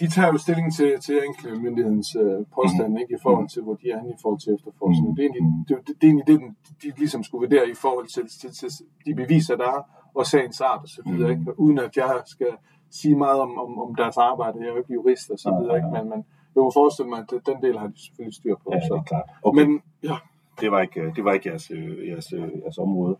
de 0.00 0.06
tager 0.14 0.28
jo 0.32 0.38
stilling 0.38 0.74
til, 0.74 1.00
til 1.00 1.14
anklagemyndighedens 1.28 2.16
øh, 2.22 2.38
påstand, 2.56 2.92
mm. 2.92 3.00
ikke, 3.00 3.14
i 3.14 3.22
forhold 3.22 3.48
til, 3.48 3.62
hvor 3.62 3.74
de 3.74 3.90
er 3.90 4.00
i 4.14 4.16
forhold 4.22 4.40
til 4.40 4.54
efterforskning. 4.56 5.08
Mm. 5.08 5.16
Det, 5.16 5.22
er 5.24 5.28
egentlig, 5.28 5.46
det, 5.68 5.76
det, 5.88 6.06
er 6.06 6.10
egentlig 6.12 6.26
det, 6.26 6.38
de 6.82 6.88
ligesom 6.98 7.22
skulle 7.24 7.42
vurdere 7.46 7.68
i 7.74 7.74
forhold 7.84 8.06
til, 8.14 8.24
til, 8.40 8.50
til 8.60 8.68
de 9.06 9.14
beviser, 9.14 9.56
der 9.56 9.68
er, 9.76 9.82
og 10.14 10.26
sagens 10.26 10.60
art 10.60 10.82
og 10.82 10.88
så 10.88 11.02
videre, 11.06 11.34
mm. 11.34 11.40
ikke? 11.40 11.60
uden 11.60 11.78
at 11.78 11.96
jeg 11.96 12.22
skal 12.26 12.52
sige 12.90 13.16
meget 13.16 13.40
om, 13.40 13.58
om, 13.58 13.78
om 13.78 13.94
deres 13.94 14.16
arbejde. 14.16 14.58
Jeg 14.58 14.66
er 14.66 14.72
jo 14.72 14.78
ikke 14.78 14.92
jurist 14.92 15.30
og 15.30 15.38
så 15.38 15.50
videre, 15.58 15.76
ikke? 15.76 15.90
men, 15.94 16.04
men 16.12 16.20
jeg 16.54 16.60
må 16.64 16.70
forestille 16.80 17.08
mig, 17.08 17.18
at 17.18 17.46
den 17.46 17.62
del 17.62 17.78
har 17.78 17.86
de 17.86 17.98
selvfølgelig 18.04 18.34
styr 18.34 18.54
på. 18.62 18.68
Ja, 18.72 18.80
så. 18.80 18.94
det 18.94 19.00
er 19.00 19.04
klart. 19.04 19.28
Okay. 19.42 19.64
Men, 19.64 19.82
ja. 20.02 20.16
Det 20.60 20.70
var 20.70 20.80
ikke, 20.80 21.12
det 21.16 21.24
var 21.24 21.32
ikke 21.32 21.48
jeres, 21.48 21.70
øh, 21.70 22.08
jeres, 22.08 22.32
øh, 22.32 22.48
jeres 22.62 22.78
område. 22.78 23.16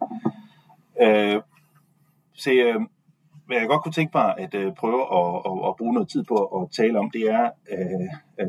Øh, 1.02 1.40
se, 2.34 2.50
øh, 2.50 2.80
hvad 3.46 3.56
jeg 3.56 3.68
godt 3.68 3.82
kunne 3.82 3.92
tænke 3.92 4.10
mig 4.14 4.34
at 4.38 4.54
øh, 4.54 4.74
prøve 4.74 5.02
at, 5.02 5.42
at, 5.46 5.68
at 5.68 5.76
bruge 5.78 5.94
noget 5.94 6.08
tid 6.08 6.24
på 6.24 6.36
at 6.36 6.70
tale 6.70 6.98
om, 6.98 7.10
det 7.10 7.22
er, 7.22 7.50
øh, 7.70 8.08
at 8.38 8.48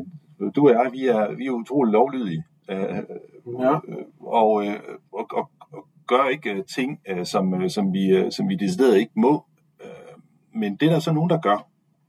du 0.56 0.68
og 0.68 0.70
jeg, 0.70 0.92
vi 0.92 1.06
er, 1.06 1.34
vi 1.36 1.46
er 1.46 1.50
utrolig 1.50 1.92
lovlydige. 1.92 2.44
Øh, 2.70 3.02
ja. 3.60 3.78
og, 4.20 4.66
øh, 4.66 4.80
og, 5.12 5.26
og, 5.32 5.50
og 5.72 5.86
gør 6.06 6.28
ikke 6.28 6.50
øh, 6.50 6.64
ting, 6.64 7.00
øh, 7.08 7.26
som, 7.26 7.62
øh, 7.62 7.70
som, 7.70 7.92
vi, 7.92 8.06
øh, 8.06 8.32
som 8.32 8.48
vi 8.48 8.56
decideret 8.56 8.98
ikke 8.98 9.12
må. 9.14 9.44
Øh, 9.84 10.20
men 10.54 10.76
det 10.76 10.88
er 10.88 10.92
der 10.92 11.00
så 11.00 11.12
nogen, 11.12 11.30
der 11.30 11.40
gør. 11.40 11.68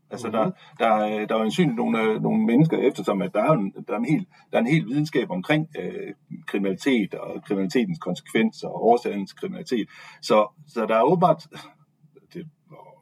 Altså, 0.10 0.28
mm-hmm. 0.28 0.52
der, 0.80 0.88
der, 0.98 1.26
der 1.26 1.36
er 1.36 1.40
jo 1.40 1.64
en 1.64 1.76
nogle, 1.76 2.20
nogle 2.20 2.46
mennesker, 2.46 2.78
eftersom 2.78 3.22
at 3.22 3.34
der 3.34 3.44
er, 3.44 3.52
en, 3.52 3.74
der, 3.88 3.94
er 3.94 3.98
en 3.98 4.06
hel, 4.06 4.26
der 4.52 4.58
er 4.58 4.62
en 4.62 4.68
hel 4.68 4.86
videnskab 4.88 5.32
omkring 5.32 5.68
øh, 5.80 6.14
kriminalitet 6.48 7.14
og 7.14 7.44
kriminalitetens 7.44 8.00
konsekvenser 8.00 8.68
og 8.68 8.86
årsagen 8.86 9.28
til 9.28 9.38
kriminalitet. 9.38 9.88
Så, 10.22 10.62
så 10.68 10.86
der 10.86 10.96
er 10.96 11.02
åbenbart 11.02 11.48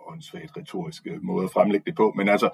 åndssvagt 0.08 0.58
retorisk 0.58 1.08
måde 1.22 1.44
at 1.44 1.52
fremlægge 1.52 1.86
det 1.86 1.96
på, 1.96 2.14
men 2.16 2.30
altså, 2.30 2.50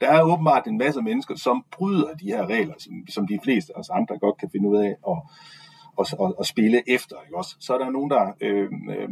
der 0.00 0.10
er 0.10 0.22
åbenbart 0.22 0.66
en 0.66 0.78
masse 0.78 1.02
mennesker, 1.02 1.34
som 1.34 1.64
bryder 1.70 2.14
de 2.14 2.26
her 2.26 2.46
regler, 2.46 2.74
som, 2.78 2.92
som 3.08 3.26
de 3.26 3.38
fleste 3.44 3.72
af 3.76 3.80
os 3.80 3.90
andre 3.90 4.18
godt 4.18 4.38
kan 4.38 4.50
finde 4.50 4.68
ud 4.68 4.76
af 4.76 4.96
at, 5.08 5.22
at, 6.00 6.14
at, 6.24 6.34
at 6.40 6.46
spille 6.46 6.82
efter. 6.86 7.16
Ikke 7.24 7.36
også? 7.36 7.56
Så 7.60 7.74
er 7.74 7.78
der 7.78 7.90
nogen, 7.90 8.10
der, 8.10 8.32
øh, 8.40 8.70
øh, 8.90 9.08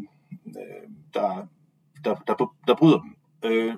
der, 1.15 1.47
der, 2.05 2.15
der, 2.15 2.55
der 2.67 2.75
bryder 2.75 3.01
dem. 3.01 3.17
Øh, 3.45 3.75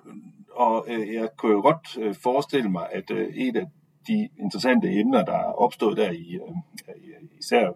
og 0.54 0.86
øh, 0.88 1.14
jeg 1.14 1.28
kunne 1.36 1.52
jo 1.52 1.60
godt 1.60 1.98
øh, 2.00 2.14
forestille 2.14 2.70
mig, 2.70 2.88
at 2.92 3.10
øh, 3.10 3.28
et 3.34 3.56
af 3.56 3.66
de 4.08 4.28
interessante 4.38 4.92
emner, 5.00 5.24
der 5.24 5.32
er 5.36 5.52
opstået 5.52 5.96
der 5.96 6.10
i, 6.10 6.34
øh, 6.34 6.56
øh 6.88 7.28
især 7.38 7.72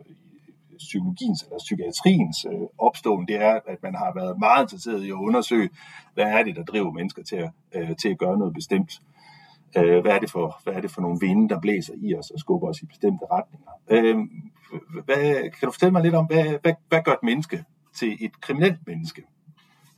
psykologiens 0.79 1.43
eller 1.43 1.59
psykiatriens 1.59 2.47
øh, 2.53 2.67
opståen, 2.79 3.29
det 3.29 3.37
er, 3.37 3.61
at 3.67 3.83
man 3.83 3.95
har 3.95 4.13
været 4.15 4.39
meget 4.39 4.63
interesseret 4.65 5.05
i 5.05 5.09
at 5.09 5.15
undersøge, 5.29 5.71
hvad 6.15 6.25
er 6.25 6.43
det, 6.43 6.57
der 6.57 6.65
driver 6.65 6.93
mennesker 6.93 7.23
til 7.23 7.37
at, 7.37 7.51
øh, 7.75 7.97
til 7.97 8.09
at 8.09 8.19
gøre 8.19 8.39
noget 8.39 8.55
bestemt. 8.55 8.93
Øh, 9.77 10.01
hvad, 10.03 10.13
er 10.13 10.19
det 10.19 10.31
for, 10.31 10.61
hvad 10.65 10.75
er 10.75 10.81
det 10.81 10.91
for 10.91 11.01
nogle 11.01 11.19
vinde, 11.21 11.49
der 11.49 11.61
blæser 11.61 11.95
i 11.97 12.15
os 12.15 12.31
og 12.31 12.39
skubber 12.39 12.69
os 12.69 12.83
i 12.83 12.87
bestemte 12.87 13.25
retninger? 13.33 13.71
Øh, 13.91 14.17
hvad, 15.05 15.51
kan 15.51 15.67
du 15.67 15.71
fortælle 15.71 15.93
mig 15.93 16.03
lidt 16.03 16.15
om, 16.15 16.27
hvad, 16.27 16.45
hvad, 16.63 16.75
hvad 16.89 17.03
gør 17.05 17.13
et 17.13 17.23
menneske 17.23 17.65
til 17.95 18.17
et 18.21 18.41
kriminelt 18.41 18.87
menneske? 18.87 19.23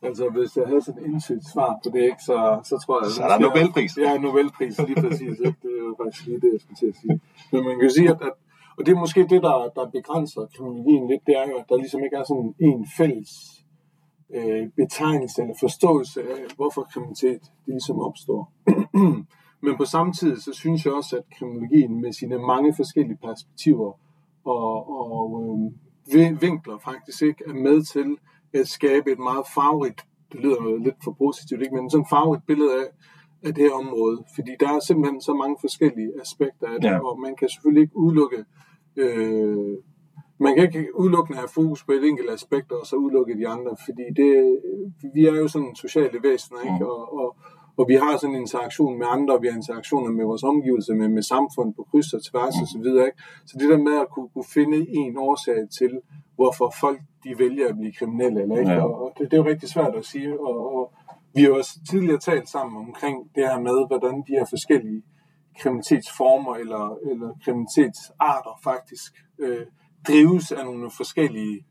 Altså, 0.02 0.28
hvis 0.28 0.56
jeg 0.56 0.66
havde 0.66 0.82
sådan 0.82 1.02
et 1.02 1.06
indsigt 1.06 1.44
svar 1.52 1.70
på 1.82 1.90
det, 1.94 2.02
ikke, 2.02 2.22
så, 2.30 2.60
så 2.64 2.74
tror 2.84 2.96
jeg... 3.02 3.10
Så 3.10 3.22
er 3.22 3.28
der 3.28 3.38
Nobelpris. 3.38 3.98
Ja, 3.98 4.18
Nobelpris, 4.18 4.78
lige 4.88 5.00
præcis. 5.02 5.36
Ikke? 5.46 5.58
Det 5.62 5.70
er 5.78 5.82
jo 5.88 5.94
faktisk 6.02 6.26
lige 6.26 6.40
det, 6.40 6.50
jeg 6.52 6.60
skulle 6.60 6.78
til 6.82 6.86
at 6.86 6.96
sige. 7.00 7.20
Men 7.52 7.64
man 7.68 7.78
kan 7.80 7.90
sige, 7.90 8.08
at, 8.10 8.18
at 8.28 8.34
og 8.78 8.86
det 8.86 8.92
er 8.92 8.98
måske 8.98 9.20
det, 9.20 9.42
der, 9.42 9.70
der 9.76 9.90
begrænser 9.90 10.46
kriminologien 10.56 11.08
lidt, 11.08 11.26
det 11.26 11.34
er 11.36 11.46
jo, 11.50 11.56
at 11.56 11.64
der 11.68 11.76
ligesom 11.76 12.04
ikke 12.04 12.16
er 12.16 12.24
sådan 12.24 12.54
en 12.60 12.86
fælles 12.98 13.30
øh, 14.34 14.68
betegnelse 14.76 15.42
eller 15.42 15.54
forståelse 15.60 16.20
af, 16.22 16.40
hvorfor 16.56 16.82
kriminalitet 16.92 17.42
det 17.42 17.72
ligesom 17.76 18.00
opstår. 18.00 18.52
Men 19.64 19.76
på 19.76 19.84
samme 19.84 20.12
tid, 20.12 20.36
så 20.40 20.52
synes 20.52 20.84
jeg 20.84 20.92
også, 20.92 21.16
at 21.16 21.24
kriminologien 21.38 22.00
med 22.00 22.12
sine 22.12 22.38
mange 22.38 22.74
forskellige 22.76 23.18
perspektiver 23.22 23.92
og, 24.44 24.90
og 25.00 25.42
øh, 26.14 26.42
vinkler 26.42 26.78
faktisk 26.78 27.22
ikke 27.22 27.44
er 27.48 27.54
med 27.54 27.82
til 27.82 28.16
at 28.54 28.68
skabe 28.68 29.12
et 29.12 29.18
meget 29.18 29.46
farverigt, 29.54 30.00
det 30.32 30.40
lyder 30.40 30.78
lidt 30.84 31.04
for 31.04 31.12
positivt, 31.12 31.62
ikke? 31.62 31.74
men 31.74 31.90
sådan 31.90 32.02
et 32.02 32.10
farverigt 32.10 32.46
billede 32.46 32.72
af, 32.82 32.86
af 33.46 33.54
det 33.54 33.64
her 33.64 33.76
område. 33.82 34.16
Fordi 34.34 34.52
der 34.60 34.68
er 34.76 34.80
simpelthen 34.80 35.20
så 35.20 35.34
mange 35.34 35.56
forskellige 35.60 36.12
aspekter 36.24 36.66
af 36.74 36.80
det, 36.82 36.90
ja. 36.90 36.98
og 37.08 37.20
man 37.20 37.36
kan 37.36 37.48
selvfølgelig 37.48 37.82
ikke 37.82 37.96
udelukke 37.96 38.44
øh, 38.96 39.76
man 40.38 40.54
kan 40.54 40.64
ikke 40.64 40.98
udelukkende 41.00 41.38
have 41.38 41.48
fokus 41.48 41.84
på 41.84 41.92
et 41.92 42.04
enkelt 42.04 42.30
aspekt, 42.30 42.72
og 42.72 42.86
så 42.86 42.96
udelukke 42.96 43.38
de 43.40 43.48
andre, 43.48 43.76
fordi 43.84 44.04
det, 44.16 44.30
vi 45.14 45.26
er 45.26 45.36
jo 45.42 45.48
sådan 45.48 45.74
sociale 45.74 46.18
væsener, 46.22 46.60
ikke? 46.60 46.84
Mm. 46.84 46.90
Og, 46.94 47.18
og, 47.20 47.36
og 47.78 47.84
vi 47.88 47.94
har 47.94 48.16
sådan 48.16 48.34
en 48.34 48.40
interaktion 48.40 48.98
med 48.98 49.06
andre, 49.10 49.34
og 49.34 49.42
vi 49.42 49.48
har 49.48 49.56
interaktioner 49.56 50.10
med 50.10 50.24
vores 50.24 50.42
omgivelser, 50.42 50.94
med, 50.94 51.08
med 51.08 51.22
samfund 51.22 51.74
på 51.74 51.82
kryds 51.90 52.12
og 52.12 52.20
tværs 52.30 52.54
mm. 52.56 52.62
osv. 52.64 52.84
Så, 52.84 53.04
ikke? 53.04 53.18
så 53.46 53.54
det 53.60 53.68
der 53.72 53.78
med 53.88 53.96
at 54.04 54.08
kunne, 54.14 54.28
kunne 54.34 54.50
finde 54.58 54.78
en 55.00 55.18
årsag 55.18 55.60
til, 55.78 55.92
hvorfor 56.34 56.72
folk 56.80 57.00
de 57.24 57.30
vælger 57.38 57.68
at 57.68 57.76
blive 57.78 57.92
kriminelle, 57.92 58.42
eller 58.42 58.58
ikke? 58.58 58.72
Ja. 58.72 58.84
Og, 58.84 58.94
og 59.02 59.12
det, 59.18 59.30
det 59.30 59.36
er 59.36 59.42
jo 59.42 59.48
rigtig 59.52 59.68
svært 59.68 59.94
at 60.00 60.04
sige, 60.04 60.40
og, 60.40 60.56
og 60.76 60.84
vi 61.36 61.42
har 61.42 61.50
også 61.50 61.80
tidligere 61.90 62.18
talt 62.18 62.48
sammen 62.48 62.76
omkring 62.86 63.16
det 63.34 63.48
her 63.48 63.60
med, 63.60 63.86
hvordan 63.86 64.14
de 64.26 64.32
her 64.38 64.46
forskellige 64.50 65.02
kriminalitetsformer 65.60 66.54
eller, 66.54 66.98
eller 67.10 67.30
kriminalitetsarter 67.44 68.60
faktisk 68.64 69.12
øh, 69.38 69.66
drives 70.08 70.52
af 70.52 70.64
nogle 70.64 70.90
forskellige 70.96 71.66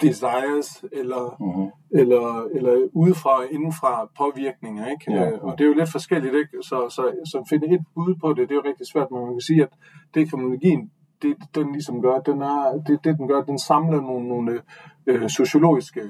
desires 0.00 0.84
eller, 0.92 1.36
mm-hmm. 1.40 1.70
eller, 2.00 2.48
eller 2.54 2.88
udefra 2.92 3.38
og 3.38 3.46
indenfra 3.50 4.08
påvirkninger. 4.18 4.86
Ikke? 4.86 5.12
Ja. 5.12 5.30
Øh, 5.30 5.44
og 5.44 5.58
det 5.58 5.64
er 5.64 5.68
jo 5.68 5.74
lidt 5.74 5.92
forskelligt, 5.92 6.34
ikke? 6.34 6.62
Så, 6.62 6.88
så, 6.88 7.02
så 7.24 7.46
finde 7.50 7.74
et 7.74 7.84
bud 7.94 8.14
på 8.20 8.28
det, 8.28 8.48
det 8.48 8.50
er 8.50 8.60
jo 8.62 8.68
rigtig 8.70 8.86
svært, 8.86 9.10
men 9.10 9.20
man 9.20 9.34
kan 9.34 9.40
sige, 9.40 9.62
at 9.62 9.72
det 10.14 10.30
kriminologien, 10.30 10.90
det 11.22 11.36
den 11.54 11.72
ligesom 11.72 12.02
gør, 12.02 12.18
den 12.20 12.42
er, 12.42 12.82
det, 12.86 13.04
det 13.04 13.18
den 13.18 13.28
gør, 13.28 13.42
den 13.42 13.58
samler 13.58 14.00
nogle, 14.00 14.28
nogle 14.28 14.62
øh, 15.06 15.28
sociologiske 15.28 16.00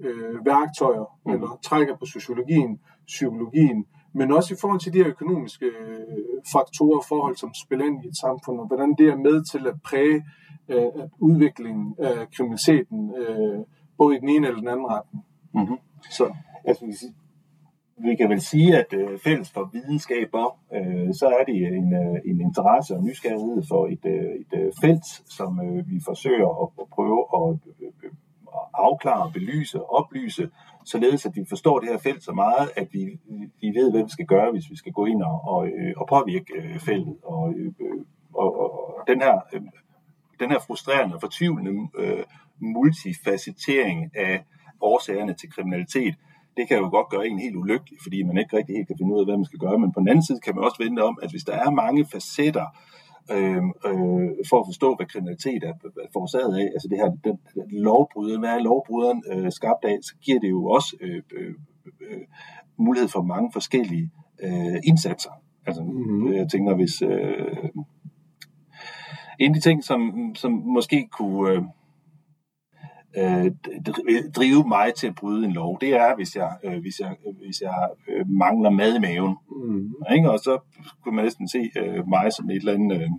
øh, 0.00 0.46
værktøjer, 0.46 1.18
mm. 1.26 1.32
eller 1.32 1.58
trækker 1.64 1.96
på 1.96 2.06
sociologien, 2.06 2.80
psykologien, 3.06 3.86
men 4.14 4.32
også 4.32 4.54
i 4.54 4.56
forhold 4.60 4.80
til 4.80 4.92
de 4.92 4.98
her 4.98 5.08
økonomiske 5.08 5.66
øh, 5.66 6.42
faktorer, 6.52 7.00
forhold 7.08 7.36
som 7.36 7.54
spiller 7.54 7.84
ind 7.84 8.04
i 8.04 8.08
et 8.08 8.16
samfund, 8.16 8.60
og 8.60 8.66
hvordan 8.66 8.94
det 8.98 9.08
er 9.08 9.16
med 9.16 9.44
til 9.52 9.66
at 9.66 9.74
præge 9.84 10.24
øh, 10.68 11.04
udviklingen 11.18 11.94
af 11.98 12.30
kriminaliteten, 12.30 13.14
øh, 13.16 13.58
både 13.98 14.16
i 14.16 14.20
den 14.20 14.28
ene 14.28 14.46
eller 14.46 14.60
den 14.60 14.68
anden 14.68 14.86
retning. 14.86 15.24
Mm-hmm. 15.54 15.78
Så 16.10 16.34
altså, 16.64 16.86
vi, 16.86 16.94
vi 18.08 18.16
kan 18.16 18.28
vel 18.28 18.40
sige, 18.40 18.78
at 18.78 18.92
øh, 18.92 19.18
fælles 19.18 19.50
for 19.50 19.70
videnskaber, 19.72 20.58
øh, 20.76 21.14
så 21.14 21.26
er 21.40 21.44
det 21.44 21.56
en, 21.56 21.94
øh, 21.94 22.16
en 22.30 22.40
interesse 22.40 22.94
og 22.94 23.02
nysgerrighed 23.02 23.62
for 23.68 23.86
et, 23.86 24.04
øh, 24.04 24.32
et 24.42 24.52
øh, 24.60 24.72
felt, 24.80 25.06
som 25.36 25.60
øh, 25.60 25.90
vi 25.90 26.00
forsøger 26.04 26.50
at, 26.62 26.68
at 26.80 26.86
prøve 26.96 27.20
at, 27.38 27.58
øh, 27.80 28.10
at 28.54 28.60
afklare, 28.74 29.32
belyse, 29.32 29.84
oplyse, 29.84 30.50
således 30.84 31.26
at 31.26 31.36
vi 31.36 31.44
forstår 31.48 31.78
det 31.78 31.88
her 31.88 31.98
felt 31.98 32.24
så 32.24 32.32
meget, 32.32 32.70
at 32.76 32.88
vi, 32.92 33.18
vi 33.60 33.68
ved, 33.78 33.90
hvad 33.90 34.02
vi 34.02 34.10
skal 34.10 34.26
gøre, 34.26 34.50
hvis 34.52 34.70
vi 34.70 34.76
skal 34.76 34.92
gå 34.92 35.06
ind 35.06 35.22
og, 35.22 35.40
og, 35.44 35.66
øh, 35.66 35.94
og 35.96 36.06
påvirke 36.08 36.52
øh, 36.54 36.78
feltet. 36.78 37.16
Og, 37.22 37.54
øh, 37.56 37.72
og, 38.34 38.60
og, 38.60 38.98
og 38.98 39.04
den 39.06 39.20
her 39.22 39.40
den 40.40 40.50
her 40.50 40.58
frustrerende 40.58 41.14
og 41.14 41.20
fortvivlende 41.20 41.88
øh, 41.98 42.24
multifacetering 42.58 44.16
af 44.16 44.44
årsagerne 44.80 45.34
til 45.34 45.50
kriminalitet, 45.50 46.14
det 46.56 46.68
kan 46.68 46.78
jo 46.78 46.88
godt 46.90 47.08
gøre 47.08 47.26
en 47.26 47.38
helt 47.38 47.56
ulykkelig, 47.56 47.98
fordi 48.02 48.22
man 48.22 48.38
ikke 48.38 48.56
rigtig 48.56 48.76
helt 48.76 48.88
kan 48.88 48.98
finde 48.98 49.14
ud 49.14 49.20
af, 49.20 49.26
hvad 49.26 49.36
man 49.36 49.44
skal 49.44 49.58
gøre. 49.58 49.78
Men 49.78 49.92
på 49.92 50.00
den 50.00 50.08
anden 50.08 50.24
side 50.24 50.40
kan 50.40 50.54
man 50.54 50.64
også 50.64 50.82
vente 50.84 51.00
om, 51.00 51.18
at 51.22 51.30
hvis 51.30 51.44
der 51.44 51.52
er 51.52 51.70
mange 51.70 52.06
facetter 52.12 52.66
øh, 53.30 53.62
øh, 53.88 54.28
for 54.48 54.60
at 54.60 54.66
forstå, 54.66 54.96
hvad 54.96 55.06
kriminalitet 55.06 55.64
er 55.64 55.72
forårsaget 56.12 56.58
af, 56.58 56.66
altså 56.74 56.88
det 56.90 56.98
her 56.98 57.10
den, 57.24 57.38
den 57.54 57.70
lovbryderen, 57.70 58.40
hvad 58.40 58.50
er 58.50 58.58
lovbryderen 58.58 59.22
øh, 59.32 59.52
skabt 59.52 59.84
af, 59.84 59.98
så 60.02 60.14
giver 60.24 60.40
det 60.40 60.50
jo 60.50 60.66
også 60.66 60.96
øh, 61.00 61.22
øh, 61.36 61.54
øh, 62.00 62.20
mulighed 62.76 63.08
for 63.08 63.22
mange 63.22 63.50
forskellige 63.52 64.10
øh, 64.42 64.76
indsatser. 64.84 65.30
Altså, 65.66 65.82
mm-hmm. 65.82 66.32
jeg 66.32 66.48
tænker, 66.48 66.74
hvis... 66.74 67.02
Øh, 67.02 67.68
en 69.38 69.50
af 69.50 69.54
de 69.54 69.60
ting, 69.60 69.84
som, 69.84 70.32
som 70.34 70.52
måske 70.52 71.08
kunne 71.12 71.52
øh, 71.52 71.62
drive 74.36 74.68
mig 74.68 74.94
til 74.94 75.06
at 75.06 75.14
bryde 75.14 75.44
en 75.44 75.52
lov, 75.52 75.78
det 75.80 75.94
er, 75.94 76.14
hvis 76.16 76.36
jeg, 76.36 76.56
øh, 76.64 76.80
hvis 76.80 77.00
jeg, 77.00 77.16
hvis 77.44 77.60
jeg 77.60 77.88
øh, 78.08 78.28
mangler 78.28 78.70
mad 78.70 78.96
i 78.96 78.98
maven. 78.98 79.36
Mm. 79.50 79.94
Ikke? 80.14 80.30
Og 80.30 80.38
så 80.38 80.58
kunne 81.02 81.16
man 81.16 81.24
næsten 81.24 81.48
se 81.48 81.70
øh, 81.76 82.08
mig 82.08 82.32
som 82.32 82.50
et 82.50 82.56
eller 82.56 82.72
andet 82.72 83.02
øh, 83.02 83.10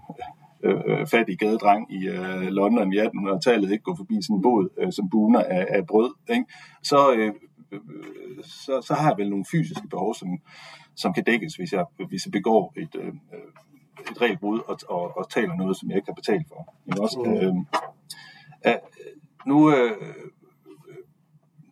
øh, 0.63 1.07
fattig 1.07 1.37
gadedreng 1.37 1.93
i 1.93 2.07
øh, 2.07 2.41
London 2.41 2.93
i 2.93 2.97
1800-tallet 2.97 3.71
ikke 3.71 3.83
gå 3.83 3.95
forbi 3.95 4.15
sådan 4.21 4.35
en 4.35 4.41
båd 4.41 4.69
øh, 4.77 4.91
som 4.91 5.09
buner 5.09 5.43
af, 5.43 5.67
af 5.69 5.87
brød. 5.87 6.13
Ikke? 6.29 6.45
Så, 6.83 7.13
øh, 7.13 7.33
øh, 7.71 7.79
så, 8.43 8.81
så 8.81 8.93
har 8.93 9.09
jeg 9.09 9.17
vel 9.17 9.29
nogle 9.29 9.45
fysiske 9.51 9.87
behov, 9.87 10.13
som, 10.15 10.29
som 10.95 11.13
kan 11.13 11.23
dækkes, 11.23 11.55
hvis 11.55 11.73
jeg, 11.73 11.85
hvis 12.09 12.25
jeg 12.25 12.31
begår 12.31 12.73
et, 12.77 12.95
øh, 12.99 13.13
et 14.11 14.21
regelbrud 14.21 14.59
og, 14.67 14.77
og, 14.89 15.17
og 15.17 15.29
taler 15.29 15.55
noget, 15.55 15.77
som 15.77 15.89
jeg 15.89 15.97
ikke 15.97 16.07
har 16.07 16.21
betalt 16.21 16.47
for. 16.47 16.73
Men 16.85 16.99
også, 16.99 17.19
øh, 17.27 17.55
øh, 18.67 18.79
nu, 19.47 19.71
øh, 19.71 19.91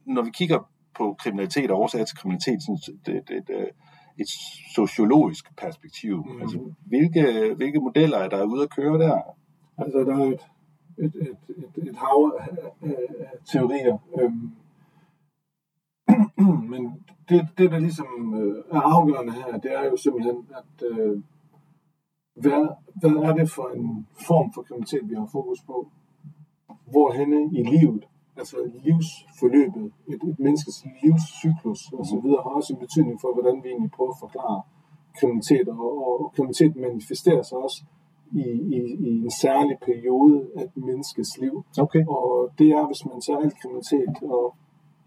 når 0.05 0.21
vi 0.21 0.31
kigger 0.31 0.69
på 0.97 1.15
kriminalitet 1.19 1.71
og 1.71 1.79
årsager 1.79 2.05
til 2.05 2.17
kriminalitet, 2.17 2.63
sådan 2.63 2.99
det, 3.05 3.29
det, 3.29 3.47
det, 3.47 3.69
et 4.17 4.27
sociologisk 4.75 5.57
perspektiv. 5.57 6.25
Mm. 6.25 6.41
Altså, 6.41 6.59
hvilke, 6.85 7.53
hvilke 7.55 7.79
modeller 7.79 8.17
er 8.17 8.29
der 8.29 8.43
ude 8.45 8.63
at 8.63 8.69
køre 8.69 8.99
der? 8.99 9.21
Altså, 9.77 9.99
der 9.99 10.15
er 10.17 10.25
et, 10.25 10.45
et, 10.97 11.15
et, 11.15 11.37
et, 11.49 11.89
et 11.89 11.95
hav 11.95 12.39
af 12.39 12.47
teorier. 13.51 13.97
Øhm, 14.21 14.51
men 16.71 17.03
det, 17.29 17.47
det, 17.57 17.71
der 17.71 17.79
ligesom 17.79 18.35
øh, 18.41 18.63
er 18.71 18.81
afgørende 18.81 19.33
her, 19.33 19.57
det 19.57 19.73
er 19.73 19.85
jo 19.85 19.97
simpelthen, 19.97 20.47
at 20.59 20.87
øh, 20.91 21.21
hvad, 22.35 22.67
hvad 22.99 23.11
er 23.11 23.33
det 23.33 23.51
for 23.51 23.67
en 23.69 24.07
form 24.27 24.53
for 24.53 24.61
kriminalitet, 24.61 25.09
vi 25.09 25.15
har 25.15 25.29
fokus 25.31 25.61
på? 25.61 25.91
Hvorhenne 26.91 27.39
i 27.59 27.61
livet, 27.63 28.03
altså 28.37 28.57
livsforløbet, 28.83 29.91
et, 30.07 30.21
et 30.29 30.39
menneskes 30.39 30.85
livscyklus 31.03 31.81
osv., 31.99 32.27
har 32.45 32.53
også 32.59 32.73
en 32.73 32.79
betydning 32.79 33.17
for, 33.21 33.33
hvordan 33.33 33.63
vi 33.63 33.69
egentlig 33.69 33.91
prøver 33.91 34.11
at 34.11 34.21
forklare 34.25 34.61
kriminalitet, 35.19 35.67
og, 35.67 36.21
og 36.21 36.31
kriminalitet 36.35 36.75
manifesterer 36.75 37.43
sig 37.43 37.57
også 37.57 37.83
i, 38.31 38.45
i, 38.77 38.79
i 39.07 39.11
en 39.25 39.31
særlig 39.31 39.77
periode 39.85 40.47
af 40.55 40.63
et 40.63 40.77
menneskes 40.77 41.37
liv. 41.37 41.65
Okay. 41.79 42.03
Og 42.07 42.49
det 42.59 42.67
er, 42.69 42.87
hvis 42.87 43.05
man 43.05 43.21
tager 43.21 43.39
alt 43.39 43.59
kriminalitet 43.61 44.15
og 44.23 44.55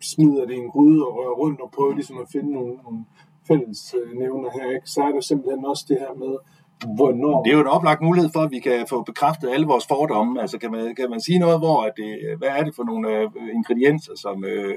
smider 0.01 0.45
det 0.47 0.55
i 0.55 0.63
en 0.65 0.71
gryde 0.71 1.07
og 1.07 1.17
rører 1.17 1.37
rundt 1.43 1.61
og 1.61 1.71
prøver 1.71 1.95
ligesom 1.95 2.19
at 2.19 2.29
finde 2.33 2.53
nogle, 2.53 2.75
nogle 2.85 3.05
fælles 3.49 3.95
nævner 4.15 4.51
her, 4.51 4.71
ikke? 4.77 4.91
så 4.91 5.03
er 5.03 5.13
det 5.13 5.25
simpelthen 5.25 5.65
også 5.65 5.85
det 5.89 5.99
her 5.99 6.15
med, 6.15 6.35
Hvornår? 6.87 7.43
Det 7.43 7.51
er 7.51 7.55
jo 7.55 7.61
en 7.61 7.67
oplagt 7.67 8.03
mulighed 8.03 8.31
for, 8.33 8.41
at 8.41 8.51
vi 8.51 8.59
kan 8.59 8.87
få 8.89 9.03
bekræftet 9.03 9.51
alle 9.51 9.67
vores 9.67 9.87
fordomme. 9.87 10.41
Altså 10.41 10.59
kan 10.59 10.71
man, 10.71 10.95
kan 10.95 11.11
man 11.11 11.21
sige 11.21 11.39
noget, 11.39 11.59
hvor 11.59 11.83
at 11.83 11.93
det, 11.97 12.39
hvad 12.39 12.49
er 12.49 12.65
det 12.65 12.75
for 12.77 12.85
nogle 12.85 13.09
øh, 13.11 13.29
ingredienser, 13.55 14.13
som, 14.17 14.45
øh, 14.45 14.75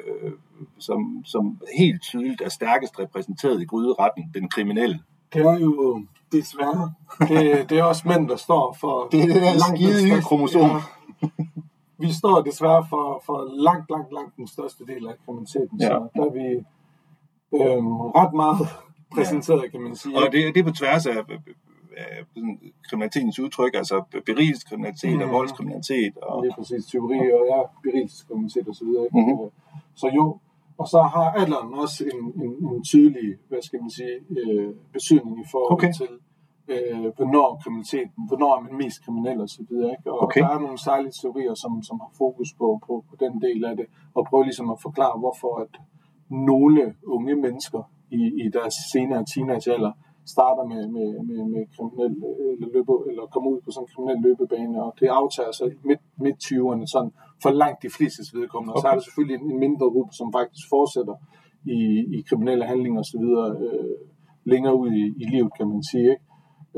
som, 0.80 1.24
som 1.26 1.60
helt 1.78 2.02
tydeligt 2.02 2.42
er 2.42 2.50
stærkest 2.50 3.00
repræsenteret 3.00 3.62
i 3.62 3.66
gryderetten, 3.66 4.24
den 4.34 4.50
kriminelle? 4.50 5.00
Det 5.34 5.42
er 5.42 5.60
jo 5.60 6.02
desværre. 6.32 6.94
Det, 7.20 7.70
det 7.70 7.80
er 7.80 7.84
også 7.84 8.08
mænd, 8.08 8.30
der 8.30 8.36
står 8.36 8.78
for... 8.80 9.08
Det 9.12 9.22
er 9.22 9.26
det 9.26 9.42
der 9.42 9.76
skide 9.76 10.22
kromosom. 10.22 10.62
Ja. 10.62 11.28
Vi 11.98 12.12
står 12.12 12.42
desværre 12.42 12.86
for, 12.90 13.24
for 13.26 13.64
langt, 13.68 13.90
langt, 13.90 14.14
langt 14.14 14.36
den 14.38 14.48
største 14.48 14.86
del 14.86 15.08
af 15.08 15.14
kriminaliteten. 15.26 15.80
Ja. 15.80 15.88
Så 15.88 16.10
der 16.16 16.26
er 16.26 16.34
vi 16.40 16.48
øh, 17.58 17.84
ret 18.20 18.34
meget 18.34 18.68
præsenteret, 19.16 19.64
ja. 19.64 19.70
kan 19.70 19.82
man 19.82 19.96
sige. 19.96 20.16
Og 20.18 20.24
det, 20.32 20.56
det 20.56 20.60
er 20.60 20.64
på 20.64 20.72
tværs 20.72 21.06
af 21.06 21.16
af 21.98 22.26
kriminalitetens 22.90 23.40
udtryk, 23.40 23.74
altså 23.76 24.04
berigelseskriminalitet 24.26 25.16
mm. 25.16 25.22
og 25.22 25.30
voldskriminalitet. 25.30 26.18
Og, 26.18 26.44
det 26.44 26.52
er 26.52 26.56
præcis, 26.56 26.86
tyveri 26.86 27.20
og 27.38 27.44
ja, 27.52 27.60
berigelseskriminalitet 27.84 28.68
osv. 28.70 28.88
Mm-hmm. 28.88 29.50
Så 29.96 30.08
jo, 30.16 30.38
og 30.78 30.88
så 30.88 31.02
har 31.02 31.32
alderen 31.32 31.74
også 31.74 32.04
en, 32.14 32.22
en, 32.44 32.52
en 32.74 32.84
tydelig, 32.84 33.30
hvad 33.50 33.62
skal 33.62 33.82
man 33.82 33.90
sige, 33.90 34.16
øh, 34.40 34.74
betydning 34.94 35.40
i 35.40 35.48
forhold 35.52 35.74
okay. 35.74 35.94
til, 36.00 36.12
øh, 36.74 37.06
hvornår 37.18 37.60
kriminaliteten, 37.64 38.22
hvornår 38.28 38.52
er 38.58 38.62
man 38.62 38.76
mest 38.84 38.98
kriminel 39.06 39.42
og 39.42 39.50
så 39.50 39.62
videre. 39.70 39.92
Ikke? 39.92 40.12
Og 40.12 40.22
okay. 40.24 40.42
der 40.42 40.50
er 40.50 40.60
nogle 40.60 40.78
særlige 40.78 41.14
teorier, 41.22 41.54
som, 41.54 41.84
som 41.84 42.00
har 42.00 42.12
fokus 42.18 42.50
på, 42.60 42.68
på, 42.86 42.94
på 43.10 43.16
den 43.24 43.42
del 43.42 43.66
af 43.66 43.76
det, 43.78 43.86
og 44.16 44.26
prøver 44.30 44.44
ligesom 44.44 44.70
at 44.70 44.82
forklare, 44.82 45.20
hvorfor 45.20 45.54
at 45.64 45.72
nogle 46.30 46.94
unge 47.08 47.36
mennesker 47.36 47.82
i, 48.12 48.22
i 48.44 48.50
deres 48.54 48.76
senere 48.94 49.26
teenagealder 49.34 49.92
starter 50.36 50.64
med, 50.72 50.82
med, 50.96 51.08
med, 51.30 51.42
med 51.54 51.64
kriminel, 51.76 52.14
eller, 52.54 52.68
løbe, 52.76 52.94
eller 53.10 53.24
kommer 53.34 53.50
ud 53.54 53.62
på 53.66 53.72
sådan 53.72 53.84
en 53.86 53.92
kriminel 53.94 54.20
løbebane, 54.26 54.84
og 54.86 54.92
det 55.00 55.08
aftager 55.22 55.52
sig 55.60 55.68
midt, 55.90 56.04
midt 56.24 56.38
20'erne, 56.48 56.86
sådan 56.94 57.12
for 57.44 57.52
langt 57.62 57.80
de 57.86 57.90
fleste 57.98 58.22
vedkommende. 58.40 58.72
Okay. 58.72 58.78
Og 58.78 58.82
så 58.82 58.88
er 58.88 58.96
der 58.98 59.06
selvfølgelig 59.08 59.36
en, 59.40 59.46
en 59.52 59.60
mindre 59.66 59.88
gruppe, 59.96 60.14
som 60.20 60.28
faktisk 60.40 60.66
fortsætter 60.76 61.16
i, 61.78 61.80
i 62.18 62.20
kriminelle 62.30 62.66
handlinger 62.72 63.00
osv. 63.06 63.26
Øh, 63.68 63.96
længere 64.44 64.76
ud 64.76 64.92
i, 65.02 65.04
i 65.24 65.26
livet, 65.34 65.52
kan 65.58 65.68
man 65.68 65.84
sige. 65.92 66.10
Ikke? 66.14 66.26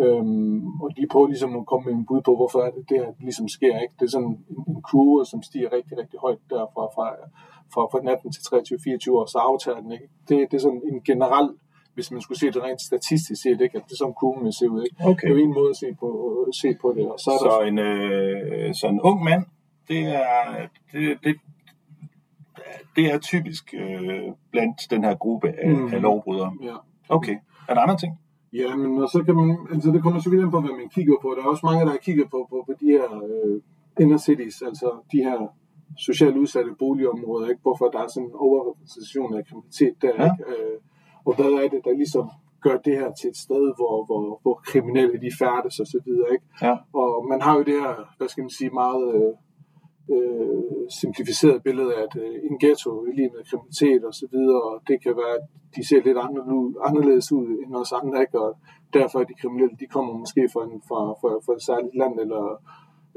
Øhm, 0.03 0.81
og 0.83 0.89
de 0.97 1.07
prøver 1.11 1.27
ligesom 1.27 1.55
at 1.55 1.65
komme 1.65 1.85
med 1.85 1.93
en 1.93 2.05
bud 2.05 2.21
på, 2.21 2.35
hvorfor 2.35 2.59
er 2.59 2.71
det, 2.71 2.89
det 2.89 2.97
her 3.01 3.11
ligesom 3.19 3.47
sker. 3.47 3.75
Ikke? 3.79 3.95
Det 3.99 4.05
er 4.05 4.09
sådan 4.09 4.27
en, 4.67 4.81
kurve, 4.89 5.25
som 5.25 5.41
stiger 5.43 5.69
rigtig, 5.77 5.97
rigtig 5.97 6.19
højt 6.19 6.41
derfra 6.49 6.83
fra, 6.95 7.07
fra, 7.73 7.81
fra 7.91 7.99
18 8.11 8.31
til 8.31 8.41
23-24 9.09 9.11
år, 9.17 9.25
så 9.25 9.37
aftager 9.37 9.79
den. 9.81 9.91
Ikke? 9.91 10.07
Det, 10.27 10.37
det 10.51 10.57
er 10.57 10.61
sådan 10.67 10.81
en 10.91 11.01
generel, 11.09 11.49
hvis 11.93 12.11
man 12.11 12.21
skulle 12.21 12.39
se 12.39 12.45
det 12.47 12.63
rent 12.63 12.81
statistisk 12.81 13.41
set, 13.41 13.61
ikke? 13.61 13.77
at 13.77 13.83
det 13.85 13.91
er 13.91 13.95
sådan 13.97 14.13
kurven 14.13 14.43
vil 14.45 14.53
se 14.53 14.69
ud. 14.69 14.83
Ikke? 14.83 14.95
Okay. 15.05 15.27
Det 15.27 15.33
er 15.33 15.39
jo 15.39 15.43
en 15.43 15.53
måde 15.53 15.69
at 15.69 15.75
se 15.75 15.87
på, 15.99 16.07
se 16.61 16.75
på 16.81 16.93
det. 16.97 17.05
Og 17.11 17.19
så, 17.19 17.31
er 17.31 17.37
Så 17.37 17.59
der, 17.61 17.67
en, 17.67 17.79
øh, 17.79 18.73
så 18.75 18.87
en 18.87 19.01
ung 19.01 19.23
mand, 19.23 19.43
det 19.87 20.01
er, 20.07 20.67
det, 20.91 21.17
det, 21.23 21.35
det 22.95 23.05
er 23.13 23.17
typisk 23.17 23.73
øh, 23.77 24.23
blandt 24.51 24.77
den 24.89 25.03
her 25.03 25.15
gruppe 25.15 25.47
af, 25.49 25.69
mm. 25.75 25.93
af 25.93 26.01
lovbrydere. 26.01 26.51
ja. 26.63 26.75
Okay. 27.09 27.35
Er 27.69 27.73
der 27.73 27.81
andre 27.81 27.97
ting? 27.97 28.13
Ja, 28.53 28.75
men 28.75 29.03
og 29.03 29.09
så 29.09 29.23
kan 29.25 29.35
man, 29.35 29.57
altså 29.73 29.91
det 29.91 30.01
kommer 30.03 30.19
selvfølgelig 30.19 30.45
an 30.45 30.51
på, 30.51 30.61
hvad 30.61 30.75
man 30.81 30.89
kigger 30.89 31.15
på. 31.21 31.27
Der 31.37 31.41
er 31.43 31.47
også 31.53 31.65
mange, 31.65 31.85
der 31.85 31.91
har 31.91 31.97
kigget 31.97 32.27
på, 32.31 32.47
på, 32.49 32.63
på 32.67 32.73
de 32.81 32.85
her 32.85 33.07
øh, 33.29 33.61
inner 34.01 34.17
cities, 34.17 34.61
altså 34.61 34.87
de 35.11 35.17
her 35.17 35.37
socialt 35.97 36.37
udsatte 36.37 36.71
boligområder, 36.79 37.47
ikke? 37.49 37.61
hvorfor 37.61 37.85
der 37.93 37.99
er 37.99 38.07
sådan 38.07 38.27
en 38.29 38.35
overrepræsentation 38.35 39.33
af 39.37 39.45
kriminalitet 39.47 39.95
der, 40.01 40.13
Ja. 40.19 40.23
ikke? 40.31 40.43
Øh, 40.51 40.77
og 41.25 41.35
hvad 41.35 41.51
er 41.63 41.67
det, 41.73 41.81
der 41.85 41.93
ligesom 42.01 42.25
gør 42.61 42.77
det 42.77 42.95
her 43.01 43.11
til 43.19 43.29
et 43.29 43.37
sted, 43.37 43.63
hvor, 43.77 43.95
hvor, 44.07 44.39
hvor 44.41 44.55
kriminelle 44.69 45.17
de 45.25 45.31
færdes 45.41 45.79
og 45.83 45.87
så 45.93 45.99
videre, 46.05 46.29
ikke? 46.35 46.45
Ja. 46.61 46.75
Og 47.01 47.09
man 47.31 47.41
har 47.41 47.53
jo 47.57 47.63
det 47.69 47.77
her, 47.83 47.93
hvad 48.17 48.27
skal 48.27 48.43
man 48.43 48.57
sige, 48.59 48.69
meget 48.83 49.05
øh, 49.15 49.33
øh, 50.13 50.63
simplificeret 51.01 51.63
billede 51.63 51.91
af 51.95 52.01
at, 52.07 52.13
øh, 52.23 52.35
en 52.49 52.57
ghetto 52.63 52.91
lige 53.17 53.31
med 53.35 53.43
kriminalitet 53.49 54.01
og 54.09 54.13
så 54.21 54.25
videre, 54.35 54.61
og 54.69 54.75
det 54.87 54.97
kan 55.03 55.13
være, 55.21 55.35
at 55.39 55.45
de 55.75 55.81
ser 55.87 56.01
lidt 56.07 56.19
anderledes- 56.25 56.77
anderledes 56.87 57.27
ud 57.37 57.47
end 57.63 57.75
os 57.81 57.91
andre, 58.01 58.21
ikke? 58.25 58.39
og 58.45 58.51
derfor 58.97 59.17
er 59.19 59.27
de 59.31 59.39
kriminelle, 59.41 59.75
de 59.79 59.87
kommer 59.95 60.13
måske 60.23 60.41
fra, 60.53 60.61
en, 60.69 60.81
fra, 60.89 60.99
fra, 61.19 61.29
fra 61.45 61.53
et 61.57 61.63
særligt 61.69 61.95
land 62.01 62.15
eller, 62.23 62.43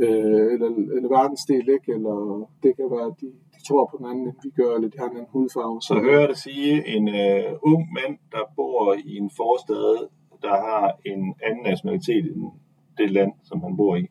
øh, 0.05 0.47
eller, 0.55 0.69
eller 0.97 1.09
verdensdel, 1.19 1.67
ikke? 1.77 1.89
eller 1.97 2.17
det 2.63 2.73
kan 2.77 2.89
være, 2.97 3.07
at 3.13 3.17
de 3.21 3.29
tror 3.69 3.89
på 3.91 3.97
den 3.99 4.07
anden, 4.11 4.27
end 4.29 4.37
vi 4.43 4.51
gør, 4.51 4.71
eller 4.75 4.89
de 4.89 4.99
har 4.99 5.09
en 5.09 5.17
anden 5.17 5.33
hudfarve. 5.33 5.81
Så 5.89 5.95
hører 6.05 6.21
jeg 6.21 6.29
dig 6.29 6.37
sige, 6.37 6.73
en 6.97 7.09
øh, 7.09 7.53
ung 7.63 7.83
mand, 7.99 8.19
der 8.33 8.45
bor 8.57 8.95
i 9.11 9.17
en 9.17 9.31
forstad, 9.41 10.09
der 10.43 10.57
har 10.69 10.85
en 11.05 11.35
anden 11.47 11.63
nationalitet 11.71 12.25
end 12.35 12.45
det 12.99 13.11
land, 13.11 13.33
som 13.49 13.61
han 13.63 13.77
bor 13.77 13.97
i. 13.97 14.07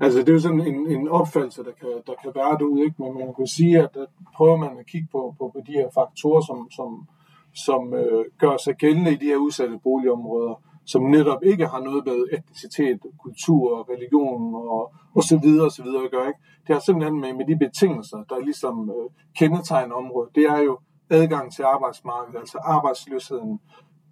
Altså, 0.00 0.18
det 0.18 0.28
er 0.28 0.32
jo 0.32 0.40
sådan 0.40 0.60
en, 0.60 0.90
en 0.96 1.08
opfattelse, 1.08 1.64
der 1.64 1.72
kan, 1.80 1.94
der 2.06 2.14
kan 2.22 2.32
være 2.34 2.58
derude, 2.58 2.84
ikke? 2.84 3.02
men 3.02 3.14
man 3.18 3.34
kan 3.34 3.46
sige, 3.46 3.78
at, 3.78 3.96
at 3.96 4.10
prøver 4.36 4.56
man 4.56 4.78
at 4.78 4.86
kigge 4.86 5.08
på, 5.12 5.34
på, 5.38 5.50
på 5.54 5.60
de 5.66 5.72
her 5.72 5.88
faktorer, 5.94 6.40
som, 6.40 6.70
som, 6.70 7.08
som 7.54 7.94
øh, 7.94 8.24
gør 8.38 8.56
sig 8.56 8.74
gældende 8.76 9.12
i 9.12 9.16
de 9.16 9.24
her 9.24 9.36
udsatte 9.36 9.78
boligområder, 9.82 10.54
som 10.92 11.02
netop 11.02 11.42
ikke 11.42 11.66
har 11.66 11.80
noget 11.88 12.02
med 12.06 12.18
etnicitet, 12.36 12.98
kultur, 13.24 13.88
religion 13.92 14.54
og, 14.54 14.82
og 15.16 15.22
så 15.30 15.36
videre 15.44 15.66
og 15.66 15.72
så 15.72 15.82
videre 15.82 16.04
at 16.04 16.10
gøre. 16.10 16.28
Ikke? 16.32 16.40
Det 16.66 16.72
har 16.74 16.80
simpelthen 16.86 17.20
med, 17.20 17.32
med 17.38 17.46
de 17.50 17.56
betingelser, 17.64 18.20
der 18.30 18.38
ligesom 18.48 18.74
øh, 18.96 19.06
kendetegner 19.38 19.94
området. 19.94 20.34
Det 20.34 20.44
er 20.44 20.58
jo 20.68 20.78
adgang 21.10 21.52
til 21.56 21.62
arbejdsmarkedet, 21.62 22.38
altså 22.40 22.58
arbejdsløsheden, 22.64 23.60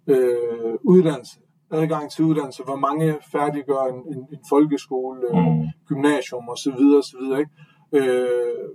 øh, 0.07 0.73
uddannelse, 0.83 1.39
adgang 1.71 2.11
til 2.11 2.25
uddannelse, 2.25 2.63
hvor 2.63 2.75
mange 2.75 3.15
færdiggør 3.31 3.83
en, 3.93 3.99
en, 4.13 4.19
en 4.33 4.39
folkeskole, 4.49 5.21
øh, 5.29 5.45
Mm. 5.45 5.65
gymnasium 5.87 6.47
og 6.49 6.57
så 6.57 6.71
videre, 6.77 6.97
og 6.97 7.03
så 7.03 7.17
videre, 7.21 7.39
ikke? 7.39 7.51
Øh, 7.99 8.69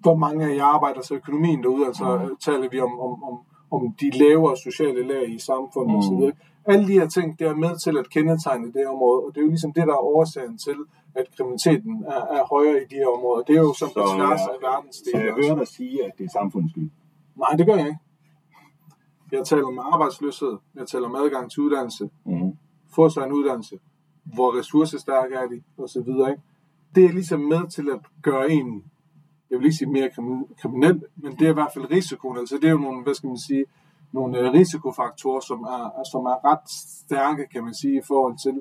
hvor 0.00 0.16
mange 0.16 0.44
af 0.50 0.56
jer 0.56 0.64
arbejder 0.64 1.02
så 1.02 1.14
økonomien 1.14 1.62
derude, 1.62 1.86
altså 1.86 2.18
Mm. 2.18 2.36
taler 2.44 2.68
vi 2.68 2.80
om, 2.80 3.00
om, 3.00 3.24
om, 3.24 3.36
om 3.70 3.94
de 4.00 4.10
lavere 4.18 4.56
sociale 4.56 5.02
lag 5.12 5.34
i 5.34 5.38
samfundet 5.38 6.12
mm. 6.12 6.16
og 6.22 6.32
så? 6.64 6.70
Alle 6.72 6.86
de 6.88 6.92
her 6.92 7.08
ting, 7.08 7.38
det 7.38 7.46
er 7.46 7.54
med 7.54 7.72
til 7.84 7.98
at 7.98 8.10
kendetegne 8.10 8.72
det 8.72 8.86
område, 8.86 9.20
og 9.24 9.30
det 9.34 9.38
er 9.40 9.44
jo 9.44 9.48
ligesom 9.48 9.72
det, 9.72 9.86
der 9.86 9.92
er 9.92 10.04
årsagen 10.16 10.58
til, 10.58 10.76
at 11.14 11.26
kriminaliteten 11.36 12.04
er, 12.08 12.22
er 12.36 12.44
højere 12.54 12.76
i 12.82 12.86
de 12.90 12.94
her 12.94 13.08
områder. 13.16 13.42
Det 13.42 13.56
er 13.56 13.60
jo 13.60 13.74
som 13.78 13.88
på 13.88 14.00
Så, 14.06 14.14
tværs 14.16 14.40
af 14.40 14.54
Så 14.60 14.66
verdensdele. 14.68 15.24
jeg 15.24 15.34
hører 15.42 15.56
dig 15.58 15.68
sige, 15.68 16.04
at 16.06 16.12
det 16.18 16.24
er 16.24 16.28
samfundets 16.38 16.72
skyld. 16.72 16.90
Nej, 17.42 17.52
det 17.58 17.66
gør 17.66 17.74
jeg 17.82 17.86
ikke. 17.86 17.98
Jeg 19.32 19.44
taler 19.46 19.66
om 19.66 19.78
arbejdsløshed, 19.78 20.54
jeg 20.74 20.86
taler 20.86 21.06
om 21.08 21.14
adgang 21.14 21.50
til 21.50 21.60
uddannelse, 21.62 22.10
Mm. 22.26 22.52
få 22.94 23.08
sig 23.08 23.22
en 23.26 23.32
uddannelse, 23.32 23.78
hvor 24.34 24.58
ressourcestærke 24.58 25.34
er 25.34 25.46
de, 25.46 25.62
og 25.78 25.88
så 25.88 26.00
videre. 26.02 26.30
Ikke? 26.30 26.42
Det 26.94 27.04
er 27.04 27.12
ligesom 27.12 27.40
med 27.40 27.70
til 27.70 27.90
at 27.90 28.00
gøre 28.22 28.50
en, 28.50 28.84
jeg 29.50 29.58
vil 29.58 29.64
ikke 29.64 29.76
sige 29.76 29.90
mere 29.90 30.06
krimi- 30.18 30.54
kriminel, 30.60 31.02
men 31.16 31.32
det 31.38 31.42
er 31.46 31.50
i 31.50 31.52
hvert 31.54 31.70
fald 31.74 31.90
risikoen. 31.90 32.36
Altså 32.38 32.54
det 32.56 32.64
er 32.64 32.70
jo 32.70 32.78
nogle, 32.78 33.02
hvad 33.02 33.14
skal 33.14 33.26
man 33.28 33.38
sige, 33.38 33.64
nogle 34.14 34.38
øh, 34.38 34.52
risikofaktorer, 34.52 35.40
som 35.40 35.60
er, 35.62 36.02
som 36.12 36.22
er 36.32 36.38
ret 36.50 36.66
stærke, 37.04 37.42
kan 37.52 37.64
man 37.64 37.74
sige, 37.74 37.96
i 37.98 38.04
forhold 38.10 38.36
til 38.46 38.56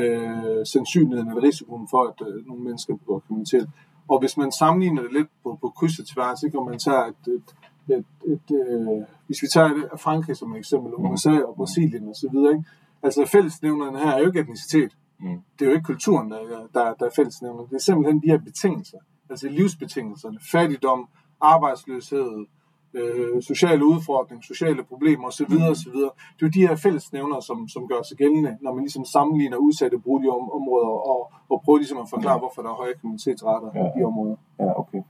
øh, 0.00 0.66
sandsynligheden 0.72 1.28
eller 1.30 1.42
risikoen 1.42 1.88
for, 1.90 2.02
at 2.10 2.18
øh, 2.28 2.46
nogle 2.46 2.62
mennesker 2.64 2.96
begår 2.96 3.18
kriminalitet. 3.26 3.68
Og 4.08 4.20
hvis 4.20 4.36
man 4.36 4.52
sammenligner 4.52 5.02
det 5.02 5.12
lidt 5.12 5.28
på, 5.42 5.58
på 5.60 5.68
kryds 5.78 5.98
og 5.98 6.06
tværs, 6.06 6.42
ikke? 6.42 6.58
og 6.58 6.64
man 6.70 6.78
tager 6.78 7.04
et, 7.12 7.22
et, 7.36 7.48
et, 7.96 8.04
et 8.32 8.48
øh, 8.60 9.04
hvis 9.26 9.42
vi 9.42 9.46
tager 9.54 9.68
et, 9.68 10.00
Frankrig 10.00 10.36
som 10.36 10.52
et 10.52 10.58
eksempel, 10.58 10.94
og 10.94 11.00
USA 11.12 11.34
og 11.48 11.54
Brasilien 11.54 12.08
og 12.08 12.16
så 12.16 12.28
videre, 12.32 12.52
ikke? 12.52 12.64
altså 13.02 13.26
fællesnævnerne 13.32 13.98
her 13.98 14.10
er 14.12 14.18
jo 14.18 14.26
ikke 14.26 14.40
etnicitet. 14.40 14.96
Mm. 15.20 15.38
Det 15.58 15.64
er 15.64 15.70
jo 15.70 15.74
ikke 15.76 15.84
kulturen, 15.92 16.30
der, 16.30 16.38
er- 16.38 16.66
der, 16.74 16.94
der 16.94 17.06
er 17.06 17.10
fællesnævnerne. 17.16 17.68
Det 17.68 17.74
er 17.74 17.80
simpelthen 17.88 18.22
de 18.22 18.26
her 18.30 18.38
betingelser, 18.38 18.98
altså 19.30 19.48
livsbetingelserne, 19.48 20.38
fattigdom, 20.52 21.08
arbejdsløshed, 21.40 22.46
øh, 22.94 23.42
sociale 23.42 23.84
udfordringer, 23.86 24.42
sociale 24.42 24.82
problemer 24.84 25.26
osv. 25.26 25.42
osv. 25.44 25.92
Det 25.92 26.42
er 26.42 26.46
jo 26.46 26.48
de 26.48 26.66
her 26.66 26.76
fællesnævner, 26.76 27.40
som, 27.40 27.68
som 27.68 27.88
gør 27.88 28.02
sig 28.02 28.16
gældende, 28.16 28.58
når 28.60 28.74
man 28.74 28.82
ligesom 28.82 29.04
sammenligner 29.04 29.56
udsatte 29.56 29.98
boligområder 29.98 30.88
og, 31.12 31.32
og 31.48 31.62
prøver 31.64 31.78
ligesom 31.78 31.98
at 31.98 32.08
forklare, 32.10 32.38
hvorfor 32.38 32.62
der 32.62 32.70
er 32.70 32.74
høje 32.74 32.94
kriminalitetsrater 33.00 33.70
Ja. 33.74 33.80
i 33.80 34.00
de 34.00 34.04
områder. 34.04 34.36
Ja, 34.60 34.80
okay. 34.80 35.02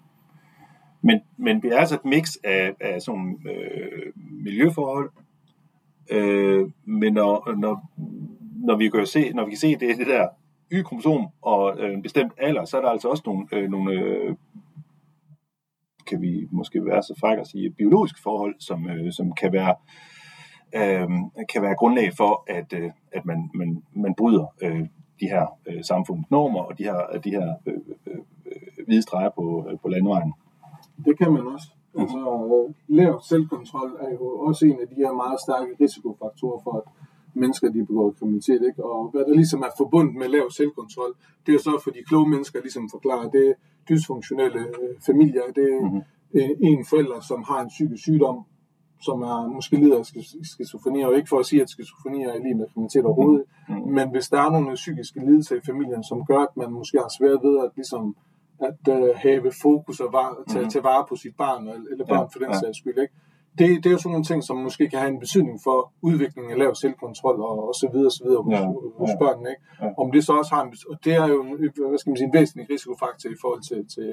Men, 1.02 1.20
men 1.36 1.62
det 1.62 1.72
er 1.72 1.78
altså 1.78 1.94
et 1.94 2.04
mix 2.04 2.36
af, 2.44 2.74
af 2.80 3.02
sådan 3.02 3.38
øh, 3.50 4.12
miljøforhold, 4.44 5.10
øh, 6.10 6.70
men 6.84 7.12
når, 7.12 7.54
når, 7.56 7.80
når, 8.66 8.76
vi 8.76 8.88
kan 8.88 9.06
se, 9.06 9.32
når 9.32 9.44
vi 9.44 9.50
kan 9.50 9.58
se, 9.58 9.76
det 9.76 9.90
er 9.90 9.96
det 9.96 10.06
der 10.06 10.28
Y-kromosom 10.72 11.26
og 11.42 11.78
øh, 11.80 11.94
en 11.94 12.02
bestemt 12.02 12.32
alder, 12.38 12.64
så 12.64 12.76
er 12.76 12.80
der 12.80 12.88
altså 12.88 13.08
også 13.08 13.22
nogle, 13.26 13.46
øh, 13.52 13.70
nogle 13.70 13.92
øh, 13.92 14.34
kan 16.08 16.22
vi 16.22 16.48
måske 16.50 16.84
være 16.84 17.02
så 17.02 17.14
frække 17.20 17.40
at 17.40 17.46
sige, 17.46 17.70
biologiske 17.70 18.20
forhold, 18.22 18.54
som, 18.58 18.90
øh, 18.90 19.12
som 19.12 19.32
kan 19.32 19.52
være 19.52 19.74
øh, 20.74 21.08
kan 21.52 21.62
være 21.62 21.74
grundlag 21.74 22.12
for, 22.16 22.44
at, 22.46 22.72
øh, 22.72 22.90
at 23.12 23.24
man, 23.26 23.50
man, 23.54 23.82
man 23.92 24.14
bryder 24.14 24.46
øh, 24.62 24.86
de 25.20 25.26
her 25.26 25.46
øh, 25.68 25.84
samfundsnormer 25.84 26.60
og 26.60 26.78
de 26.78 26.84
her, 26.84 26.98
de 27.24 27.30
her 27.30 27.54
øh, 27.66 27.74
øh, 28.06 28.20
øh, 28.46 28.84
hvide 28.86 29.02
streger 29.02 29.30
på, 29.38 29.66
øh, 29.70 29.78
på 29.82 29.88
landvejen. 29.88 30.32
Det 31.04 31.18
kan 31.18 31.32
man 31.32 31.46
også. 31.46 31.68
Altså, 32.00 32.18
øh, 32.18 32.96
lav 32.98 33.20
selvkontrol 33.28 33.90
er 34.00 34.10
jo 34.10 34.26
også 34.48 34.66
en 34.66 34.80
af 34.80 34.88
de 34.88 34.94
her 34.94 35.12
meget 35.12 35.40
stærke 35.40 35.70
risikofaktorer 35.80 36.60
for, 36.64 36.72
at 36.80 36.86
mennesker 37.34 37.68
de 37.68 37.86
begår 37.86 38.10
kriminalitet. 38.18 38.62
Ikke? 38.68 38.84
Og 38.84 39.10
hvad 39.10 39.24
der 39.28 39.34
ligesom 39.34 39.60
er 39.62 39.72
forbundet 39.76 40.14
med 40.20 40.28
lav 40.28 40.50
selvkontrol, 40.50 41.12
det 41.42 41.48
er 41.52 41.56
jo 41.58 41.62
så 41.68 41.80
for 41.84 41.90
de 41.90 42.02
kloge 42.08 42.28
mennesker 42.28 42.60
ligesom 42.60 42.84
forklarer, 42.94 43.30
det 43.30 43.54
dysfunktionelle 43.88 44.60
øh, 44.60 44.94
familier. 45.06 45.42
Det 45.56 45.64
er 45.74 45.80
Mhm. 45.90 46.00
øh, 46.34 46.50
en 46.60 46.84
forælder, 46.90 47.20
som 47.20 47.42
har 47.48 47.60
en 47.60 47.68
psykisk 47.68 48.02
sygdom, 48.02 48.38
som 49.02 49.22
er 49.22 49.48
måske 49.56 49.76
lider 49.76 49.98
af 49.98 50.06
skizofreni, 50.54 51.02
og 51.02 51.16
ikke 51.16 51.28
for 51.28 51.38
at 51.38 51.46
sige, 51.46 51.62
at 51.62 51.70
skizofreni 51.70 52.22
er 52.22 52.38
lige 52.42 52.54
med 52.54 52.66
kriminalitet 52.72 53.04
overhovedet, 53.04 53.44
Mhm. 53.68 53.90
men 53.96 54.10
hvis 54.10 54.28
der 54.28 54.38
er 54.40 54.50
nogle 54.50 54.74
psykiske 54.74 55.20
lidelser 55.20 55.56
i 55.56 55.60
familien, 55.66 56.04
som 56.04 56.24
gør, 56.26 56.38
at 56.38 56.56
man 56.56 56.70
måske 56.72 56.98
har 56.98 57.10
svært 57.18 57.38
ved 57.42 57.58
at 57.64 57.70
ligesom 57.76 58.16
at 58.68 58.80
uh, 58.94 59.08
have 59.16 59.52
fokus 59.62 60.00
og 60.00 60.12
var, 60.12 60.28
tage, 60.48 60.62
Mhm. 60.62 60.70
tage 60.70 60.84
vare 60.84 61.04
på 61.08 61.16
sit 61.16 61.36
barn, 61.36 61.62
eller, 61.68 61.82
eller 61.92 62.06
børn 62.06 62.18
Ja, 62.26 62.32
for 62.32 62.38
den 62.44 62.50
ja. 62.52 62.58
sags 62.58 62.78
skyld. 62.78 62.98
Ikke? 62.98 63.14
Det, 63.58 63.68
det 63.82 63.86
er 63.86 63.90
jo 63.90 63.98
sådan 63.98 64.12
nogle 64.12 64.24
ting, 64.24 64.40
som 64.44 64.56
måske 64.56 64.88
kan 64.88 64.98
have 64.98 65.12
en 65.14 65.20
betydning 65.20 65.58
for 65.64 65.92
udviklingen 66.02 66.52
af 66.52 66.58
lav 66.58 66.74
selvkontrol 66.74 67.40
og, 67.40 67.68
og 67.68 67.74
så 67.74 67.88
videre, 67.92 68.06
og 68.06 68.12
så 68.12 68.24
videre 68.24 68.42
hos, 68.42 68.52
Ja, 68.52 68.64
hos 69.00 69.10
ja. 69.10 69.18
børnene. 69.22 69.48
Ikke? 69.50 69.62
Ja. 69.82 69.88
Om 70.02 70.12
det 70.12 70.24
så 70.24 70.32
også 70.32 70.54
har 70.54 70.62
en, 70.64 70.74
og 70.90 70.96
det 71.04 71.14
er 71.14 71.26
jo 71.26 71.38
hvad 71.88 71.98
skal 71.98 72.10
man 72.10 72.16
sige, 72.16 72.26
en 72.26 72.38
væsentlig 72.40 72.70
risikofaktor 72.70 73.30
i 73.30 73.38
forhold 73.42 73.62
til, 73.70 73.80
til, 73.94 74.10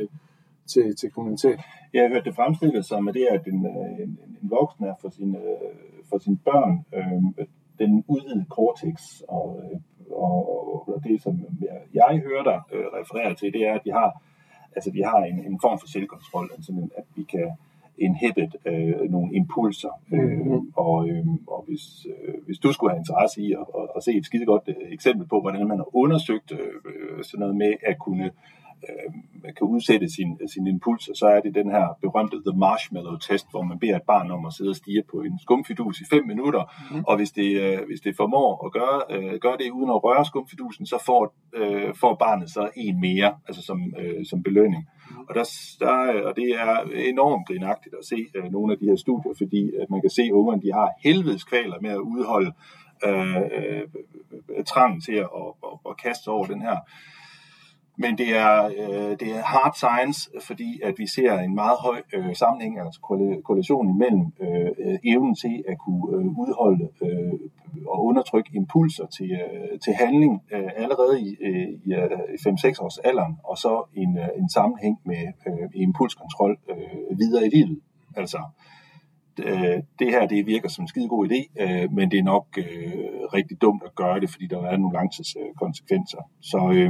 til, 0.72 0.96
til 1.00 1.12
kriminalitet. 1.14 1.60
Jeg 1.94 2.02
har 2.02 2.10
hørt 2.14 2.26
det 2.26 2.36
fremstillet 2.36 2.86
som, 2.86 3.08
at 3.08 3.14
det 3.14 3.24
er, 3.30 3.34
at 3.40 3.46
en, 3.48 3.66
øh, 3.66 4.04
en, 4.04 4.12
en 4.42 4.50
voksen 4.58 4.86
er 4.86 4.96
for 5.02 5.10
sine, 5.10 5.38
øh, 5.38 5.72
for 6.10 6.18
sine 6.18 6.38
børn 6.38 6.86
øh, 6.98 7.46
den 7.80 8.04
udvidede 8.08 8.46
cortex, 8.50 8.96
og, 9.28 9.62
øh, 9.64 9.80
og, 10.12 10.90
og 10.90 11.04
det, 11.04 11.22
som 11.22 11.34
jeg, 11.62 11.82
jeg 11.94 12.22
hører 12.28 12.44
dig 12.44 12.60
øh, 12.74 12.86
referere 13.00 13.36
til, 13.36 13.54
det 13.54 13.62
er, 13.68 13.74
at 13.74 13.82
de 13.86 13.92
har, 13.92 14.22
altså, 14.76 14.90
de 14.92 15.04
har 15.04 15.20
en, 15.24 15.38
en 15.46 15.60
form 15.62 15.80
for 15.80 15.88
selvkontrol, 15.88 16.50
altså, 16.56 16.72
at 16.98 17.04
vi 17.16 17.24
kan 17.24 17.52
inhibit 17.98 18.56
øh, 18.66 19.10
nogle 19.10 19.36
impulser. 19.36 20.02
Mm-hmm. 20.08 20.54
Øh, 20.54 20.62
og 20.76 21.10
øh, 21.10 21.26
og 21.48 21.64
hvis, 21.68 22.06
øh, 22.06 22.34
hvis 22.46 22.60
du 22.60 22.74
skulle 22.74 22.92
have 22.92 23.00
interesse 23.00 23.42
i 23.42 23.52
at, 23.52 23.66
at, 23.80 23.88
at 23.96 24.04
se 24.04 24.12
et 24.12 24.26
skide 24.26 24.46
godt 24.46 24.64
øh, 24.68 24.76
eksempel 24.92 25.28
på, 25.28 25.42
hvordan 25.42 25.68
man 25.68 25.78
har 25.78 25.96
undersøgt 25.96 26.52
øh, 26.52 27.24
sådan 27.24 27.40
noget 27.40 27.56
med 27.56 27.74
at 27.84 28.00
kunne 28.00 28.32
øh, 28.90 29.14
kan 29.58 29.68
udsætte 29.68 30.10
sin, 30.10 30.40
sin 30.54 30.68
impuls, 30.68 31.08
og 31.08 31.16
så 31.16 31.26
er 31.26 31.40
det 31.42 31.56
den 31.56 31.72
her 31.72 31.98
berømte 32.02 32.38
The 32.48 32.60
Marshmallow 32.60 33.18
Test, 33.18 33.48
hvor 33.52 33.62
man 33.62 33.80
beder 33.80 33.96
et 33.96 34.04
barn 34.04 34.32
om 34.32 34.46
at 34.46 34.54
sidde 34.54 34.70
og 34.70 34.76
stige 34.76 35.04
på 35.12 35.18
en 35.22 35.40
skumfidus 35.40 36.02
i 36.02 36.06
5 36.10 36.28
minutter, 36.28 36.64
mm. 36.92 37.04
og 37.08 37.18
hvis 37.18 37.32
det, 37.32 37.62
øh, 37.62 37.80
hvis 37.88 38.02
det 38.02 38.16
formår 38.16 38.66
at 38.66 38.72
gøre, 38.72 38.98
øh, 39.10 39.40
gøre 39.40 39.58
det 39.58 39.72
uden 39.72 39.90
at 39.90 40.04
røre 40.04 40.26
skumfidusen, 40.26 40.86
så 40.86 41.04
får, 41.06 41.34
øh, 41.56 41.96
får 41.96 42.16
barnet 42.16 42.50
så 42.50 42.70
en 42.76 43.00
mere, 43.02 43.36
altså 43.48 43.62
som, 43.62 43.94
øh, 44.00 44.26
som 44.26 44.44
belønning. 44.44 44.88
Og, 45.28 45.36
der, 45.36 45.44
der, 45.80 46.22
og 46.28 46.36
det 46.36 46.50
er 46.50 46.80
enormt 46.96 47.48
grinagtigt 47.48 47.96
at 48.00 48.06
se 48.06 48.16
øh, 48.36 48.52
nogle 48.52 48.74
af 48.74 48.80
de 48.80 48.86
her 48.86 48.96
studier, 48.96 49.34
fordi 49.38 49.72
at 49.82 49.90
man 49.90 50.02
kan 50.02 50.10
se, 50.10 50.22
at 50.22 50.32
ungerne 50.32 50.62
de 50.62 50.74
har 50.74 50.90
helvedes 51.04 51.44
kvaler 51.44 51.80
med 51.82 51.90
at 51.90 51.98
udholde 51.98 52.52
øh, 53.06 53.36
øh, 53.36 54.64
trangen 54.66 55.02
til 55.02 55.14
at, 55.14 55.30
og, 55.32 55.58
og, 55.62 55.82
at 55.90 55.98
kaste 55.98 56.28
over 56.28 56.46
den 56.46 56.62
her 56.62 56.78
men 57.98 58.18
det 58.18 58.30
er, 58.38 58.66
øh, 58.66 59.12
det 59.20 59.30
er 59.38 59.44
hard 59.44 59.74
science, 59.76 60.30
fordi 60.48 60.80
at 60.84 60.94
vi 60.98 61.08
ser 61.08 61.40
en 61.40 61.56
meget 61.56 61.78
høj 61.80 62.02
øh, 62.14 62.36
sammenhæng, 62.36 62.80
altså 62.80 63.00
korrelation 63.46 63.90
imellem 63.90 64.26
øh, 64.42 64.72
øh, 64.86 64.98
evnen 65.04 65.36
til 65.36 65.64
at 65.68 65.78
kunne 65.78 66.04
øh, 66.16 66.26
udholde 66.26 66.90
øh, 67.02 67.34
og 67.88 68.06
undertrykke 68.06 68.50
impulser 68.54 69.06
til, 69.06 69.32
øh, 69.32 69.80
til 69.84 69.94
handling 69.94 70.42
øh, 70.54 70.70
allerede 70.76 71.22
i, 71.22 71.36
øh, 71.42 71.68
i 71.86 71.94
øh, 71.94 72.12
5-6 72.48 72.84
års 72.84 72.98
alderen, 72.98 73.38
og 73.44 73.58
så 73.58 73.84
en, 73.94 74.18
øh, 74.18 74.30
en 74.38 74.50
sammenhæng 74.50 75.00
med 75.06 75.24
øh, 75.48 75.70
impulskontrol 75.74 76.58
øh, 76.70 77.20
videre 77.20 77.46
i 77.46 77.50
livet. 77.50 77.80
Altså, 78.16 78.38
øh, 78.38 78.85
det 80.00 80.10
her 80.10 80.28
det 80.28 80.46
virker 80.46 80.70
som 80.70 80.84
en 80.84 80.88
skide 80.88 81.10
god 81.10 81.28
idé, 81.28 81.64
øh, 81.64 81.92
men 81.92 82.12
det 82.12 82.20
er 82.20 82.24
nok 82.24 82.48
øh, 82.58 82.64
rigtig 83.34 83.62
dumt 83.62 83.84
at 83.86 83.96
gøre 83.96 84.20
det, 84.20 84.30
fordi 84.30 84.48
der 84.48 84.62
er 84.62 84.78
nogle 84.78 84.94
langtidskonsekvenser. 84.94 86.22
Så, 86.42 86.60
øh, 86.74 86.90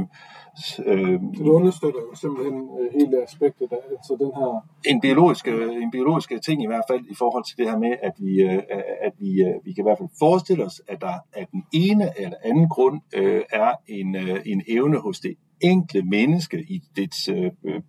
øh, 0.86 1.20
så 1.36 1.42
det 1.44 1.50
understøtter 1.50 2.00
jo 2.00 2.14
simpelthen 2.14 2.68
øh, 2.80 2.92
hele 3.00 3.22
aspektet 3.22 3.68
af. 3.72 3.84
Så 4.06 4.16
den 4.20 4.32
her... 4.38 4.48
En 4.92 5.00
biologisk, 5.00 5.48
en 5.82 5.90
biologisk 5.90 6.32
ting 6.46 6.62
i 6.62 6.66
hvert 6.66 6.84
fald 6.90 7.04
i 7.10 7.14
forhold 7.14 7.44
til 7.44 7.56
det 7.58 7.70
her 7.70 7.78
med, 7.78 7.92
at 8.02 8.12
vi, 8.18 8.42
øh, 8.42 8.62
at 9.06 9.12
vi, 9.18 9.30
øh, 9.46 9.54
vi 9.64 9.72
kan 9.72 9.82
i 9.82 9.86
hvert 9.88 9.98
fald 9.98 10.08
forestille 10.18 10.64
os, 10.64 10.82
at 10.88 11.00
der 11.00 11.14
af 11.32 11.46
den 11.52 11.62
ene 11.72 12.06
eller 12.18 12.38
anden 12.44 12.68
grund 12.68 13.00
øh, 13.14 13.42
er 13.52 13.72
en, 13.88 14.16
øh, 14.16 14.40
en 14.46 14.62
evne 14.68 14.98
hos 14.98 15.20
det 15.20 15.34
enkle 15.60 16.02
menneske 16.02 16.58
i 16.68 16.82
dets 16.96 17.28
øh, 17.28 17.50
øh, 17.64 17.82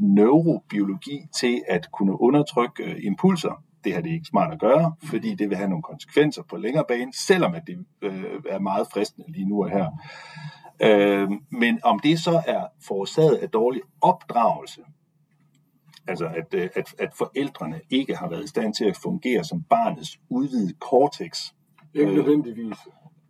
neurobiologi 0.00 1.20
til 1.40 1.62
at 1.68 1.88
kunne 1.92 2.20
undertrykke 2.20 2.84
øh, 2.84 2.96
impulser 3.02 3.62
det 3.88 3.96
her 3.96 4.02
det 4.02 4.10
er 4.10 4.14
ikke 4.14 4.26
smart 4.26 4.52
at 4.52 4.60
gøre, 4.60 4.94
fordi 5.02 5.34
det 5.34 5.48
vil 5.48 5.56
have 5.56 5.68
nogle 5.68 5.82
konsekvenser 5.82 6.42
på 6.42 6.56
længere 6.56 6.84
bane, 6.88 7.12
selvom 7.12 7.54
at 7.54 7.62
det 7.66 7.86
øh, 8.02 8.24
er 8.48 8.58
meget 8.58 8.86
fristende 8.92 9.32
lige 9.32 9.48
nu 9.48 9.62
og 9.64 9.70
her. 9.70 9.86
Øh, 10.82 11.30
men 11.50 11.78
om 11.82 12.00
det 12.00 12.20
så 12.20 12.42
er 12.46 12.66
forårsaget 12.86 13.36
af 13.36 13.48
dårlig 13.50 13.82
opdragelse, 14.00 14.80
altså 16.08 16.26
at, 16.26 16.54
øh, 16.54 16.68
at, 16.74 16.94
at 16.98 17.10
forældrene 17.14 17.80
ikke 17.90 18.16
har 18.16 18.28
været 18.28 18.44
i 18.44 18.48
stand 18.48 18.74
til 18.74 18.84
at 18.84 18.96
fungere 18.96 19.44
som 19.44 19.62
barnets 19.62 20.20
udvidede 20.28 20.74
cortex. 20.80 21.52
Ikke 21.94 22.10
øh, 22.10 22.16
nødvendigvis. 22.16 22.76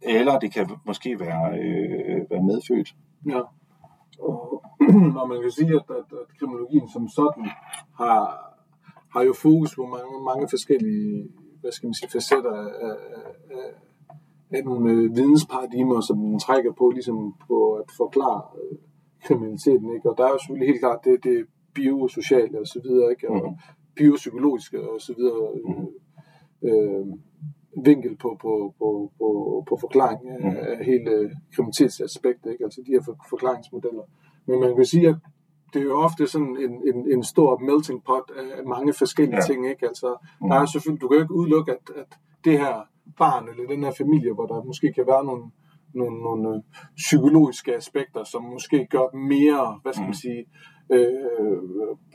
Eller 0.03 0.39
det 0.39 0.53
kan 0.53 0.71
måske 0.87 1.21
være, 1.21 1.59
øh, 1.59 2.31
være 2.31 2.43
medfødt. 2.43 2.95
Ja. 3.27 3.41
Og, 4.21 4.63
og 5.21 5.29
man 5.29 5.43
kan 5.43 5.51
sige, 5.51 5.75
at, 5.75 5.91
at, 5.91 6.09
at 6.21 6.39
kriminologien 6.39 6.89
som 6.89 7.09
sådan 7.09 7.45
har, 7.97 8.48
har 9.13 9.23
jo 9.23 9.33
fokus 9.33 9.75
på 9.75 9.83
mange, 9.87 10.25
mange 10.25 10.49
forskellige 10.49 11.29
hvad 11.61 11.73
skal 11.73 11.87
man 11.87 11.95
sige, 11.95 12.11
facetter 12.11 12.53
af, 12.53 12.71
af, 12.87 12.97
af 14.51 14.65
nogle 14.65 14.91
øh, 14.91 15.17
vidensparadigmer, 15.17 16.01
som 16.01 16.19
den 16.19 16.39
trækker 16.39 16.73
på, 16.73 16.91
ligesom 16.91 17.35
på 17.47 17.73
at 17.73 17.85
forklare 17.97 18.43
øh, 18.63 18.79
kriminaliteten. 19.25 19.95
Ikke? 19.95 20.11
Og 20.11 20.15
der 20.19 20.25
er 20.25 20.31
jo 20.31 20.39
selvfølgelig 20.39 20.69
helt 20.69 20.81
klart 20.81 21.05
det, 21.05 21.25
det 21.25 21.47
biosociale 21.75 22.61
og 22.61 22.67
så 22.67 22.81
videre, 22.85 23.11
ikke? 23.11 23.31
og 23.31 23.51
mm. 23.51 23.57
biopsykologiske 23.97 24.91
og 24.91 25.01
så 25.01 25.15
videre 25.19 25.43
øh, 25.59 25.85
øh, 26.69 27.07
vinkel 27.85 28.17
på, 28.17 28.39
på, 28.43 28.75
på, 28.79 29.13
på, 29.19 29.29
på 29.69 29.77
forklaring 29.81 30.29
af, 30.29 30.41
mm. 30.41 30.57
af 30.57 30.85
hele 30.85 31.13
kriminalitetsaspektet, 31.55 32.53
ikke? 32.53 32.65
altså 32.65 32.81
de 32.87 32.93
her 32.93 33.03
forklaringsmodeller. 33.31 34.03
Men 34.47 34.61
man 34.61 34.77
kan 34.77 34.85
sige, 34.85 35.09
at 35.09 35.17
det 35.73 35.81
er 35.81 35.85
jo 35.85 36.01
ofte 36.01 36.27
sådan 36.27 36.57
en, 36.57 36.73
en, 36.95 37.13
en 37.13 37.25
stor 37.25 37.59
melting 37.59 38.05
pot 38.05 38.31
af 38.59 38.67
mange 38.67 38.93
forskellige 38.93 39.37
ja. 39.37 39.43
ting, 39.43 39.69
ikke? 39.71 39.87
Altså, 39.87 40.17
mm. 40.41 40.49
der 40.49 40.57
er 40.57 40.67
selvfølgelig, 40.67 41.03
du 41.03 41.09
kan 41.09 41.17
jo 41.17 41.23
ikke 41.23 41.35
udelukke, 41.35 41.73
at, 41.73 41.91
at 41.97 42.19
det 42.45 42.59
her 42.59 42.75
barn 43.17 43.49
eller 43.49 43.67
den 43.67 43.85
her 43.85 43.93
familie, 43.99 44.33
hvor 44.35 44.47
der 44.47 44.65
måske 44.65 44.93
kan 44.93 45.07
være 45.07 45.25
nogle, 45.25 45.45
nogle, 45.95 46.23
nogle 46.23 46.49
øh, 46.55 46.63
psykologiske 46.97 47.77
aspekter, 47.77 48.25
som 48.25 48.43
måske 48.43 48.87
gør 48.91 49.07
dem 49.13 49.21
mere, 49.21 49.79
hvad 49.83 49.93
skal 49.93 50.03
man 50.03 50.17
mm. 50.19 50.25
sige, 50.25 50.45
øh, 50.93 51.59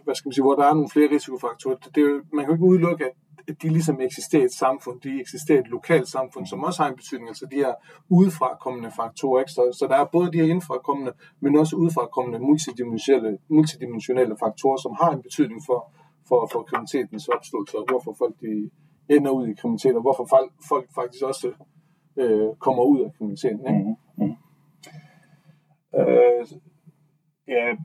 hvad 0.04 0.16
skal 0.16 0.28
man 0.28 0.34
sige, 0.34 0.44
hvor 0.44 0.56
der 0.56 0.66
er 0.66 0.74
nogle 0.74 0.90
flere 0.90 1.12
risikofaktorer. 1.12 1.76
Det, 1.76 1.96
det, 1.96 2.06
man 2.34 2.46
kan 2.46 2.54
ikke 2.56 2.66
udelukke, 2.66 3.06
at 3.06 3.16
de 3.62 3.70
ligesom 3.70 4.02
eksisterer 4.02 4.46
et 4.46 4.54
samfund, 4.54 5.02
de 5.02 5.22
eksisterer 5.22 5.60
et 5.60 5.68
lokalt 5.68 6.08
samfund, 6.08 6.46
som 6.46 6.64
også 6.64 6.84
har 6.84 6.90
en 6.90 6.96
betydning, 6.96 7.28
altså 7.30 7.46
de 7.52 7.56
her 7.56 7.74
udefrakommende 8.10 8.92
faktorer. 8.92 9.40
Ikke? 9.40 9.52
Så, 9.52 9.78
så 9.80 9.88
der 9.88 9.96
er 9.96 10.06
både 10.06 10.32
de 10.32 10.38
her 10.38 10.54
indfrakommende, 10.56 11.12
men 11.40 11.58
også 11.58 11.76
udefrakommende 11.76 12.40
multidimensionelle, 12.40 13.38
multidimensionelle 13.50 14.36
faktorer, 14.40 14.78
som 14.78 14.94
har 15.02 15.12
en 15.12 15.22
betydning 15.22 15.62
for, 15.66 15.92
for, 16.28 16.50
for 16.52 16.64
kriminalitetens 16.64 17.28
opståelse, 17.28 17.78
og 17.78 17.86
hvorfor 17.90 18.16
folk 18.18 18.36
de 18.42 18.70
ender 19.16 19.32
ud 19.32 19.48
i 19.48 19.54
kriminalitet, 19.54 19.96
og 19.96 20.02
hvorfor 20.02 20.26
folk, 20.26 20.52
folk 20.70 20.88
faktisk 20.96 21.24
også 21.24 21.48
øh, 22.18 22.50
kommer 22.60 22.84
ud 22.84 23.00
af 23.06 23.10
kriminaliteten. 23.18 23.60
Ikke? 23.60 23.96
Mm-hmm. 24.18 24.36
Øh, 26.00 26.46
Ja, 27.48 27.76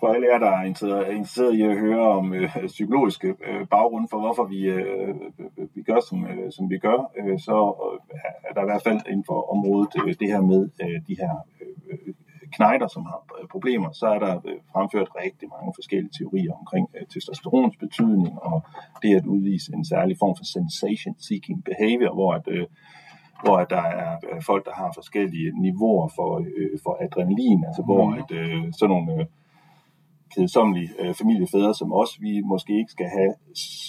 for 0.00 0.06
alle 0.06 0.26
jer, 0.26 0.38
der 0.38 0.50
er 0.50 0.64
interesseret 0.64 1.54
i 1.54 1.62
at 1.62 1.78
høre 1.78 2.08
om 2.08 2.34
øh, 2.34 2.50
psykologiske 2.66 3.28
øh, 3.28 3.66
baggrund 3.66 4.08
for, 4.10 4.18
hvorfor 4.18 4.44
vi, 4.44 4.60
øh, 4.64 5.08
øh, 5.58 5.68
vi 5.74 5.82
gør, 5.82 6.00
som, 6.08 6.26
øh, 6.26 6.52
som 6.52 6.70
vi 6.70 6.78
gør, 6.78 6.98
øh, 7.18 7.38
så 7.40 7.56
øh, 7.84 8.18
er 8.48 8.52
der 8.54 8.62
i 8.62 8.70
hvert 8.70 8.82
fald 8.82 9.00
inden 9.08 9.24
for 9.26 9.38
området 9.54 9.92
øh, 10.06 10.14
det 10.20 10.28
her 10.28 10.40
med 10.40 10.68
øh, 10.82 11.00
de 11.08 11.16
her 11.20 11.32
øh, 11.60 12.14
knejder, 12.56 12.88
som 12.88 13.04
har 13.04 13.20
øh, 13.40 13.48
problemer, 13.48 13.90
så 13.92 14.06
er 14.06 14.18
der 14.18 14.34
øh, 14.48 14.58
fremført 14.72 15.08
rigtig 15.22 15.48
mange 15.48 15.72
forskellige 15.78 16.12
teorier 16.18 16.52
omkring 16.52 16.86
øh, 16.96 17.06
testosterons 17.06 17.76
betydning 17.76 18.42
og 18.42 18.62
det 19.02 19.16
at 19.16 19.26
udvise 19.26 19.72
en 19.74 19.84
særlig 19.84 20.16
form 20.18 20.34
for 20.38 20.44
sensation-seeking 20.56 21.64
behavior, 21.64 22.12
hvor 22.14 22.32
at, 22.34 22.46
øh, 22.48 22.66
hvor 23.46 23.64
der 23.74 23.84
er 24.02 24.10
folk, 24.46 24.62
der 24.68 24.74
har 24.80 24.90
forskellige 24.94 25.48
niveauer 25.60 26.08
for, 26.16 26.30
øh, 26.58 26.78
for 26.84 26.92
adrenalin, 27.04 27.60
altså 27.68 27.82
hvor 27.88 28.04
mm. 28.10 28.18
at, 28.20 28.28
øh, 28.40 28.62
sådan 28.78 28.90
nogle 28.94 29.12
øh, 29.12 29.26
kedsommelige 30.34 30.90
øh, 31.00 31.14
familiefædre 31.14 31.74
som 31.74 31.92
os, 31.92 32.10
vi 32.20 32.40
måske 32.40 32.72
ikke 32.78 32.92
skal 32.96 33.06
have 33.18 33.34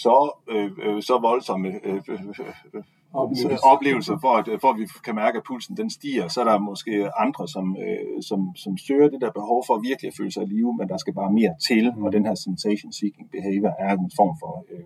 så, 0.04 0.20
øh, 0.50 0.72
øh, 0.84 1.02
så 1.02 1.20
voldsomme 1.22 1.70
øh, 1.84 2.02
øh, 2.08 2.20
øh, 2.74 2.84
oplevelser, 3.14 3.68
oplevelser 3.74 4.18
for, 4.24 4.34
at, 4.40 4.46
for 4.62 4.70
at 4.74 4.80
vi 4.80 4.86
kan 5.06 5.16
mærke, 5.16 5.38
at 5.38 5.44
pulsen 5.48 5.78
den 5.78 5.90
stiger. 5.90 6.28
Så 6.28 6.38
er 6.42 6.48
der 6.50 6.58
måske 6.72 6.94
andre, 7.26 7.48
som, 7.48 7.66
øh, 7.84 8.22
som, 8.30 8.40
som 8.64 8.78
søger 8.78 9.10
det 9.10 9.22
der 9.22 9.32
behov 9.32 9.60
for 9.68 9.74
at 9.76 9.84
virkelig 9.90 10.12
føle 10.20 10.32
sig 10.32 10.44
i 10.44 10.50
live, 10.56 10.74
men 10.80 10.88
der 10.90 10.98
skal 10.98 11.14
bare 11.14 11.32
mere 11.40 11.54
til, 11.68 11.86
og 12.06 12.12
den 12.12 12.26
her 12.26 12.36
sensation-seeking 12.46 13.28
behavior 13.36 13.74
er 13.86 13.92
en 13.94 14.12
form 14.20 14.34
for 14.42 14.54
øh, 14.72 14.86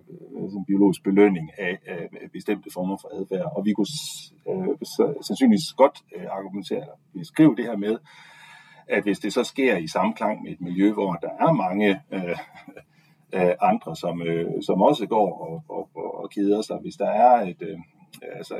en 0.58 0.64
biologisk 0.70 1.02
belønning 1.08 1.46
af, 1.58 1.74
af 1.86 2.30
bestemte 2.32 2.68
former 2.76 2.96
for 3.02 3.08
adfærd. 3.18 3.46
Og 3.56 3.60
vi 3.66 3.72
kunne 3.72 3.92
øh, 4.50 4.72
sandsynligvis 5.28 5.72
godt 5.82 5.96
øh, 6.16 6.26
argumentere, 6.38 6.82
eller 6.84 6.98
beskrive 7.20 7.54
det 7.58 7.64
her 7.64 7.76
med, 7.76 7.94
at 8.92 9.02
hvis 9.02 9.18
det 9.18 9.32
så 9.32 9.44
sker 9.44 9.76
i 9.76 9.86
samklang 9.86 10.42
med 10.42 10.52
et 10.52 10.60
miljø, 10.60 10.92
hvor 10.92 11.12
der 11.12 11.28
er 11.28 11.52
mange 11.52 12.00
øh, 12.10 12.38
øh, 13.36 13.54
andre, 13.60 13.96
som, 13.96 14.22
øh, 14.22 14.62
som 14.62 14.82
også 14.82 15.06
går 15.06 15.30
og, 15.46 15.64
og, 15.68 15.88
og 16.22 16.30
keder 16.30 16.62
sig, 16.62 16.78
hvis 16.82 16.96
der 16.96 17.10
er 17.10 17.40
et, 17.50 17.62
øh, 17.62 17.78
altså, 18.36 18.54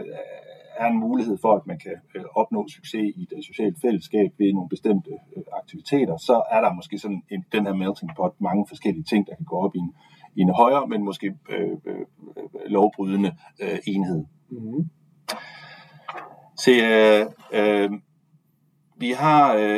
er 0.77 0.87
en 0.87 0.99
mulighed 0.99 1.39
for, 1.39 1.57
at 1.57 1.67
man 1.67 1.79
kan 1.79 1.97
øh, 2.15 2.25
opnå 2.35 2.69
succes 2.69 3.13
i 3.17 3.23
et 3.23 3.45
socialt 3.45 3.77
fællesskab 3.83 4.33
ved 4.39 4.53
nogle 4.53 4.69
bestemte 4.69 5.11
øh, 5.37 5.43
aktiviteter, 5.53 6.17
så 6.17 6.43
er 6.51 6.61
der 6.61 6.73
måske 6.73 6.99
sådan 6.99 7.23
en, 7.31 7.45
den 7.53 7.67
her 7.67 7.75
melting 7.75 8.11
pot 8.17 8.41
mange 8.41 8.67
forskellige 8.69 9.05
ting, 9.05 9.27
der 9.27 9.35
kan 9.35 9.45
gå 9.45 9.57
op 9.57 9.75
i 9.75 9.79
en, 9.79 9.95
i 10.37 10.41
en 10.41 10.55
højere, 10.55 10.87
men 10.87 11.05
måske 11.05 11.35
øh, 11.51 11.77
øh, 11.85 12.07
lovbrydende 12.67 13.37
øh, 13.63 13.79
enhed. 13.87 14.25
Mm-hmm. 14.51 14.91
Så 16.57 16.71
øh, 16.71 17.27
øh, 17.53 17.91
vi 19.03 19.11
har 19.11 19.55
øh, 19.55 19.63
øh, 19.63 19.77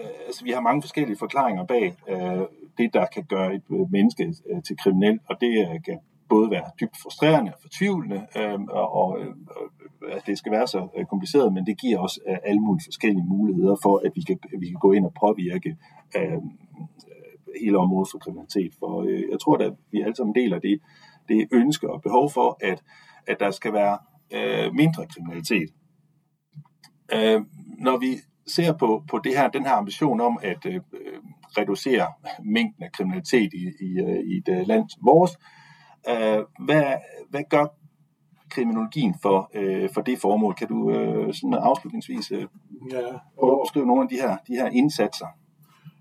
øh, 0.00 0.26
altså, 0.26 0.44
vi 0.44 0.50
har 0.50 0.60
mange 0.60 0.82
forskellige 0.82 1.16
forklaringer 1.16 1.64
bag 1.64 1.96
øh, 2.08 2.42
det, 2.78 2.94
der 2.94 3.06
kan 3.14 3.24
gøre 3.24 3.54
et 3.54 3.62
øh, 3.70 3.92
menneske 3.92 4.34
øh, 4.50 4.62
til 4.62 4.76
kriminel, 4.82 5.20
og 5.28 5.36
det 5.40 5.52
øh, 5.64 5.82
kan 5.86 5.98
både 6.28 6.50
være 6.50 6.70
dybt 6.80 6.96
frustrerende 7.02 7.52
og 7.54 7.58
fortvivlende, 7.62 8.26
øh, 8.38 8.60
og 9.00 9.20
øh, 9.20 9.34
at 10.16 10.22
det 10.26 10.38
skal 10.38 10.52
være 10.52 10.66
så 10.66 10.88
øh, 10.96 11.04
kompliceret, 11.06 11.52
men 11.52 11.66
det 11.66 11.80
giver 11.80 11.98
os 11.98 12.18
øh, 12.28 12.36
alle 12.44 12.60
mulige 12.60 12.84
forskellige 12.86 13.24
muligheder 13.24 13.76
for, 13.82 14.02
at 14.06 14.12
vi 14.14 14.22
kan, 14.22 14.38
vi 14.60 14.66
kan 14.66 14.80
gå 14.80 14.92
ind 14.92 15.04
og 15.06 15.12
påvirke 15.20 15.76
øh, 16.16 16.32
øh, 16.32 16.42
hele 17.62 17.78
området 17.78 18.08
for 18.10 18.18
kriminalitet. 18.18 18.72
For 18.78 19.02
øh, 19.02 19.22
jeg 19.30 19.38
tror, 19.40 19.56
at 19.56 19.72
vi 19.92 20.00
alle 20.00 20.16
sammen 20.16 20.34
deler 20.34 20.58
det, 20.58 20.80
det 21.28 21.48
ønske 21.52 21.90
og 21.90 22.02
behov 22.02 22.30
for, 22.30 22.58
at, 22.60 22.82
at 23.26 23.40
der 23.40 23.50
skal 23.50 23.72
være 23.72 23.98
øh, 24.36 24.74
mindre 24.74 25.06
kriminalitet. 25.06 25.70
Øh, 27.14 27.40
når 27.78 27.98
vi 27.98 28.12
ser 28.46 28.72
på, 28.72 29.02
på 29.10 29.18
det 29.24 29.36
her, 29.36 29.48
den 29.48 29.66
her 29.66 29.72
ambition 29.72 30.20
om 30.20 30.38
at 30.42 30.66
øh, 30.66 30.80
reducere 31.58 32.06
mængden 32.44 32.84
af 32.84 32.92
kriminalitet 32.92 33.50
i, 33.54 33.84
i, 33.84 34.00
øh, 34.00 34.20
i 34.24 34.36
et 34.36 34.48
øh, 34.48 34.66
land 34.66 34.88
som 34.88 35.00
vores, 35.04 35.38
øh, 36.08 36.44
hvad, 36.64 36.84
hvad 37.30 37.42
gør 37.50 37.66
kriminologien 38.50 39.14
for, 39.22 39.50
øh, 39.54 39.88
for 39.94 40.00
det 40.00 40.18
formål? 40.18 40.54
Kan 40.54 40.68
du 40.68 40.90
øh, 40.90 41.34
sådan 41.34 41.54
afslutningsvis 41.54 42.32
øh, 42.32 42.46
ja, 42.92 43.06
og, 43.06 43.20
prøve 43.38 43.52
at 43.52 43.64
beskrive 43.64 43.86
nogle 43.86 44.02
af 44.02 44.08
de 44.08 44.16
her, 44.16 44.36
de 44.48 44.52
her 44.52 44.68
indsatser? 44.68 45.26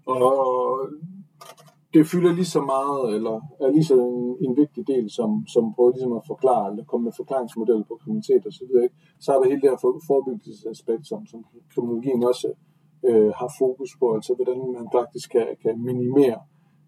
Og 0.06 0.90
det 1.94 2.08
fylder 2.12 2.34
lige 2.40 2.54
så 2.58 2.62
meget, 2.74 3.16
eller 3.16 3.36
er 3.64 3.70
lige 3.76 3.90
så 3.92 3.96
en, 4.10 4.22
en 4.46 4.54
vigtig 4.62 4.84
del, 4.94 5.06
som, 5.18 5.30
som 5.54 5.64
prøver 5.76 5.92
ligesom 5.92 6.14
at 6.20 6.28
forklare, 6.32 6.66
eller 6.70 6.84
komme 6.90 7.04
med 7.04 7.20
forklaringsmodeller 7.22 7.86
på 7.88 7.96
kriminalitet 8.02 8.44
osv. 8.50 8.74
Så, 8.74 8.90
så 9.24 9.28
er 9.32 9.38
der 9.40 9.50
hele 9.50 9.62
det 9.62 9.70
her 9.70 9.82
for, 9.84 9.92
forebyggelsesaspekt, 10.10 11.06
som, 11.12 11.20
som 11.32 11.40
kriminologien 11.74 12.24
også 12.32 12.50
øh, 13.10 13.32
har 13.40 13.50
fokus 13.62 13.92
på, 14.00 14.06
altså 14.18 14.32
hvordan 14.38 14.60
man 14.78 14.88
faktisk 14.98 15.28
kan, 15.36 15.48
kan 15.64 15.76
minimere 15.90 16.40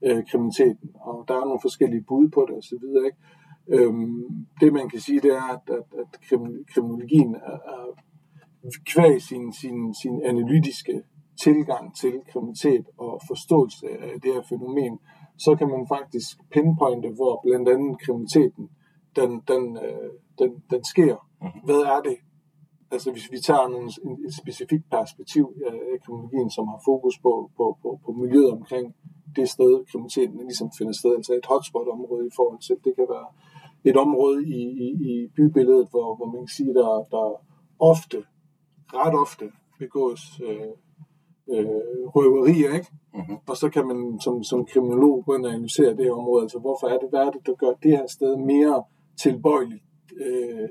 øh, 0.07 0.21
kriminaliteten. 0.29 0.89
Og 1.09 1.15
der 1.27 1.35
er 1.37 1.45
nogle 1.49 1.65
forskellige 1.67 2.07
bud 2.09 2.27
på 2.35 2.41
det 2.47 2.55
osv. 2.61 2.85
Ikke? 3.07 3.19
Øhm, 3.75 4.23
det 4.61 4.73
man 4.73 4.89
kan 4.89 4.99
sige, 4.99 5.19
det 5.25 5.31
er, 5.41 5.47
at, 5.55 5.65
at, 5.77 5.87
at 6.01 6.11
kriminologien 6.73 7.35
er, 7.35 7.57
er 7.73 7.83
kvæg 8.91 9.21
sin, 9.29 9.53
sin, 9.61 9.77
sin 10.01 10.15
analytiske 10.31 10.95
tilgang 11.43 11.95
til 12.01 12.13
kriminalitet 12.29 12.85
og 12.97 13.21
forståelse 13.27 13.87
af 13.89 14.21
det 14.21 14.33
her 14.33 14.43
fænomen, 14.49 14.99
så 15.37 15.55
kan 15.59 15.69
man 15.69 15.87
faktisk 15.95 16.31
pinpointe, 16.53 17.09
hvor 17.09 17.33
blandt 17.45 17.69
andet 17.69 17.99
kriminaliteten 18.03 18.69
den, 19.15 19.31
den, 19.51 19.63
øh, 19.85 20.11
den, 20.39 20.51
den 20.71 20.83
sker. 20.83 21.15
Mhm. 21.41 21.59
Hvad 21.65 21.81
er 21.95 22.01
det? 22.09 22.17
Altså 22.91 23.11
hvis 23.11 23.31
vi 23.31 23.39
tager 23.47 23.65
en, 23.65 23.87
en, 24.05 24.13
et 24.27 24.35
specifikt 24.41 24.85
perspektiv 24.97 25.45
af 25.67 25.99
kriminologien, 26.03 26.49
som 26.49 26.65
har 26.67 26.79
fokus 26.89 27.15
på, 27.25 27.51
på, 27.57 27.65
på, 27.81 27.89
på 28.05 28.11
miljøet 28.11 28.51
omkring 28.51 28.95
det 29.35 29.49
sted, 29.49 29.73
kriminaliteten 29.89 30.37
ligesom 30.49 30.69
finder 30.77 30.93
sted, 30.93 31.11
altså 31.15 31.33
et 31.33 31.45
hotspot-område 31.51 32.27
i 32.27 32.33
forhold 32.35 32.61
til, 32.67 32.75
det 32.85 32.93
kan 32.95 33.07
være 33.15 33.29
et 33.89 33.97
område 34.05 34.39
i, 34.59 34.61
i, 34.85 34.87
i 35.09 35.13
bybilledet, 35.35 35.87
hvor, 35.93 36.15
hvor 36.17 36.27
man 36.33 36.41
kan 36.45 36.55
sige, 36.57 36.73
der, 36.73 36.89
der 37.13 37.25
ofte, 37.79 38.17
ret 38.99 39.15
ofte 39.25 39.45
begås 39.79 40.41
øh, 40.47 40.73
øh, 41.53 41.65
røverier, 42.15 42.73
ikke? 42.73 42.91
Mm-hmm. 43.13 43.37
Og 43.47 43.57
så 43.57 43.69
kan 43.69 43.87
man 43.87 44.19
som, 44.23 44.43
som 44.43 44.65
kriminolog 44.65 45.23
gå 45.25 45.35
ind 45.35 45.45
og 45.45 45.51
analysere 45.51 45.95
det 45.97 46.05
her 46.05 46.11
område, 46.11 46.41
altså 46.43 46.59
hvorfor 46.59 46.87
er 46.87 46.97
det, 46.97 47.09
hvad 47.09 47.19
er 47.19 47.31
det, 47.31 47.41
der 47.45 47.53
gør 47.53 47.73
det 47.83 47.91
her 47.91 48.07
sted 48.07 48.37
mere 48.37 48.83
tilbøjeligt 49.23 49.83
øh, 50.25 50.69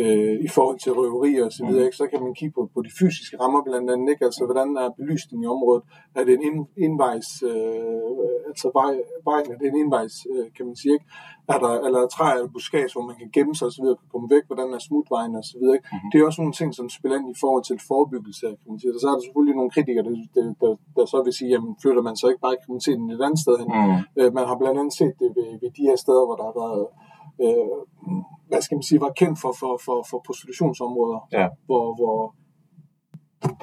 øh, 0.00 0.34
i 0.46 0.48
forhold 0.48 0.78
til 0.78 0.92
røverier 0.92 1.44
osv., 1.46 1.64
mm. 1.64 1.84
Ikke? 1.84 1.96
så 1.96 2.06
kan 2.12 2.20
man 2.22 2.34
kigge 2.34 2.54
på, 2.58 2.62
på 2.74 2.80
de 2.86 2.92
fysiske 3.00 3.36
rammer 3.42 3.62
blandt 3.68 3.90
andet, 3.90 4.10
ikke? 4.12 4.24
altså 4.24 4.42
hvordan 4.44 4.68
er 4.82 4.96
belysningen 4.98 5.44
i 5.44 5.52
området, 5.54 5.82
er 6.18 6.24
det 6.24 6.34
en 6.34 6.42
ind, 6.48 6.58
indvejs, 6.86 7.28
øh, 7.50 8.48
altså 8.50 8.66
vej, 8.78 8.92
vejen 9.28 9.46
er 9.52 9.58
det 9.60 9.66
en 9.72 9.78
indvejs, 9.82 10.14
øh, 10.32 10.46
kan 10.56 10.64
man 10.68 10.76
sige, 10.82 10.92
ikke? 10.96 11.06
Er 11.52 11.58
der, 11.64 11.72
eller 11.86 12.00
træer 12.16 12.34
eller 12.38 12.52
buskage, 12.56 12.92
hvor 12.94 13.06
man 13.10 13.16
kan 13.20 13.28
gemme 13.36 13.54
sig 13.58 13.66
osv., 13.70 13.86
kan 14.00 14.10
komme 14.12 14.28
væk, 14.34 14.44
hvordan 14.48 14.68
er 14.76 14.80
smutvejen 14.88 15.34
osv., 15.40 15.62
ikke? 15.76 15.86
Mm. 15.92 16.08
Det 16.10 16.16
er 16.16 16.24
også 16.28 16.40
nogle 16.42 16.56
ting, 16.60 16.70
som 16.78 16.86
spiller 16.98 17.16
ind 17.18 17.28
i 17.36 17.40
forhold 17.42 17.64
til 17.68 17.76
forebyggelse 17.92 18.44
af 18.50 18.54
kriminalitet, 18.60 18.94
og 18.96 19.00
så 19.00 19.08
er 19.10 19.16
der 19.16 19.24
selvfølgelig 19.26 19.56
nogle 19.60 19.74
kritikere, 19.76 20.04
der, 20.08 20.14
der, 20.36 20.44
der, 20.62 20.72
der 20.96 21.04
så 21.12 21.18
vil 21.24 21.34
sige, 21.38 21.50
jamen 21.54 21.72
flytter 21.82 22.02
man 22.08 22.16
så 22.20 22.26
ikke 22.30 22.44
bare 22.46 22.56
kriminaliteten 22.62 23.06
et 23.10 23.22
andet 23.26 23.40
sted 23.44 23.54
hen. 23.60 23.68
Mm. 23.78 24.20
Øh, 24.20 24.28
man 24.38 24.44
har 24.48 24.56
blandt 24.60 24.78
andet 24.80 24.94
set 25.00 25.14
det 25.22 25.30
ved, 25.36 25.48
ved 25.62 25.70
de 25.78 25.82
her 25.88 25.96
steder, 26.04 26.24
hvor 26.26 26.36
der 26.40 26.46
har 26.50 26.56
været 26.62 26.86
øh, 27.40 27.78
hvad 28.48 28.62
skal 28.62 28.76
man 28.76 28.82
sige, 28.82 29.00
var 29.00 29.12
kendt 29.16 29.40
for, 29.40 29.52
for, 29.60 29.80
for, 29.84 30.06
for 30.10 30.22
prostitutionsområder, 30.26 31.28
ja. 31.32 31.48
hvor, 31.66 31.84
hvor 31.98 32.34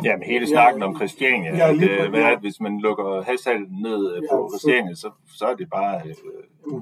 Jamen 0.03 0.23
hele 0.23 0.47
snakken 0.47 0.81
ja, 0.81 0.87
om 0.87 0.95
Christiania, 0.95 1.51
ja, 1.57 1.69
at, 1.69 1.75
øh, 1.75 2.09
hvad 2.09 2.21
er 2.21 2.29
det, 2.29 2.39
hvis 2.39 2.59
man 2.65 2.79
lukker 2.79 3.21
hashalden 3.21 3.75
ned 3.87 4.01
øh, 4.15 4.23
ja, 4.23 4.35
på 4.35 4.49
Christiania, 4.51 4.95
så, 4.95 5.09
så 5.39 5.45
er 5.45 5.55
det 5.55 5.67
bare... 5.77 5.95
Øh... 6.05 6.15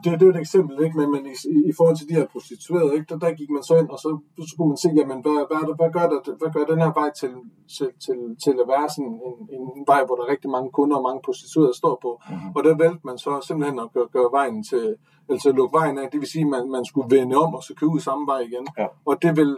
Det, 0.04 0.20
det 0.20 0.26
er 0.28 0.32
et 0.36 0.40
eksempel, 0.46 0.76
ikke? 0.86 0.98
men, 1.00 1.08
men 1.12 1.26
i, 1.26 1.36
i, 1.72 1.74
forhold 1.78 1.98
til 1.98 2.10
de 2.10 2.14
her 2.20 2.26
prostituerede, 2.34 2.94
ikke? 2.96 3.06
Der, 3.10 3.18
der 3.24 3.32
gik 3.40 3.50
man 3.50 3.64
så 3.64 3.76
ind, 3.82 3.90
og 3.90 4.00
så, 4.04 4.10
så 4.50 4.54
kunne 4.58 4.70
man 4.74 4.82
se, 4.84 4.90
jamen, 5.00 5.20
hvad, 5.26 5.38
hvad, 5.50 5.62
det, 5.68 5.76
hvad, 5.80 5.92
gør 5.98 6.06
det, 6.14 6.20
hvad 6.40 6.50
gør 6.56 6.66
den 6.74 6.82
her 6.86 6.94
vej 7.00 7.10
til, 7.22 7.34
til, 7.76 7.90
til, 8.06 8.18
til 8.44 8.56
at 8.64 8.68
være 8.74 8.88
sådan 8.96 9.14
en, 9.30 9.38
en, 9.56 9.64
en 9.78 9.86
vej, 9.92 10.02
hvor 10.06 10.16
der 10.16 10.24
er 10.24 10.34
rigtig 10.36 10.50
mange 10.56 10.70
kunder 10.78 10.96
og 11.00 11.06
mange 11.08 11.22
prostituerede 11.26 11.76
står 11.82 11.96
på, 12.06 12.12
mm-hmm. 12.20 12.56
og 12.56 12.60
der 12.66 12.74
valgte 12.84 13.04
man 13.10 13.18
så 13.26 13.32
simpelthen 13.48 13.80
at 13.86 13.90
gøre, 13.96 14.08
gøre 14.18 14.32
vejen 14.40 14.58
til, 14.72 14.86
altså 15.30 15.52
lukke 15.52 15.78
vejen 15.78 15.98
af, 15.98 16.10
det 16.12 16.20
vil 16.20 16.30
sige, 16.30 16.46
at 16.46 16.50
man, 16.50 16.72
man 16.72 16.86
skulle 16.86 17.16
vende 17.18 17.36
om 17.36 17.56
og 17.56 17.64
så 17.64 17.74
køre 17.76 17.90
ud 17.90 18.00
samme 18.00 18.28
vej 18.28 18.40
igen, 18.40 18.68
ja. 18.78 18.88
og 19.06 19.22
det 19.22 19.38
vil 19.38 19.58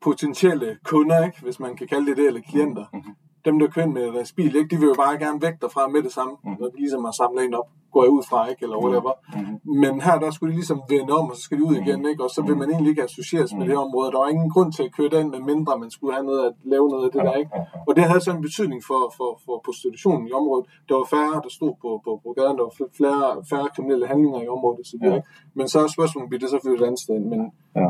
potentielle 0.00 0.78
kunder, 0.84 1.24
ikke, 1.24 1.40
hvis 1.42 1.60
man 1.60 1.76
kan 1.76 1.86
kalde 1.88 2.06
det 2.06 2.16
det, 2.16 2.26
eller 2.26 2.40
klienter, 2.40 2.84
mm-hmm. 2.92 3.14
Dem 3.44 3.58
der 3.58 3.66
kører 3.66 3.86
med 3.86 4.12
deres 4.12 4.32
bil, 4.32 4.56
ikke, 4.56 4.70
de 4.74 4.80
vil 4.80 4.88
jo 4.92 4.94
bare 5.04 5.18
gerne 5.18 5.42
væk 5.42 5.56
derfra 5.60 5.88
med 5.88 6.02
det 6.02 6.12
samme, 6.12 6.34
mm-hmm. 6.34 6.60
når 6.60 6.68
de 6.68 6.76
ligesom 6.76 7.04
har 7.04 7.14
samlet 7.20 7.44
en 7.44 7.54
op, 7.54 7.68
går 7.92 8.02
jeg 8.04 8.10
ud 8.10 8.22
fra, 8.30 8.38
ikke, 8.50 8.62
eller 8.66 8.78
whatever. 8.84 9.12
Mm-hmm. 9.16 9.56
Men 9.82 9.92
her, 10.06 10.16
der 10.24 10.30
skulle 10.30 10.50
de 10.52 10.56
ligesom 10.56 10.80
vende 10.88 11.12
om, 11.20 11.30
og 11.30 11.36
så 11.36 11.42
skal 11.42 11.58
de 11.58 11.64
ud 11.64 11.76
igen, 11.82 12.00
ikke, 12.10 12.24
og 12.24 12.30
så 12.36 12.40
vil 12.46 12.56
man 12.56 12.68
egentlig 12.70 12.90
ikke 12.90 13.02
associeres 13.02 13.52
mm-hmm. 13.52 13.58
med 13.58 13.66
det 13.70 13.76
område. 13.86 14.12
Der 14.12 14.18
var 14.18 14.28
ingen 14.28 14.50
grund 14.54 14.72
til 14.72 14.82
at 14.82 14.92
køre 14.96 15.10
den, 15.16 15.30
med 15.30 15.40
mindre 15.50 15.78
man 15.78 15.90
skulle 15.90 16.14
have 16.16 16.26
noget 16.30 16.42
at 16.48 16.52
lave 16.74 16.86
noget 16.92 17.04
af 17.06 17.12
det 17.12 17.22
der, 17.28 17.34
ikke. 17.42 17.50
Og 17.88 17.92
det 17.96 18.04
havde 18.04 18.20
så 18.20 18.30
en 18.36 18.42
betydning 18.48 18.80
for, 18.90 19.00
for, 19.16 19.30
for 19.44 19.54
prostitutionen 19.64 20.28
i 20.28 20.32
området. 20.40 20.64
Der 20.88 20.94
var 21.00 21.06
færre, 21.16 21.34
der 21.44 21.52
stod 21.58 21.72
på, 21.82 21.90
på, 22.04 22.10
på 22.24 22.28
gaden, 22.38 22.56
der 22.58 22.64
var 22.68 22.74
flere, 22.98 23.22
færre 23.50 23.68
kriminelle 23.74 24.06
handlinger 24.06 24.40
i 24.42 24.48
området, 24.48 24.86
så 24.86 24.96
ja. 25.02 25.14
ikke. 25.14 25.28
Men 25.58 25.68
så 25.68 25.76
er 25.84 25.88
spørgsmålet, 25.96 26.28
bliver 26.30 26.42
det 26.44 26.50
så 26.50 26.58
flyttet 26.62 26.82
et 26.82 26.86
andet 26.88 27.00
sted, 27.06 27.18
men 27.32 27.40
ja. 27.76 27.88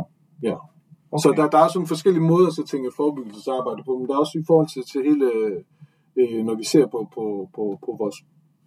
ja. 0.48 0.56
Okay. 1.14 1.22
Så 1.22 1.28
der, 1.38 1.46
der 1.54 1.60
er 1.64 1.68
sådan 1.68 1.92
forskellige 1.94 2.28
måder 2.32 2.48
at 2.62 2.68
tænke 2.72 2.96
forebyggelsesarbejde 3.00 3.82
på, 3.86 3.92
men 3.98 4.06
der 4.08 4.14
er 4.14 4.22
også 4.24 4.38
i 4.42 4.46
forhold 4.50 4.68
til, 4.74 4.82
til 4.90 5.00
hele, 5.08 5.26
øh, 6.20 6.38
når 6.48 6.54
vi 6.60 6.64
ser 6.72 6.86
på, 6.94 6.98
på, 7.14 7.24
på, 7.54 7.62
på 7.84 7.90
vores 8.00 8.18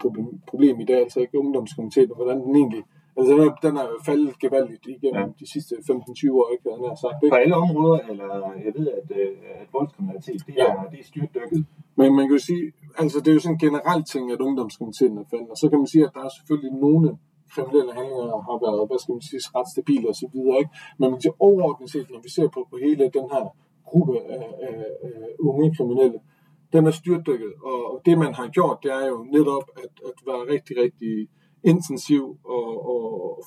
problem, 0.02 0.28
problem 0.52 0.76
i 0.80 0.86
dag, 0.92 1.00
altså 1.06 1.20
ikke 1.20 1.40
ungdomskriminalitet, 1.44 2.10
og 2.12 2.16
hvordan 2.16 2.40
den 2.46 2.56
egentlig, 2.62 2.84
altså 3.18 3.30
den 3.34 3.40
er, 3.48 3.52
den 3.68 3.76
er 3.84 3.88
faldet 4.06 4.40
gevaldigt 4.44 4.86
igennem 4.96 5.28
ja. 5.30 5.40
de 5.42 5.48
sidste 5.54 5.74
15-20 5.76 6.32
år, 6.40 6.46
ikke, 6.54 6.64
han 6.76 6.84
har 6.90 6.98
sagt. 7.06 7.18
Ikke? 7.24 7.34
På 7.34 7.40
alle 7.44 7.56
områder, 7.66 8.00
eller 8.10 8.30
jeg 8.66 8.74
ved, 8.78 8.88
at, 9.00 9.08
øh, 9.22 9.62
at 9.62 9.68
voldskriminalitet, 9.78 10.40
det 10.48 10.54
er, 10.58 10.64
ja. 10.64 10.84
det 10.92 11.00
er 11.04 11.08
styrtdykket. 11.12 11.62
Men 12.00 12.08
man 12.18 12.24
kan 12.28 12.36
jo 12.40 12.44
sige, 12.50 12.64
altså 13.02 13.18
det 13.20 13.30
er 13.30 13.36
jo 13.38 13.44
sådan 13.46 13.56
en 13.56 13.64
generelt 13.68 14.06
ting, 14.14 14.24
at 14.36 14.40
ungdomskriminaliteten 14.48 15.18
er 15.24 15.28
faldet, 15.32 15.50
og 15.54 15.58
så 15.62 15.66
kan 15.70 15.78
man 15.82 15.88
sige, 15.94 16.04
at 16.08 16.12
der 16.16 16.24
er 16.28 16.32
selvfølgelig 16.38 16.74
nogle 16.86 17.08
kriminelle 17.54 17.94
handlinger 18.00 18.38
har 18.50 18.58
været, 18.66 18.88
hvad 18.90 19.00
skal 19.02 19.14
man 19.18 19.26
sige, 19.30 19.42
ret 19.58 19.70
stabile 19.74 20.08
osv. 20.12 20.36
Ikke? 20.62 20.72
Men 21.00 21.08
man 21.12 21.20
kan 21.24 21.34
overordnet 21.48 21.90
set, 21.94 22.08
når 22.14 22.22
vi 22.26 22.30
ser 22.36 22.48
på, 22.56 22.60
på 22.72 22.76
hele 22.86 23.04
den 23.18 23.28
her 23.34 23.44
gruppe 23.90 24.16
af, 24.36 24.48
af, 24.68 24.78
af 25.08 25.20
unge 25.40 25.76
kriminelle, 25.78 26.20
den 26.74 26.86
er 26.86 26.92
styrtdykket, 26.92 27.54
og 27.64 28.02
det 28.06 28.18
man 28.18 28.34
har 28.34 28.48
gjort, 28.48 28.78
det 28.84 28.92
er 28.92 29.08
jo 29.14 29.20
netop 29.36 29.66
at, 29.84 29.94
at 30.10 30.18
være 30.30 30.44
rigtig, 30.54 30.74
rigtig 30.84 31.14
intensiv 31.64 32.38
og, 32.56 32.68
og 32.92 33.00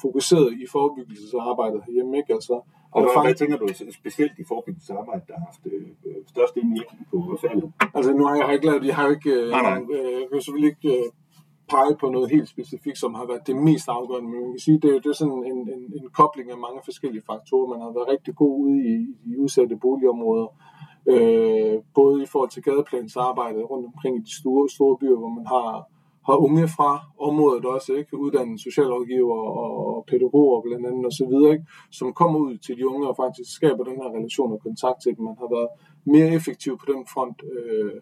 fokuseret 0.02 0.52
i 0.62 0.64
forebyggelsesarbejdet 0.72 1.80
herhjemme, 1.86 2.16
ikke? 2.16 2.32
Altså, 2.32 2.54
og 2.94 3.02
hvad, 3.02 3.24
hvad 3.24 3.34
tænker 3.34 3.56
du 3.56 3.66
specielt 4.02 4.32
i 4.38 4.44
forebyggelsesarbejdet, 4.48 5.28
der 5.28 5.34
har 5.38 5.44
haft 5.50 5.62
øh, 5.72 6.22
størst 6.34 6.56
indvirkning 6.56 7.06
på 7.10 7.38
faldet? 7.40 7.72
Altså 7.94 8.12
nu 8.12 8.22
har 8.26 8.36
jeg, 8.36 8.54
ikke 8.54 8.66
lavet, 8.66 8.86
jeg 8.86 8.96
har 8.96 9.08
ikke, 9.16 9.30
øh, 9.30 9.50
nej, 9.50 9.62
nej. 9.62 9.78
Øh, 9.94 10.12
jeg 10.20 10.26
kan 10.30 10.40
selvfølgelig 10.40 10.70
ikke 10.74 10.88
øh, 10.96 11.04
pege 11.70 11.94
på 12.00 12.06
noget 12.10 12.30
helt 12.30 12.48
specifikt, 12.48 12.98
som 12.98 13.14
har 13.14 13.26
været 13.26 13.46
det 13.46 13.56
mest 13.56 13.88
afgørende, 13.88 14.30
men 14.30 14.40
man 14.40 14.52
kan 14.52 14.66
sige, 14.66 14.78
det 14.82 14.90
er, 14.94 15.00
det 15.04 15.10
er 15.10 15.18
sådan 15.22 15.42
en, 15.52 15.60
en, 15.74 15.82
en 16.00 16.08
kobling 16.18 16.50
af 16.50 16.58
mange 16.66 16.80
forskellige 16.84 17.28
faktorer. 17.30 17.70
Man 17.72 17.80
har 17.84 17.92
været 17.96 18.08
rigtig 18.14 18.34
god 18.42 18.54
ude 18.64 18.78
i, 18.94 18.96
i 19.28 19.36
udsatte 19.42 19.76
boligområder, 19.76 20.48
øh, 21.12 21.76
både 21.94 22.22
i 22.22 22.26
forhold 22.32 22.50
til 22.50 22.62
gadeplansarbejdet 22.62 23.70
rundt 23.70 23.86
omkring 23.90 24.14
i 24.16 24.26
de 24.28 24.34
store, 24.40 24.68
store 24.76 24.96
byer, 25.00 25.18
hvor 25.22 25.32
man 25.38 25.46
har, 25.54 25.68
har 26.28 26.36
unge 26.46 26.68
fra 26.76 26.90
området 27.28 27.64
også, 27.64 27.92
ikke? 28.00 28.18
uddannet 28.24 28.60
socialrådgiver 28.60 29.38
og 29.92 30.04
pædagoger 30.10 30.60
blandt 30.66 30.86
andet 30.86 31.04
og 31.10 31.12
så 31.12 31.24
videre, 31.30 31.52
ikke? 31.52 31.66
som 31.98 32.12
kommer 32.20 32.38
ud 32.46 32.56
til 32.66 32.76
de 32.78 32.88
unge 32.92 33.08
og 33.08 33.16
faktisk 33.22 33.50
skaber 33.58 33.84
den 33.84 33.96
her 34.02 34.08
relation 34.16 34.52
og 34.52 34.60
kontakt 34.66 34.98
til 35.02 35.16
dem. 35.16 35.24
Man 35.24 35.40
har 35.42 35.48
været 35.56 35.70
mere 36.14 36.28
effektiv 36.38 36.72
på 36.78 36.86
den 36.92 37.02
front, 37.12 37.38
øh, 37.52 37.94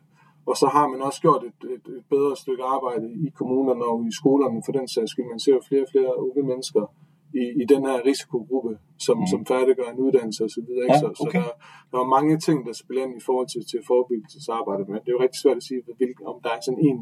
og 0.51 0.57
så 0.63 0.67
har 0.77 0.87
man 0.93 1.01
også 1.09 1.21
gjort 1.27 1.43
et, 1.51 1.61
et, 1.75 1.85
et 1.99 2.05
bedre 2.15 2.35
stykke 2.43 2.65
arbejde 2.77 3.07
i 3.27 3.29
kommunerne 3.39 3.85
og 3.93 3.99
i 4.11 4.13
skolerne 4.21 4.59
for 4.67 4.73
den 4.79 4.87
sags 4.95 5.11
skyld. 5.11 5.29
Man 5.35 5.41
ser 5.45 5.55
jo 5.59 5.63
flere 5.69 5.85
og 5.87 5.91
flere 5.93 6.13
unge 6.27 6.43
mennesker 6.51 6.83
i, 7.43 7.45
i 7.63 7.65
den 7.73 7.83
her 7.89 7.97
risikogruppe, 8.11 8.73
som, 9.07 9.17
mm. 9.19 9.27
som 9.33 9.41
færdiggør 9.51 9.89
en 9.95 10.01
uddannelse 10.07 10.41
osv. 10.49 10.69
Ja, 10.89 10.99
så, 11.03 11.07
okay. 11.07 11.23
så 11.23 11.27
der, 11.37 11.47
der 11.93 11.99
er 12.05 12.09
mange 12.17 12.35
ting, 12.47 12.59
der 12.67 12.73
spiller 12.83 13.03
ind 13.05 13.15
i 13.21 13.25
forhold 13.29 13.49
til, 13.55 13.63
til 13.71 13.81
forebyggelsesarbejde, 13.91 14.83
men 14.93 14.99
det 15.03 15.09
er 15.11 15.17
jo 15.19 15.23
rigtig 15.27 15.41
svært 15.45 15.59
at 15.63 15.67
sige, 15.69 15.81
hvilken, 16.01 16.25
om 16.33 16.37
der 16.45 16.51
er 16.57 16.61
sådan 16.67 16.83
en, 16.89 16.99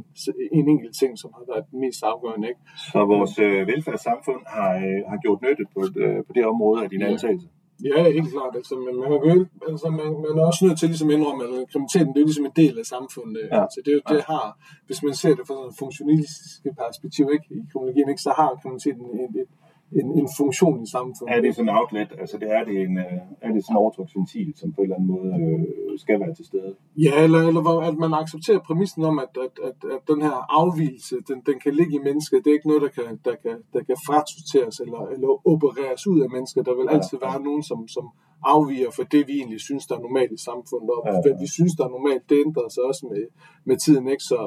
en 0.58 0.66
enkelt 0.74 0.94
ting, 1.02 1.12
som 1.22 1.30
har 1.36 1.44
været 1.50 1.64
den 1.70 1.78
mest 1.84 2.00
afgørende. 2.12 2.46
Ikke? 2.52 2.62
Så 2.92 2.98
vores 3.14 3.34
øh, 3.46 3.60
velfærdssamfund 3.70 4.42
har, 4.56 4.72
øh, 4.86 5.00
har 5.10 5.18
gjort 5.24 5.40
nytte 5.46 5.64
på, 5.74 5.80
øh, 6.02 6.18
på 6.26 6.32
det 6.36 6.44
område 6.52 6.78
af 6.84 6.88
din 6.92 7.02
ja. 7.02 7.08
antagelse? 7.12 7.48
Ja, 7.84 8.02
helt 8.18 8.30
klart. 8.32 8.56
Altså, 8.56 8.74
men 8.86 8.94
man, 9.00 9.10
kan, 9.22 9.48
altså, 9.68 9.88
man, 9.90 10.10
man 10.24 10.38
er 10.38 10.46
også 10.50 10.64
nødt 10.66 10.78
til 10.78 10.88
ligesom 10.88 11.08
at 11.10 11.14
indrømme, 11.16 11.44
at 11.44 11.68
kriminaliteten 11.70 12.14
det 12.14 12.20
er 12.20 12.28
ligesom 12.30 12.46
en 12.46 12.56
del 12.62 12.78
af 12.78 12.86
samfundet. 12.94 13.42
Ja. 13.52 13.62
Altså, 13.62 13.80
det, 13.86 13.92
det 14.12 14.22
har, 14.30 14.46
hvis 14.86 15.02
man 15.02 15.14
ser 15.14 15.34
det 15.38 15.44
fra 15.46 15.54
sådan 15.54 15.70
et 15.70 15.78
funktionalistiske 15.78 16.70
perspektiv 16.82 17.24
ikke, 17.34 17.46
i 17.56 17.60
kriminologien, 17.70 18.08
ikke, 18.12 18.26
så 18.28 18.32
har 18.40 18.50
kriminaliteten 18.60 19.04
et, 19.24 19.32
et, 19.40 19.50
en, 19.92 20.08
en 20.20 20.28
funktion 20.40 20.82
i 20.82 20.88
samfundet. 20.96 21.34
Er 21.36 21.40
det 21.40 21.54
sådan 21.54 21.68
en 21.68 21.76
outlet? 21.80 22.10
Altså 22.22 22.38
det 22.38 22.48
er, 22.56 22.64
det 22.64 22.74
en, 22.86 22.98
øh, 22.98 23.44
er 23.46 23.50
det 23.52 23.60
sådan 23.64 23.74
en 23.76 23.82
overtryksventil, 23.82 24.48
som 24.60 24.72
på 24.72 24.80
en 24.80 24.84
eller 24.84 24.96
anden 24.96 25.10
måde 25.14 25.28
øh, 25.40 25.98
skal 26.04 26.20
være 26.20 26.34
til 26.34 26.44
stede? 26.50 26.72
Ja, 27.06 27.14
eller, 27.24 27.40
eller 27.48 27.62
at 27.90 27.96
man 28.04 28.12
accepterer 28.22 28.60
præmissen 28.68 29.02
om, 29.10 29.18
at, 29.18 29.32
at, 29.46 29.54
at, 29.68 29.78
at 29.96 30.02
den 30.10 30.20
her 30.26 30.36
afvielse, 30.60 31.14
den, 31.28 31.38
den 31.48 31.56
kan 31.64 31.72
ligge 31.78 31.94
i 31.98 32.02
mennesket. 32.08 32.44
Det 32.44 32.50
er 32.50 32.54
ikke 32.58 32.70
noget, 32.72 32.82
der 32.86 32.92
kan, 32.98 33.08
der 33.28 33.34
kan, 33.44 33.56
der 33.74 33.82
kan 33.88 33.96
frasorteres 34.08 34.76
eller, 34.84 35.02
eller 35.14 35.30
opereres 35.52 36.02
ud 36.12 36.18
af 36.24 36.28
mennesker. 36.36 36.60
Der 36.68 36.74
vil 36.78 36.88
altid 36.94 37.16
være 37.26 37.38
nogen, 37.48 37.62
som, 37.70 37.80
som 37.96 38.06
afviger 38.54 38.90
for 38.96 39.02
det, 39.12 39.22
vi 39.28 39.34
egentlig 39.40 39.60
synes, 39.68 39.86
der 39.86 39.94
er 39.96 40.02
normalt 40.08 40.32
i 40.38 40.40
samfundet. 40.48 40.90
Og 40.98 41.02
Ja. 41.06 41.12
hvad 41.24 41.34
vi 41.42 41.48
synes, 41.56 41.72
der 41.78 41.84
er 41.88 41.92
normalt, 41.98 42.24
det 42.30 42.36
ændrer 42.46 42.68
sig 42.74 42.82
også 42.90 43.02
med, 43.10 43.22
med 43.68 43.76
tiden. 43.84 44.04
Ikke? 44.14 44.24
Så, 44.32 44.40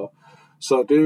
så 0.68 0.76
det, 0.90 1.02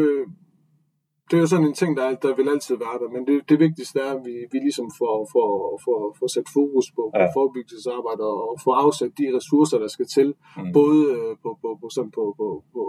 det 1.31 1.35
er 1.37 1.41
jo 1.41 1.47
sådan 1.53 1.65
en 1.65 1.73
ting, 1.81 1.91
der, 1.97 2.15
der 2.25 2.35
vil 2.35 2.49
altid 2.49 2.75
være 2.85 2.97
der, 3.01 3.09
men 3.15 3.21
det, 3.27 3.49
det 3.49 3.57
vigtigste 3.65 3.99
er, 3.99 4.11
at 4.17 4.21
vi, 4.25 4.35
vi 4.51 4.57
ligesom 4.67 4.87
får, 4.99 5.15
får, 5.33 5.49
får, 5.85 5.99
får 6.19 6.27
sat 6.35 6.47
fokus 6.57 6.85
på, 6.95 7.01
på 7.15 7.19
Ja. 7.21 7.27
forebyggelsesarbejde 7.37 8.23
og, 8.33 8.57
får 8.63 8.73
afsat 8.85 9.11
de 9.19 9.25
ressourcer, 9.37 9.77
der 9.83 9.87
skal 9.95 10.07
til, 10.17 10.29
Mm. 10.57 10.71
både 10.79 10.99
øh, 11.17 11.31
på, 11.43 11.49
på, 11.61 11.69
på, 11.81 11.87
sådan 11.95 12.11
på, 12.17 12.23
på, 12.39 12.47
på, 12.73 12.83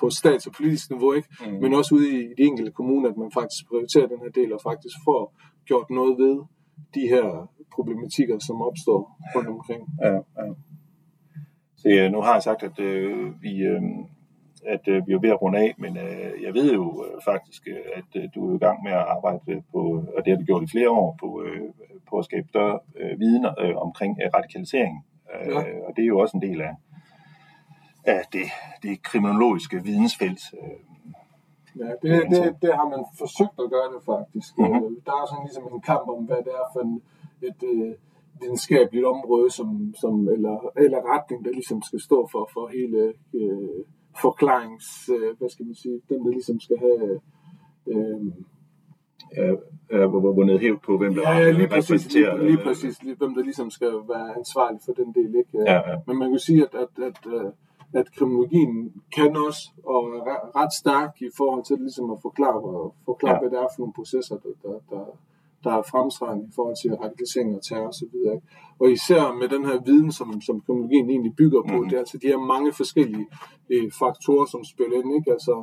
på 0.00 0.06
stats- 0.10 0.46
og 0.48 0.52
politisk 0.58 0.86
niveau, 0.90 1.12
ikke? 1.18 1.28
Mm. 1.46 1.52
men 1.62 1.74
også 1.78 1.90
ude 1.94 2.08
i 2.16 2.20
de 2.38 2.42
enkelte 2.50 2.72
kommuner, 2.78 3.08
at 3.10 3.16
man 3.16 3.30
faktisk 3.38 3.60
prioriterer 3.68 4.06
den 4.12 4.20
her 4.24 4.32
del 4.40 4.50
og 4.56 4.60
faktisk 4.70 4.96
får 5.08 5.20
gjort 5.68 5.88
noget 5.90 6.14
ved 6.22 6.34
de 6.96 7.04
her 7.14 7.26
problematikker, 7.74 8.38
som 8.38 8.56
opstår 8.68 9.00
rundt 9.34 9.48
omkring. 9.48 9.82
Ja, 10.04 10.12
ja. 10.38 10.46
Så 11.80 11.88
øh, 11.88 12.12
nu 12.12 12.18
har 12.20 12.32
jeg 12.32 12.42
sagt, 12.42 12.62
at 12.62 12.78
øh, 12.80 13.42
vi, 13.42 13.52
øh, 13.72 13.82
at 14.66 14.88
øh, 14.88 15.06
vi 15.06 15.12
er 15.12 15.18
ved 15.18 15.30
at 15.30 15.42
runde 15.42 15.58
af, 15.58 15.74
men 15.78 15.96
øh, 15.96 16.42
jeg 16.42 16.54
ved 16.54 16.74
jo 16.74 17.04
øh, 17.04 17.22
faktisk, 17.24 17.62
øh, 17.68 17.84
at 17.94 18.22
øh, 18.22 18.28
du 18.34 18.50
er 18.50 18.54
i 18.56 18.58
gang 18.58 18.82
med 18.82 18.92
at 18.92 19.06
arbejde 19.16 19.62
på, 19.72 19.80
og 20.16 20.24
det 20.24 20.30
har 20.32 20.38
du 20.38 20.44
gjort 20.44 20.62
i 20.62 20.70
flere 20.74 20.90
år, 20.90 21.16
på, 21.20 21.42
øh, 21.46 21.60
på 22.10 22.18
at 22.18 22.24
skabe 22.24 22.48
større 22.48 22.78
øh, 23.00 23.20
viden 23.20 23.46
øh, 23.62 23.76
omkring 23.76 24.18
øh, 24.22 24.30
radikalisering. 24.36 25.04
Øh, 25.34 25.48
Ja. 25.52 25.58
Og 25.86 25.90
det 25.96 26.02
er 26.02 26.06
jo 26.06 26.18
også 26.18 26.36
en 26.36 26.42
del 26.42 26.60
af, 26.60 26.74
af 28.04 28.22
det, 28.32 28.46
det 28.82 29.02
kriminologiske 29.02 29.82
vidensfelt. 29.84 30.40
Øh, 30.62 30.78
Ja, 31.78 31.90
det, 32.02 32.10
det, 32.30 32.62
det 32.62 32.72
har 32.78 32.88
man 32.94 33.02
forsøgt 33.18 33.56
at 33.64 33.70
gøre 33.74 33.88
det 33.94 34.02
faktisk. 34.12 34.58
Mhm. 34.58 34.68
Mm-hmm. 34.68 35.00
Der 35.06 35.12
er 35.20 35.26
sådan 35.26 35.44
ligesom 35.46 35.64
en 35.74 35.80
kamp 35.80 36.08
om, 36.08 36.24
hvad 36.28 36.40
det 36.46 36.52
er 36.62 36.66
for 36.72 36.80
en, 36.80 37.02
et 37.48 37.60
øh, 37.72 37.94
videnskabeligt 38.40 39.06
område, 39.14 39.50
som, 39.50 39.94
som, 40.02 40.28
eller, 40.28 40.56
eller 40.84 41.00
retning, 41.14 41.44
der 41.44 41.50
ligesom 41.50 41.82
skal 41.82 42.00
stå 42.00 42.28
for, 42.32 42.50
for 42.54 42.64
hele 42.78 43.00
øh, 43.40 43.80
forklarings, 44.22 45.10
øh, 45.14 45.38
hvad 45.38 45.48
skal 45.48 45.66
man 45.66 45.74
sige, 45.74 46.00
dem 46.08 46.24
der 46.24 46.30
ligesom 46.30 46.60
skal 46.60 46.78
have... 46.78 47.20
Øh, 47.86 48.32
er 49.90 50.06
vundet 50.06 50.60
hævd 50.60 50.80
på, 50.86 50.98
hvem 50.98 51.14
der 51.14 51.22
ja, 51.22 51.38
ja, 51.38 51.50
lige 51.50 51.62
øh, 51.62 51.70
præcis, 51.70 52.14
lige, 52.14 52.38
lige 52.38 52.58
øh, 52.58 52.64
præcis, 52.64 53.02
lige, 53.02 53.16
hvem 53.16 53.34
der 53.34 53.42
ligesom 53.42 53.70
skal 53.70 53.92
være 54.08 54.36
ansvarlig 54.36 54.80
for 54.84 54.92
den 54.92 55.12
del, 55.14 55.34
ikke? 55.34 55.58
Ja, 55.66 55.90
ja. 55.90 55.96
Men 56.06 56.18
man 56.18 56.30
kan 56.30 56.38
sige, 56.38 56.62
at, 56.62 56.74
at, 56.74 57.04
at, 57.08 57.20
øh, 57.34 57.50
at 57.92 58.06
kriminologien 58.16 59.02
kan 59.16 59.36
også, 59.46 59.62
og 59.84 60.02
er 60.16 60.22
re- 60.30 60.50
ret 60.60 60.72
stærk 60.72 61.12
i 61.20 61.30
forhold 61.36 61.64
til 61.64 61.76
ligesom 61.78 62.10
at 62.10 62.18
forklare, 62.22 62.90
forklare 63.04 63.34
ja. 63.34 63.40
hvad 63.40 63.50
det 63.50 63.58
er 63.58 63.68
for 63.74 63.80
nogle 63.82 63.92
processer, 63.92 64.36
der, 64.44 64.52
der, 64.62 64.78
der, 64.90 65.04
der 65.66 65.74
er 65.80 65.90
fremtrædende 65.92 66.44
i 66.50 66.52
forhold 66.56 66.76
til 66.82 66.90
radikalisering 67.02 67.50
og 67.58 67.62
terror 67.68 67.88
osv. 67.92 68.14
Og, 68.32 68.38
og 68.80 68.86
især 68.96 69.22
med 69.40 69.48
den 69.54 69.62
her 69.68 69.76
viden, 69.88 70.10
som, 70.18 70.28
som 70.46 70.56
kriminologien 70.64 71.08
egentlig 71.10 71.34
bygger 71.40 71.62
på, 71.70 71.76
mm. 71.76 71.84
det 71.88 71.94
er 71.96 72.02
altså 72.04 72.18
de 72.22 72.30
her 72.32 72.40
mange 72.52 72.70
forskellige 72.80 73.26
øh, 73.72 73.86
faktorer, 74.00 74.46
som 74.52 74.62
spiller 74.72 74.96
ind, 75.00 75.10
ikke? 75.18 75.30
Altså, 75.36 75.54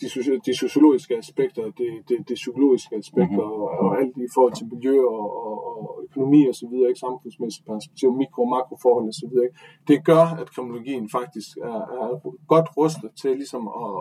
de, 0.00 0.06
de 0.46 0.54
sociologiske 0.64 1.16
aspekter, 1.22 1.62
det, 1.80 1.90
det, 2.08 2.16
det 2.28 2.34
psykologiske 2.42 2.96
aspekter, 2.96 3.44
Mhm. 3.46 3.54
mm-hmm. 3.54 3.78
og, 3.80 3.84
og 3.84 3.90
alt 4.00 4.16
i 4.16 4.28
forhold 4.34 4.52
til 4.58 4.66
miljø 4.72 4.96
og, 5.06 5.26
og, 5.46 5.56
og 5.80 6.00
økonomi 6.06 6.40
og 6.50 6.54
så 6.54 6.66
videre, 6.70 6.88
ikke 6.88 7.00
samfundsmæssigt 7.06 7.66
perspektiv, 7.72 8.08
mikro- 8.22 8.42
og 8.42 8.48
makroforhold 8.56 9.06
og 9.12 9.14
så 9.22 9.26
videre. 9.30 9.44
Ikke? 9.48 9.58
Det 9.90 9.98
gør, 10.10 10.24
at 10.40 10.46
kriminologien 10.54 11.06
faktisk 11.18 11.48
er, 11.70 11.80
er 11.98 12.08
godt 12.52 12.68
rustet 12.76 13.10
til 13.22 13.32
ligesom 13.42 13.62
at, 13.84 13.94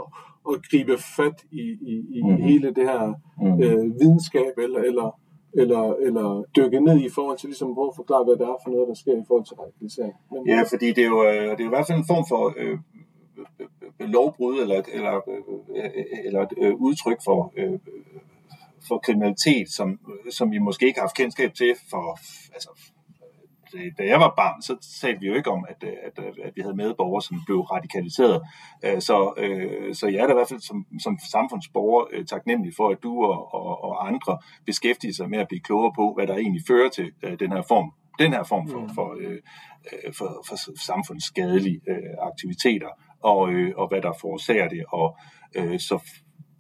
at 0.50 0.56
gribe 0.70 0.96
fat 1.18 1.38
i, 1.52 1.64
i, 1.92 1.94
i 2.18 2.20
Mhm. 2.22 2.30
mm-hmm. 2.30 2.44
hele 2.50 2.68
det 2.78 2.86
her 2.92 3.04
Mhm. 3.42 3.62
øh, 3.64 3.84
videnskab, 4.02 4.54
eller, 4.66 4.80
eller, 4.90 5.08
eller, 5.62 5.84
eller 6.08 6.44
dykke 6.58 6.80
ned 6.88 6.98
i 7.02 7.10
forhold 7.18 7.38
til 7.38 7.48
ligesom, 7.50 7.70
hvor 7.78 7.94
forklare, 7.96 8.24
hvad 8.26 8.36
det 8.42 8.48
er 8.54 8.58
for 8.64 8.70
noget, 8.72 8.88
der 8.88 8.94
sker 9.04 9.16
i 9.24 9.26
forhold 9.28 9.46
til 9.46 9.56
radikalisering. 9.62 10.14
Men, 10.32 10.40
Ja, 10.54 10.60
fordi 10.72 10.88
det 10.96 11.04
er 11.08 11.12
jo, 11.16 11.20
øh, 11.24 11.50
det 11.56 11.60
er 11.60 11.66
jo 11.68 11.72
i 11.72 11.76
hvert 11.76 11.88
fald 11.88 11.98
en 12.00 12.12
form 12.14 12.26
for 12.32 12.44
øh, 12.62 12.78
lovbrud 14.00 14.60
eller, 14.62 14.80
et- 14.80 14.90
eller, 14.94 15.14
øh, 15.30 15.92
eller 16.26 16.42
et 16.42 16.54
øh, 16.58 16.74
udtryk 16.76 17.18
for, 17.24 17.54
øh, 17.58 17.80
for 18.88 18.98
kriminalitet, 18.98 19.70
som, 19.70 20.00
som 20.32 20.52
vi 20.52 20.58
måske 20.58 20.86
ikke 20.86 21.00
har 21.00 21.08
haft 21.08 21.16
kendskab 21.18 21.54
til 21.54 21.76
for, 21.90 22.20
altså, 22.54 22.70
da 23.98 24.04
jeg 24.06 24.20
var 24.20 24.34
barn, 24.38 24.62
så 24.62 25.00
talte 25.02 25.20
vi 25.20 25.28
jo 25.28 25.34
ikke 25.34 25.52
om, 25.52 25.66
at, 25.70 25.84
øh, 25.84 25.94
at, 26.04 26.20
at 26.44 26.52
vi 26.56 26.62
havde 26.62 26.76
medborgere, 26.76 27.22
som 27.22 27.38
blev 27.46 27.60
radikaliseret. 27.62 28.42
Øh, 28.86 29.02
Så, 29.02 29.34
øh, 29.38 29.96
så 29.96 30.08
jeg 30.08 30.20
er 30.20 30.28
da 30.28 30.34
i 30.34 30.36
hvert 30.36 30.50
fald 30.50 30.60
som, 30.60 30.86
som 31.00 31.18
samfundsborger 31.32 32.06
øh, 32.12 32.26
taknemmelig 32.26 32.74
for, 32.78 32.90
at 32.90 32.98
du 33.04 33.24
og, 33.26 33.54
og, 33.54 33.84
og 33.84 34.08
andre 34.08 34.38
beskæftiger 34.66 35.14
sig 35.14 35.30
med 35.30 35.40
at 35.40 35.48
blive 35.48 35.60
klogere 35.62 35.94
på, 35.96 36.14
hvad 36.14 36.28
der 36.28 36.36
egentlig 36.36 36.64
fører 36.68 36.90
til 36.90 37.12
øh, 37.24 37.40
den 37.40 37.52
her 37.52 37.62
form 37.68 37.92
den 38.20 38.34
her 38.34 38.44
form 38.44 38.70
for, 38.70 38.80
Mm. 38.80 38.90
for, 38.90 39.16
øh, 39.20 39.40
øh, 39.94 40.14
for, 40.14 40.44
for 40.48 40.56
samfundsskadelige 40.86 41.82
øh, 41.88 42.14
aktiviteter, 42.22 42.88
og, 43.24 43.52
øh, 43.52 43.74
og 43.76 43.88
hvad 43.88 44.02
der 44.02 44.14
forårsager 44.22 44.68
det, 44.70 44.84
og 44.88 45.18
øh, 45.56 45.80
så 45.80 46.04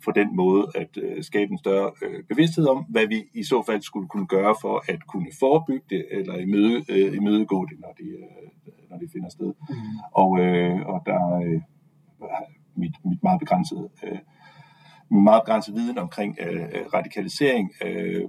på 0.05 0.11
den 0.11 0.35
måde 0.35 0.67
at 0.75 0.97
øh, 0.97 1.23
skabe 1.23 1.51
en 1.51 1.57
større 1.57 1.91
øh, 2.01 2.23
bevidsthed 2.23 2.67
om, 2.67 2.85
hvad 2.89 3.07
vi 3.07 3.23
i 3.33 3.43
så 3.43 3.63
fald 3.65 3.81
skulle 3.81 4.07
kunne 4.07 4.27
gøre 4.27 4.55
for 4.61 4.83
at 4.87 5.07
kunne 5.07 5.31
forebygge 5.39 5.85
det, 5.89 6.05
eller 6.11 6.37
imøde, 6.37 6.85
øh, 6.89 7.15
imødegå 7.17 7.65
det, 7.65 7.79
når 7.79 7.93
det, 7.97 8.09
øh, 8.19 8.89
når 8.89 8.97
det 8.97 9.09
finder 9.13 9.29
sted. 9.29 9.53
Mm. 9.69 9.75
Og, 10.11 10.39
øh, 10.39 10.85
og 10.85 11.01
der 11.05 11.13
er 11.13 11.35
øh, 11.45 11.61
mit, 12.75 12.95
mit 13.05 13.23
meget 13.23 13.39
begrænsede 13.39 13.89
øh, 14.03 14.19
meget 15.09 15.43
begrænsede 15.43 15.75
viden 15.75 15.97
omkring 15.97 16.37
øh, 16.41 16.85
radikalisering. 16.93 17.71
Øh, 17.85 18.21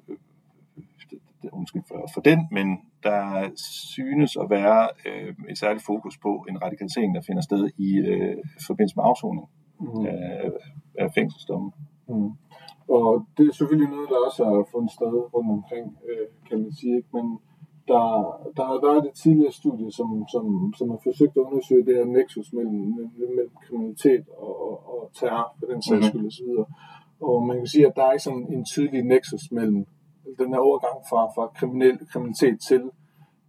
undskyld 1.53 1.82
for, 1.88 2.09
for 2.14 2.20
den, 2.20 2.38
men 2.51 2.66
der 3.03 3.51
synes 3.57 4.36
at 4.36 4.51
være 4.51 4.88
øh, 5.07 5.34
et 5.51 5.59
særligt 5.59 5.84
fokus 5.84 6.18
på 6.18 6.45
en 6.49 6.62
radikalisering, 6.62 7.14
der 7.14 7.22
finder 7.26 7.42
sted 7.42 7.70
i 7.78 7.97
øh, 7.99 8.36
forbindelse 8.66 8.97
med 8.97 9.05
afsoning 9.07 9.47
Mm. 9.80 10.07
af, 10.07 10.51
af 10.99 11.12
fængselsdommen. 11.14 11.72
Mm. 12.09 12.30
Og 12.88 13.26
det 13.36 13.49
er 13.49 13.53
selvfølgelig 13.53 13.90
noget, 13.95 14.09
der 14.09 14.18
også 14.26 14.45
har 14.45 14.66
fundet 14.72 14.92
sted 14.92 15.12
rundt 15.34 15.51
omkring, 15.59 15.86
øh, 16.09 16.26
kan 16.49 16.59
man 16.62 16.72
sige. 16.72 16.97
Ikke? 16.97 17.09
Men 17.12 17.26
der, 17.88 18.05
der 18.57 18.64
har 18.70 18.78
været 18.86 19.07
et 19.07 19.14
tidligere 19.22 19.53
studie, 19.53 19.92
som, 19.99 20.09
som, 20.32 20.74
som 20.78 20.90
har 20.90 21.01
forsøgt 21.09 21.36
at 21.36 21.47
undersøge 21.49 21.86
det 21.86 21.95
her 21.97 22.05
nexus 22.05 22.53
mellem, 22.53 22.80
mellem 23.36 23.51
kriminalitet 23.64 24.24
og, 24.38 24.55
og, 24.68 24.74
og 24.92 25.11
terror, 25.18 25.57
for 25.59 25.66
den 25.72 25.82
sags 25.82 26.01
Mhm. 26.01 26.11
skyld 26.11 26.26
osv. 26.26 26.49
Og 27.28 27.47
man 27.49 27.57
kan 27.57 27.66
sige, 27.66 27.86
at 27.86 27.97
der 27.97 28.05
er 28.05 28.12
ikke 28.12 28.22
sådan 28.28 28.47
en 28.57 28.64
tydelig 28.64 29.03
nexus 29.14 29.45
mellem 29.59 29.86
den 30.39 30.49
her 30.53 30.59
overgang 30.68 30.99
fra, 31.11 31.20
fra 31.35 31.45
kriminel, 31.59 31.99
kriminalitet 32.12 32.59
til, 32.68 32.82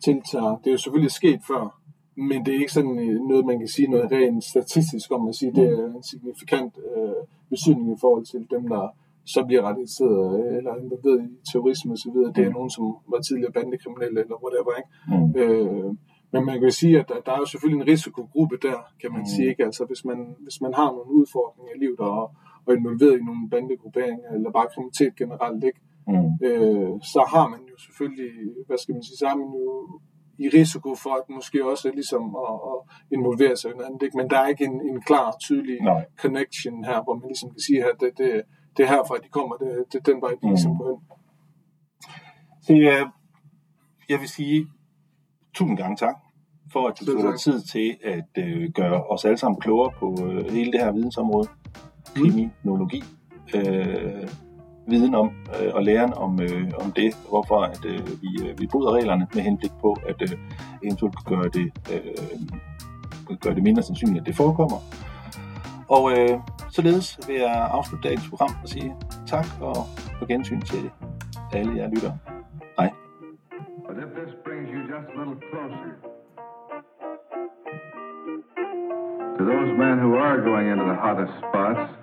til 0.06 0.22
terror. 0.32 0.60
Det 0.64 0.68
er 0.68 0.72
jo 0.72 0.78
selvfølgelig 0.78 1.12
sket 1.12 1.40
før, 1.48 1.82
men 2.16 2.46
det 2.46 2.56
er 2.56 2.60
ikke 2.60 2.74
sådan 2.74 3.00
øh, 3.00 3.20
noget, 3.30 3.46
man 3.46 3.60
kan 3.60 3.68
sige 3.68 3.88
noget 3.88 4.12
rent 4.12 4.44
statistisk 4.44 5.12
om 5.12 5.28
at 5.28 5.36
sige, 5.36 5.52
det 5.52 5.68
er 5.80 5.86
en 5.86 6.04
signifikant 6.04 6.74
øh, 6.98 7.22
betydning 7.50 7.92
i 7.92 8.00
forhold 8.02 8.26
til 8.26 8.48
dem, 8.52 8.68
der 8.68 8.84
så 9.26 9.44
bliver 9.48 9.62
radikaliseret 9.62 10.24
øh, 10.40 10.58
eller 10.58 10.72
involveret 10.84 11.20
i 11.30 11.52
terrorisme 11.52 11.92
osv. 11.94 12.18
Det 12.36 12.44
er 12.46 12.50
nogen, 12.58 12.70
som 12.70 12.84
var 13.12 13.20
tidligere 13.22 13.52
bandekriminelle 13.52 14.20
eller 14.24 14.38
whatever, 14.44 14.72
ikke? 14.82 14.92
Mm. 15.12 15.28
Øh, 15.42 15.96
men 16.34 16.46
man 16.46 16.60
kan 16.62 16.72
sige, 16.72 17.00
at 17.00 17.06
der, 17.10 17.20
der 17.26 17.32
er 17.32 17.38
jo 17.38 17.46
selvfølgelig 17.46 17.82
en 17.82 17.88
risikogruppe 17.94 18.56
der, 18.68 18.78
kan 19.02 19.12
man 19.12 19.20
Mm. 19.26 19.32
sige. 19.34 19.48
Ikke? 19.50 19.66
Altså, 19.66 19.86
hvis 19.86 20.06
man, 20.06 20.20
hvis 20.46 20.62
man 20.62 20.74
har 20.80 20.90
nogle 20.96 21.12
udfordringer 21.20 21.72
i 21.76 21.80
livet 21.84 22.00
og, 22.00 22.22
og 22.66 22.68
er 22.74 22.78
involveret 22.78 23.16
i 23.20 23.24
nogle 23.30 23.50
bandegrupperinger, 23.52 24.30
eller 24.36 24.52
bare 24.58 24.68
kriminalitet 24.74 25.16
generelt, 25.22 25.64
ikke? 25.64 25.80
Mm. 26.08 26.48
øh, 26.48 26.90
så 27.14 27.22
har 27.34 27.48
man 27.54 27.60
jo 27.72 27.76
selvfølgelig, 27.86 28.32
hvad 28.68 28.78
skal 28.78 28.94
man 28.96 29.04
sige, 29.04 29.18
så 29.18 29.28
har 29.28 29.36
man 29.36 29.50
jo 29.66 30.00
i 30.46 30.48
risiko 30.60 30.96
for 31.04 31.14
at 31.20 31.24
måske 31.38 31.66
også 31.72 31.92
ligesom 32.00 32.24
at, 32.48 32.56
at 32.72 32.78
involvere 33.16 33.56
sig 33.58 33.70
i 33.72 33.74
noget 33.74 33.88
andet. 33.90 34.04
Ikke? 34.06 34.18
Men 34.18 34.30
der 34.30 34.38
er 34.40 34.48
ikke 34.48 34.66
en, 34.66 34.78
en 34.90 35.02
klar, 35.02 35.36
tydelig 35.48 35.78
Nej. 35.82 36.06
connection 36.22 36.84
her, 36.90 37.04
hvor 37.04 37.16
man 37.20 37.28
ligesom 37.28 37.50
kan 37.50 37.60
sige, 37.68 37.84
at 37.84 37.96
det, 38.02 38.12
det, 38.18 38.30
det 38.78 38.84
er 38.86 38.90
herfra, 38.96 39.16
de 39.26 39.30
kommer, 39.38 39.56
det, 39.56 39.72
det 39.94 40.06
den 40.06 40.22
vej, 40.22 40.32
de 40.42 40.48
ligesom 40.54 40.72
Mm. 40.72 40.78
går 40.78 40.88
hen. 40.92 41.00
Så 42.66 42.74
øh, 42.74 43.06
jeg 44.10 44.20
vil 44.20 44.30
sige 44.30 44.68
tusind 45.54 45.78
gange 45.78 45.96
tak 45.98 46.16
for, 46.74 46.88
at 46.88 47.00
du 47.00 47.06
tog 47.06 47.24
dig 47.32 47.40
tid 47.40 47.62
til 47.62 47.98
at 48.04 48.30
øh, 48.38 48.72
gøre 48.74 49.04
os 49.04 49.26
alle 49.26 49.38
sammen 49.38 49.62
klogere 49.62 49.92
på 50.00 50.08
øh, 50.26 50.52
hele 50.52 50.72
det 50.72 50.80
her 50.80 50.92
vidensområde. 50.92 51.48
Kriminologi. 52.16 53.04
Øh, 53.56 54.28
viden 54.88 55.16
om 55.16 55.32
øh, 55.62 55.72
og 55.74 55.84
læren 55.84 56.14
om, 56.14 56.42
øh, 56.42 56.72
om 56.84 56.92
det, 56.92 57.18
hvorfor 57.30 57.62
at, 57.62 57.86
øh, 57.86 58.08
vi, 58.22 58.50
øh, 58.50 58.60
vi 58.60 58.68
bryder 58.68 58.92
reglerne 58.92 59.28
med 59.34 59.42
henblik 59.42 59.72
på 59.82 59.98
at 60.10 60.22
øh, 60.22 60.38
eventuelt 60.84 61.16
gøre 61.26 61.50
det, 61.58 61.72
øh, 61.94 63.38
gøre 63.40 63.56
det 63.56 63.64
mindre 63.64 63.84
sandsynligt, 63.84 64.22
at 64.22 64.28
det 64.28 64.36
forekommer. 64.36 64.78
Og 65.90 66.12
øh, 66.12 66.40
således 66.72 67.20
vil 67.28 67.36
jeg 67.36 67.70
afslutte 67.72 68.08
dagens 68.08 68.30
program 68.30 68.52
og 68.64 68.70
sige 68.70 68.96
tak 69.28 69.46
og 69.62 69.76
på 70.20 70.26
gensyn 70.26 70.62
til 70.62 70.90
alle 71.54 71.78
jer 71.78 71.90
lytter. 71.90 72.12
Hej. 72.80 72.90
But 73.88 73.98
if 74.04 74.10
this 74.20 74.32
brings 74.46 74.68
you 74.74 74.82
just 74.94 75.08
a 75.14 75.20
little 75.20 75.40
closer 75.52 75.92
to 79.38 79.44
those 79.52 79.70
men 79.78 79.96
who 80.04 80.12
are 80.16 80.42
going 80.42 80.68
into 80.72 80.86
the 80.86 81.00
hottest 81.06 81.34
spots, 81.38 81.95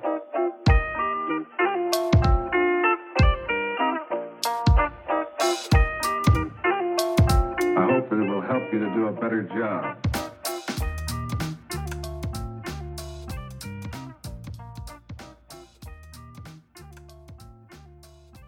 you 8.72 8.78
to 8.78 8.94
do 8.94 9.06
a 9.08 9.12
better 9.12 9.42
job. 9.42 10.21